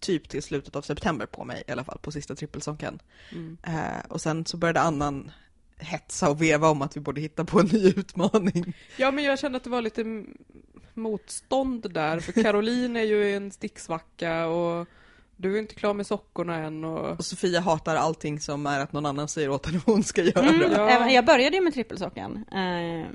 typ 0.00 0.28
till 0.28 0.42
slutet 0.42 0.76
av 0.76 0.82
september 0.82 1.26
på 1.26 1.44
mig 1.44 1.62
i 1.66 1.72
alla 1.72 1.84
fall, 1.84 1.98
på 2.02 2.12
sista 2.12 2.34
trippelsockan. 2.34 2.98
Mm. 3.32 3.56
Eh, 3.62 4.00
och 4.08 4.20
sen 4.20 4.46
så 4.46 4.56
började 4.56 4.80
annan 4.80 5.30
hetsa 5.78 6.30
och 6.30 6.42
veva 6.42 6.68
om 6.68 6.82
att 6.82 6.96
vi 6.96 7.00
borde 7.00 7.20
hitta 7.20 7.44
på 7.44 7.60
en 7.60 7.66
ny 7.66 7.88
utmaning. 7.88 8.72
Ja, 8.96 9.10
men 9.10 9.24
jag 9.24 9.38
kände 9.38 9.56
att 9.56 9.64
det 9.64 9.70
var 9.70 9.82
lite 9.82 10.24
motstånd 10.94 11.92
där, 11.92 12.20
för 12.20 12.42
Caroline 12.42 12.96
är 12.96 13.02
ju 13.02 13.36
en 13.36 13.50
sticksvacka 13.50 14.46
och 14.46 14.86
du 15.36 15.54
är 15.54 15.58
inte 15.58 15.74
klar 15.74 15.94
med 15.94 16.06
sockorna 16.06 16.56
än 16.56 16.84
och... 16.84 17.10
Och 17.18 17.24
Sofia 17.24 17.60
hatar 17.60 17.96
allting 17.96 18.40
som 18.40 18.66
är 18.66 18.80
att 18.80 18.92
någon 18.92 19.06
annan 19.06 19.28
säger 19.28 19.50
åt 19.50 19.66
henne 19.66 19.80
vad 19.86 19.94
hon 19.96 20.04
ska 20.04 20.22
göra. 20.22 20.48
Mm, 20.48 20.72
Ja. 20.72 21.10
Jag 21.10 21.24
började 21.24 21.56
ju 21.56 21.62
med 21.62 21.74
trippelsockan. 21.74 22.44
Eh, 22.52 23.06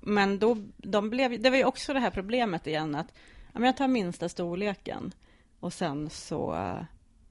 men 0.00 0.38
då, 0.38 0.56
de 0.76 1.10
blev, 1.10 1.42
det 1.42 1.50
var 1.50 1.56
ju 1.56 1.64
också 1.64 1.92
det 1.92 2.00
här 2.00 2.10
problemet 2.10 2.66
igen 2.66 2.94
att 2.94 3.06
jag 3.52 3.76
tar 3.76 3.88
minsta 3.88 4.28
storleken 4.28 5.12
och 5.60 5.72
sen 5.72 6.10
så, 6.10 6.74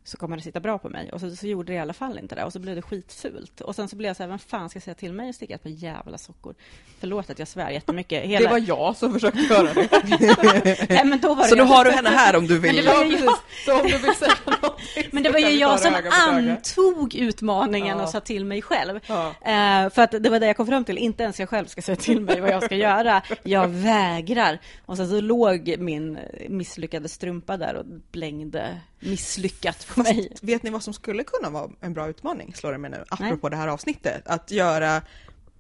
så 0.10 0.18
kommer 0.18 0.36
det 0.38 0.41
sitta 0.43 0.60
bra 0.60 0.78
på 0.78 0.89
mig. 0.89 1.12
Och 1.12 1.20
så, 1.20 1.36
så 1.36 1.47
gjorde 1.47 1.72
det 1.72 1.76
i 1.76 1.80
alla 1.80 1.93
fall 1.93 2.20
inte 2.20 2.36
det. 2.36 2.43
Och 2.43 2.53
så 2.53 2.60
blev 2.60 2.76
det 2.76 2.82
skitfult. 2.82 3.62
Och 3.62 3.76
sen 3.76 3.88
så 3.88 3.95
blev 3.95 4.10
jag 4.10 4.18
så 4.18 4.24
här, 4.24 4.28
vem 4.30 4.39
fan 4.39 4.70
ska 4.70 4.82
säga 4.82 4.95
till 4.95 5.14
mig 5.14 5.30
att 5.30 5.36
sticka 5.36 5.55
ett 5.55 5.64
par 5.64 5.70
jävla 5.70 6.18
sockor? 6.18 6.55
Förlåt 6.99 7.30
att 7.30 7.39
jag 7.39 7.47
svär 7.47 7.70
jättemycket. 7.70 8.24
Hela... 8.24 8.45
Det 8.45 8.51
var 8.51 8.64
jag 8.68 8.95
som 8.97 9.14
försökte 9.14 9.39
göra 9.39 9.74
det. 9.74 9.89
Nej, 10.89 11.05
men 11.05 11.20
då 11.20 11.34
var 11.34 11.43
det 11.43 11.49
Så 11.49 11.57
jag- 11.57 11.66
har 11.66 11.86
du 11.86 11.91
henne 11.91 12.10
här 12.10 12.36
om 12.36 12.47
du 12.47 12.53
Men 12.53 12.62
vill. 12.62 12.76
det 12.86 12.91
var 12.93 13.05
ju 13.05 13.18
jag. 13.18 13.36
Så 13.66 13.82
om 13.82 13.88
du 13.88 13.97
vill 13.97 14.16
säga 14.16 14.34
någonting 14.45 14.76
Men 15.12 15.24
det 15.24 15.30
var 15.30 15.39
ju 15.39 15.49
jag 15.49 15.80
som 15.80 15.93
antog 16.30 17.16
utmaningen 17.16 17.97
Ja. 17.97 18.03
och 18.03 18.10
sa 18.10 18.20
till 18.20 18.45
mig 18.45 18.62
själv. 18.62 18.99
Ja. 19.07 19.28
Eh, 19.30 19.89
för 19.89 20.01
att 20.01 20.12
det 20.12 20.30
var 20.30 20.39
det 20.39 20.47
jag 20.47 20.57
kom 20.57 20.68
fram 20.68 20.86
till, 20.86 20.97
inte 20.97 21.24
ens 21.24 21.39
jag 21.39 21.49
själv 21.49 21.66
ska 21.66 21.82
säga 21.82 21.95
till 21.95 22.22
mig 22.22 22.41
vad 22.41 22.49
jag 22.49 22.64
ska 22.64 22.76
göra. 22.76 23.22
Jag 23.43 23.68
vägrar. 23.68 24.60
Och 24.86 24.97
sen 24.97 25.10
så 25.10 25.22
låg 25.22 25.76
min 25.80 26.20
misslyckade 26.49 27.10
strumpa 27.10 27.57
där 27.57 27.76
och 27.76 27.86
blängde 28.12 28.78
misslyckat 29.00 29.88
på 29.88 29.93
Fast 29.93 30.10
mig. 30.16 30.32
vet 30.41 30.64
ni 30.64 30.70
vad 30.70 30.84
som 30.84 30.93
skulle 30.93 31.24
kunna 31.24 31.50
vara 31.50 31.72
en 31.82 31.93
bra 31.93 32.10
utmaning, 32.10 32.54
slår 32.56 32.72
det 32.72 32.78
mig 32.78 32.91
nu, 32.91 33.04
apropå 33.10 33.50
det 33.50 33.56
här 33.56 33.68
avsnittet? 33.68 34.28
Att 34.28 34.52
göra, 34.52 34.95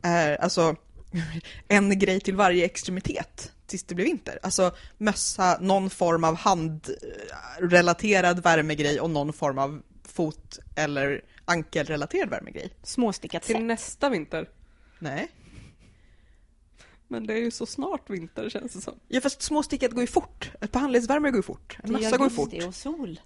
eh, 0.03 0.35
alltså, 0.39 0.75
en 1.67 1.99
grej 1.99 2.19
till 2.19 2.35
varje 2.35 2.65
extremitet 2.65 3.51
tills 3.67 3.83
det 3.83 3.95
blir 3.95 4.05
vinter. 4.05 4.39
Alltså 4.43 4.71
mössa, 4.97 5.57
någon 5.61 5.89
form 5.89 6.23
av 6.23 6.35
handrelaterad 6.35 8.43
värmegrej 8.43 8.99
och 8.99 9.09
någon 9.09 9.33
form 9.33 9.57
av 9.57 9.81
fot 10.03 10.59
eller 10.75 11.21
ankelrelaterad 11.45 12.29
värmegrej. 12.29 12.73
Småstickat 12.83 13.43
Till 13.43 13.55
sätt. 13.55 13.63
nästa 13.63 14.09
vinter. 14.09 14.49
Nej. 14.99 15.27
Men 17.07 17.27
det 17.27 17.33
är 17.33 17.37
ju 17.37 17.51
så 17.51 17.65
snart 17.65 18.09
vinter 18.09 18.49
känns 18.49 18.73
det 18.73 18.81
som. 18.81 18.93
Ja 19.07 19.21
fast 19.21 19.41
småstickat 19.41 19.91
går 19.91 20.01
ju 20.01 20.07
fort. 20.07 20.51
Ett 20.61 20.71
par 20.71 20.79
handledsvärmare 20.79 21.31
går 21.31 21.37
ju 21.39 21.43
fort. 21.43 21.77
En 21.83 21.93
Det 21.93 21.99
är 21.99 22.03
mössa 22.03 22.17
går 22.17 22.29
ju 22.29 22.35
fort. 22.35 22.49
augusti 22.53 22.69
och 22.69 22.75
sol. 22.75 23.19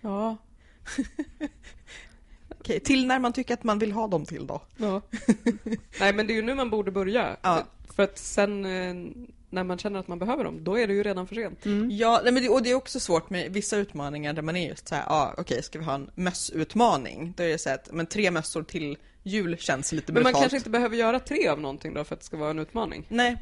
Ja. 0.00 0.36
Okej, 2.60 2.80
till 2.80 3.06
när 3.06 3.18
man 3.18 3.32
tycker 3.32 3.54
att 3.54 3.64
man 3.64 3.78
vill 3.78 3.92
ha 3.92 4.06
dem 4.06 4.24
till 4.24 4.46
då. 4.46 4.62
ja. 4.76 5.02
Nej 6.00 6.12
men 6.12 6.26
det 6.26 6.32
är 6.32 6.34
ju 6.34 6.42
nu 6.42 6.54
man 6.54 6.70
borde 6.70 6.90
börja. 6.90 7.36
Ja. 7.42 7.64
För 7.94 8.02
att 8.02 8.18
sen 8.18 8.64
eh, 8.64 8.94
när 9.50 9.64
man 9.64 9.78
känner 9.78 10.00
att 10.00 10.08
man 10.08 10.18
behöver 10.18 10.44
dem, 10.44 10.64
då 10.64 10.78
är 10.78 10.86
det 10.86 10.94
ju 10.94 11.02
redan 11.02 11.26
för 11.26 11.34
sent. 11.34 11.66
Mm. 11.66 11.90
Ja, 11.90 12.20
men 12.24 12.34
det, 12.34 12.48
och 12.48 12.62
det 12.62 12.70
är 12.70 12.74
också 12.74 13.00
svårt 13.00 13.30
med 13.30 13.52
vissa 13.52 13.76
utmaningar 13.76 14.32
där 14.32 14.42
man 14.42 14.56
är 14.56 14.68
just 14.68 14.88
så 14.88 14.94
här, 14.94 15.02
ja 15.06 15.12
ah, 15.12 15.34
okej, 15.38 15.62
ska 15.62 15.78
vi 15.78 15.84
ha 15.84 15.94
en 15.94 16.10
mössutmaning? 16.14 17.34
Då 17.36 17.42
är 17.42 17.48
det 17.48 17.58
så 17.58 17.70
att, 17.70 17.88
men 17.92 18.06
tre 18.06 18.30
mössor 18.30 18.62
till 18.62 18.96
jul 19.22 19.56
känns 19.58 19.92
lite 19.92 20.12
Men 20.12 20.14
brutalt. 20.14 20.34
man 20.34 20.42
kanske 20.42 20.56
inte 20.56 20.70
behöver 20.70 20.96
göra 20.96 21.20
tre 21.20 21.48
av 21.48 21.60
någonting 21.60 21.94
då 21.94 22.04
för 22.04 22.14
att 22.14 22.20
det 22.20 22.26
ska 22.26 22.36
vara 22.36 22.50
en 22.50 22.58
utmaning. 22.58 23.06
Nej. 23.08 23.36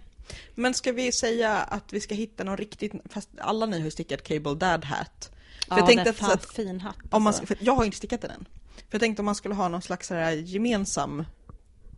Men 0.55 0.75
ska 0.75 0.93
vi 0.93 1.13
säga 1.13 1.57
att 1.57 1.93
vi 1.93 2.01
ska 2.01 2.15
hitta 2.15 2.45
någon 2.45 2.57
riktigt, 2.57 2.93
fast 3.05 3.29
alla 3.39 3.67
ni 3.67 3.81
har 3.81 3.91
stickat 3.91 4.23
Cable 4.23 4.55
Dad 4.55 4.85
Hat. 4.85 5.31
För 5.69 5.75
Ja, 5.75 5.79
jag 5.79 5.87
tänkte 5.87 6.11
att, 6.27 6.33
att 6.33 6.53
fin 6.55 6.81
hatt. 6.81 6.97
om 7.11 7.23
man, 7.23 7.27
alltså. 7.31 7.47
för 7.47 7.57
jag 7.61 7.73
har 7.75 7.85
inte 7.85 7.97
stickat 7.97 8.21
den 8.21 8.31
än. 8.31 8.45
För 8.77 8.85
jag 8.91 9.01
tänkte 9.01 9.23
om 9.23 9.27
man 9.27 9.35
skulle 9.35 9.55
ha 9.55 9.69
någon 9.69 9.83
slags 9.83 10.11
här 10.11 10.31
gemensam 10.33 11.25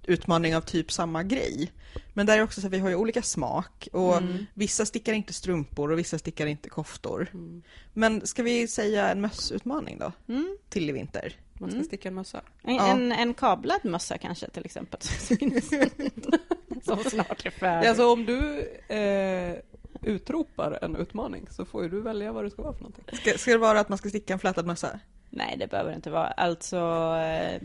utmaning 0.07 0.57
av 0.57 0.61
typ 0.61 0.93
samma 0.93 1.23
grej. 1.23 1.73
Men 2.15 2.27
där 2.27 2.39
är 2.39 2.43
också 2.43 2.61
så 2.61 2.67
att 2.67 2.73
vi 2.73 2.79
har 2.79 2.89
ju 2.89 2.95
olika 2.95 3.23
smak 3.23 3.89
och 3.93 4.17
Mm. 4.17 4.47
vissa 4.55 4.87
stickar 4.87 5.13
inte 5.13 5.33
strumpor 5.33 5.93
och 5.93 5.99
vissa 5.99 6.19
stickar 6.19 6.47
inte 6.47 6.69
koftor. 6.69 7.31
Mm. 7.35 7.63
Men 7.95 8.27
ska 8.27 8.43
vi 8.43 8.69
säga 8.69 9.09
en 9.11 9.21
mössutmaning 9.21 9.99
då? 9.99 10.13
Mm. 10.29 10.57
Till 10.69 10.89
i 10.91 10.93
vinter? 10.93 11.33
Man 11.53 11.69
ska 11.71 11.77
Mm. 11.77 11.87
sticka 11.87 12.09
en 12.09 12.15
mössa. 12.15 12.41
En, 12.63 12.75
Ja. 12.75 12.87
en, 12.87 13.13
en 13.13 13.35
kablad 13.35 13.85
mössa 13.85 14.19
kanske 14.19 14.51
till 14.51 14.65
exempel. 14.65 15.01
Som 16.83 17.05
snart 17.05 17.47
är 17.47 17.51
färdig. 17.51 17.89
Alltså 17.89 18.13
om 18.13 18.27
du 18.27 18.61
eh, 18.95 19.55
utropar 20.03 20.79
en 20.83 20.97
utmaning 20.97 21.47
så 21.51 21.65
får 21.65 21.83
ju 21.83 21.89
du 21.89 22.01
välja 22.01 22.33
vad 22.33 22.45
det 22.45 22.51
ska 22.51 22.63
vara 22.63 22.73
för 22.73 22.83
någonting. 22.83 23.05
Ska, 23.13 23.39
ska 23.39 23.51
det 23.51 23.59
vara 23.59 23.81
att 23.81 23.89
man 23.89 23.99
ska 23.99 24.09
sticka 24.09 24.33
en 24.33 24.39
flätad 24.39 24.67
mössa? 24.67 25.01
Nej, 25.33 25.57
det 25.59 25.67
behöver 25.67 25.91
det 25.91 25.97
inte 25.97 26.11
vara. 26.11 26.27
Alltså, 26.27 26.77
eh, 27.17 27.63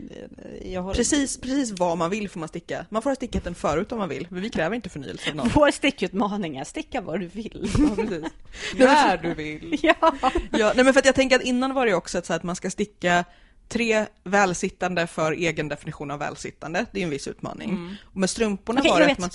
jag 0.72 0.82
har... 0.82 0.94
Precis, 0.94 1.40
precis 1.40 1.72
vad 1.78 1.98
man 1.98 2.10
vill 2.10 2.28
får 2.28 2.40
man 2.40 2.48
sticka. 2.48 2.86
Man 2.90 3.02
får 3.02 3.10
ha 3.10 3.14
stickat 3.14 3.44
den 3.44 3.54
förut 3.54 3.92
om 3.92 3.98
man 3.98 4.08
vill, 4.08 4.26
men 4.30 4.42
vi 4.42 4.50
kräver 4.50 4.76
inte 4.76 4.88
förnyelse 4.88 5.34
någon. 5.34 5.48
Vår 5.54 5.70
stickutmaning 5.70 6.56
är 6.56 6.64
sticka 6.64 7.00
vad 7.00 7.20
du 7.20 7.26
vill. 7.26 7.70
Ja, 7.78 7.94
precis. 7.96 8.32
När 8.78 9.16
du 9.16 9.34
vill. 9.34 9.78
ja. 9.82 10.14
Ja, 10.50 10.72
nej 10.76 10.84
men 10.84 10.92
för 10.92 11.00
att 11.00 11.06
jag 11.06 11.14
tänker 11.14 11.36
att 11.36 11.42
innan 11.42 11.74
var 11.74 11.86
det 11.86 11.94
också 11.94 12.18
ett 12.18 12.26
så 12.26 12.34
att 12.34 12.42
man 12.42 12.56
ska 12.56 12.70
sticka 12.70 13.24
tre 13.68 14.06
välsittande 14.24 15.06
för 15.06 15.32
egen 15.32 15.68
definition 15.68 16.10
av 16.10 16.18
välsittande. 16.18 16.86
Det 16.92 17.00
är 17.00 17.04
en 17.04 17.10
viss 17.10 17.28
utmaning. 17.28 17.70
Mm. 17.70 17.94
Och 18.04 18.16
med 18.16 18.30
strumporna 18.30 18.80
Okej, 18.80 18.90
var 18.90 19.00
det 19.00 19.12
att 19.12 19.18
man... 19.18 19.30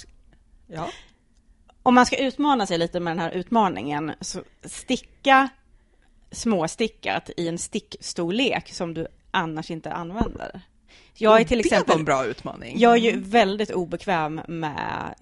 Ja. 0.67 0.89
Om 1.83 1.95
man 1.95 2.05
ska 2.05 2.17
utmana 2.17 2.65
sig 2.65 2.77
lite 2.77 2.99
med 2.99 3.11
den 3.11 3.19
här 3.19 3.31
utmaningen, 3.31 4.11
så 4.21 4.41
sticka 4.63 5.49
småstickat 6.31 7.29
i 7.37 7.47
en 7.47 7.57
stickstorlek 7.57 8.73
som 8.73 8.93
du 8.93 9.07
annars 9.31 9.71
inte 9.71 9.93
använder. 9.93 10.61
Jag 11.13 11.41
är 11.41 11.45
till 11.45 11.57
det 11.57 11.69
var 11.71 11.77
exempel, 11.77 11.99
en 11.99 12.05
bra 12.05 12.25
utmaning. 12.25 12.79
jag 12.79 12.93
är 12.93 12.97
ju 12.97 13.19
väldigt 13.19 13.71
obekväm 13.71 14.41
med 14.47 15.15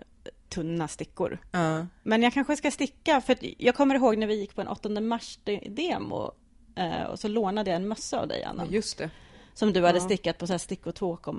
tunna 0.50 0.88
stickor. 0.88 1.38
Ja. 1.52 1.86
Men 2.04 2.24
jag 2.24 2.34
kanske 2.34 2.56
ska 2.56 2.72
sticka, 2.72 3.22
för 3.22 3.38
jag 3.58 3.76
kommer 3.76 3.96
ihåg 3.96 4.18
när 4.18 4.28
vi 4.28 4.36
gick 4.40 4.56
på 4.56 4.62
en 4.62 4.68
8 4.68 4.90
mars-demo 4.90 6.32
eh, 6.76 7.04
och 7.04 7.20
så 7.20 7.28
lånade 7.28 7.70
jag 7.72 7.76
en 7.76 7.88
mössa 7.88 8.20
av 8.20 8.28
dig, 8.28 8.44
Anna. 8.44 8.66
just 8.70 8.98
det. 8.98 9.10
Som 9.54 9.74
du 9.74 9.86
hade 9.86 9.98
Ja. 10.00 10.04
stickat 10.06 10.38
på 10.38 10.48
så 10.48 10.54
här 10.54 10.58
stickor 10.58 10.92
2, 10.92 11.18
Två 11.24 11.32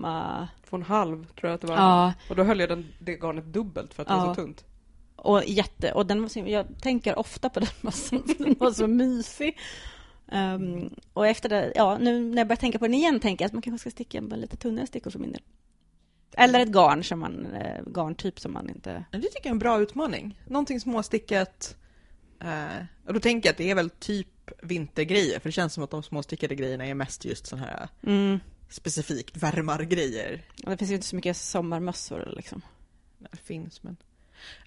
och 0.70 0.74
en 0.78 0.82
halv 0.82 1.24
tror 1.24 1.50
jag 1.50 1.54
att 1.54 1.60
det 1.60 1.66
var. 1.66 1.76
ja, 1.76 2.12
Och 2.30 2.36
då 2.36 2.42
höll 2.42 2.60
jag 2.60 2.68
den, 2.68 2.92
det 2.98 3.12
garnet 3.12 3.44
dubbelt 3.44 3.94
för 3.94 4.02
att 4.02 4.08
det 4.08 4.14
var 4.14 4.26
Ja. 4.26 4.34
så 4.34 4.40
tunt. 4.40 4.64
Och 5.20 5.44
jätte, 5.44 5.92
och 5.92 6.06
den 6.06 6.22
var 6.22 6.28
så, 6.28 6.38
jag 6.38 6.66
tänker 6.82 7.18
ofta 7.18 7.50
på 7.50 7.60
den 7.60 7.68
mössan, 7.80 8.22
den 8.38 8.54
var 8.58 8.72
så 8.72 8.86
mysig. 8.86 9.58
Ehm, 10.32 10.94
och 11.12 11.26
efter 11.26 11.48
det, 11.48 11.72
ja, 11.74 11.98
nu 11.98 12.20
när 12.20 12.36
jag 12.36 12.46
börjar 12.48 12.56
tänka 12.56 12.78
på 12.78 12.84
den 12.86 12.94
igen 12.94 13.20
tänker 13.20 13.42
jag 13.44 13.46
att 13.46 13.52
man 13.52 13.62
kanske 13.62 13.90
ska 13.90 13.90
sticka 13.94 14.20
med 14.20 14.38
lite 14.38 14.56
tunnare 14.56 14.86
stickor 14.86 15.10
för 15.10 15.18
min 15.18 15.32
del. 15.32 15.42
Eller 16.36 16.60
ett 16.60 16.68
garn 16.68 17.04
som 17.04 17.18
man, 17.20 17.46
eh, 17.46 17.82
garntyp 17.96 18.40
som 18.40 18.52
man 18.52 18.70
inte... 18.70 19.04
Det 19.10 19.18
tycker 19.18 19.36
jag 19.42 19.46
är 19.46 19.50
en 19.50 19.58
bra 19.58 19.80
utmaning. 19.80 20.40
Någonting 20.46 20.80
småstickat. 20.80 21.76
Eh, 22.40 22.84
och 23.06 23.14
då 23.14 23.20
tänker 23.20 23.48
jag 23.48 23.52
att 23.52 23.58
det 23.58 23.70
är 23.70 23.74
väl 23.74 23.90
typ 23.90 24.28
vintergrejer, 24.62 25.40
för 25.40 25.48
det 25.48 25.52
känns 25.52 25.74
som 25.74 25.84
att 25.84 25.90
de 25.90 26.02
småstickade 26.02 26.54
grejerna 26.54 26.86
är 26.86 26.94
mest 26.94 27.24
just 27.24 27.46
sådana 27.46 27.66
här 27.66 27.88
Mm. 28.06 28.40
specifikt 28.68 29.36
värmargrejer. 29.36 30.42
Och 30.64 30.70
det 30.70 30.76
finns 30.76 30.90
ju 30.90 30.94
inte 30.94 31.06
så 31.06 31.16
mycket 31.16 31.36
sommarmössor 31.36 32.32
liksom. 32.36 32.62
Det 33.18 33.36
finns, 33.36 33.82
men... 33.82 33.96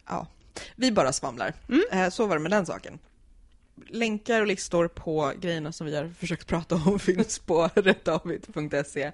Ja, 0.08 0.28
vi 0.76 0.92
bara 0.92 1.14
svamlar. 1.14 1.54
Mm. 1.70 1.84
Eh, 1.92 2.10
så 2.10 2.26
var 2.26 2.36
det 2.36 2.42
med 2.42 2.52
den 2.52 2.66
saken. 2.66 3.00
Länkar 3.88 4.42
och 4.42 4.48
listor 4.48 4.88
på 4.88 5.34
grejerna 5.40 5.72
som 5.72 5.88
vi 5.88 5.96
har 5.96 6.08
försökt 6.20 6.48
prata 6.48 6.76
om 6.76 7.00
finns 7.00 7.40
på 7.40 7.70
rättavit.se. 7.76 9.12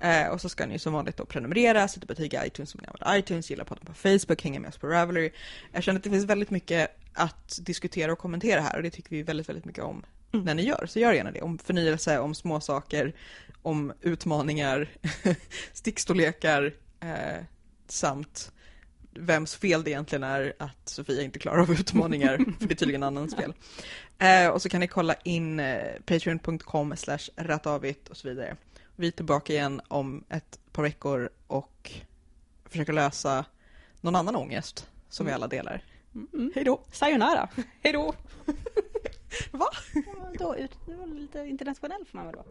Eh, 0.00 0.26
och 0.28 0.40
så 0.40 0.48
ska 0.48 0.66
ni 0.66 0.78
som 0.78 0.92
vanligt 0.92 1.16
då 1.16 1.24
prenumerera, 1.24 1.88
sätta 1.88 2.06
betyg 2.06 2.34
i 2.34 2.38
iTunes 2.46 2.74
om 2.74 2.80
ni 2.82 2.88
använder 2.88 3.18
iTunes, 3.18 3.50
gilla 3.50 3.64
podden 3.64 3.86
på 3.86 3.94
Facebook, 3.94 4.44
hänga 4.44 4.60
med 4.60 4.68
oss 4.68 4.78
på 4.78 4.86
Ravelry. 4.86 5.30
Jag 5.72 5.82
känner 5.82 5.98
att 5.98 6.04
det 6.04 6.10
finns 6.10 6.24
väldigt 6.24 6.50
mycket 6.50 6.90
att 7.12 7.58
diskutera 7.62 8.12
och 8.12 8.18
kommentera 8.18 8.60
här 8.60 8.76
och 8.76 8.82
det 8.82 8.90
tycker 8.90 9.10
vi 9.10 9.22
väldigt, 9.22 9.48
väldigt 9.48 9.64
mycket 9.64 9.84
om 9.84 10.04
Mm. 10.32 10.44
när 10.44 10.54
ni 10.54 10.62
gör. 10.62 10.86
Så 10.86 10.98
gör 10.98 11.12
gärna 11.12 11.30
det. 11.30 11.40
Om 11.42 11.58
förnyelse, 11.58 12.18
om 12.18 12.34
små 12.34 12.60
saker, 12.60 13.12
om 13.62 13.92
utmaningar, 14.00 14.88
stickstorlekar 15.72 16.72
eh, 17.00 17.44
samt 17.88 18.52
vems 19.18 19.56
fel 19.56 19.82
det 19.82 19.90
egentligen 19.90 20.22
är 20.22 20.52
att 20.58 20.88
Sofia 20.88 21.22
inte 21.22 21.38
klarar 21.38 21.58
av 21.60 21.70
utmaningar, 21.72 22.36
för 22.60 22.66
det 22.68 22.74
är 22.74 22.76
tydligen 22.76 23.02
annans 23.02 23.34
fel. 23.36 23.52
Eh, 24.18 24.48
och 24.48 24.62
så 24.62 24.68
kan 24.68 24.80
ni 24.80 24.88
kolla 24.88 25.14
in 25.14 25.60
eh, 25.60 25.92
patreon.com 26.06 26.96
slash 26.96 27.18
ratavit 27.36 28.08
och 28.08 28.16
så 28.16 28.28
vidare. 28.28 28.56
Vi 28.96 29.06
är 29.06 29.10
tillbaka 29.10 29.52
igen 29.52 29.80
om 29.88 30.24
ett 30.28 30.58
par 30.72 30.82
veckor 30.82 31.30
och 31.46 31.92
försöker 32.64 32.92
lösa 32.92 33.44
någon 34.00 34.16
annan 34.16 34.36
ångest 34.36 34.88
som 35.08 35.26
vi 35.26 35.32
alla 35.32 35.46
delar. 35.46 35.82
Mm. 36.14 36.52
Hej 36.54 36.64
då! 36.64 36.80
Sayonara! 36.92 37.48
Hej 37.82 37.92
då! 37.92 38.14
Va? 39.50 39.66
Ja, 39.94 40.32
då, 40.38 40.56
ut- 40.56 40.78
det 40.86 40.94
var 40.94 41.06
lite 41.06 41.38
internationell 41.38 42.04
får 42.10 42.18
man 42.18 42.26
väl 42.26 42.36
vara. 42.36 42.46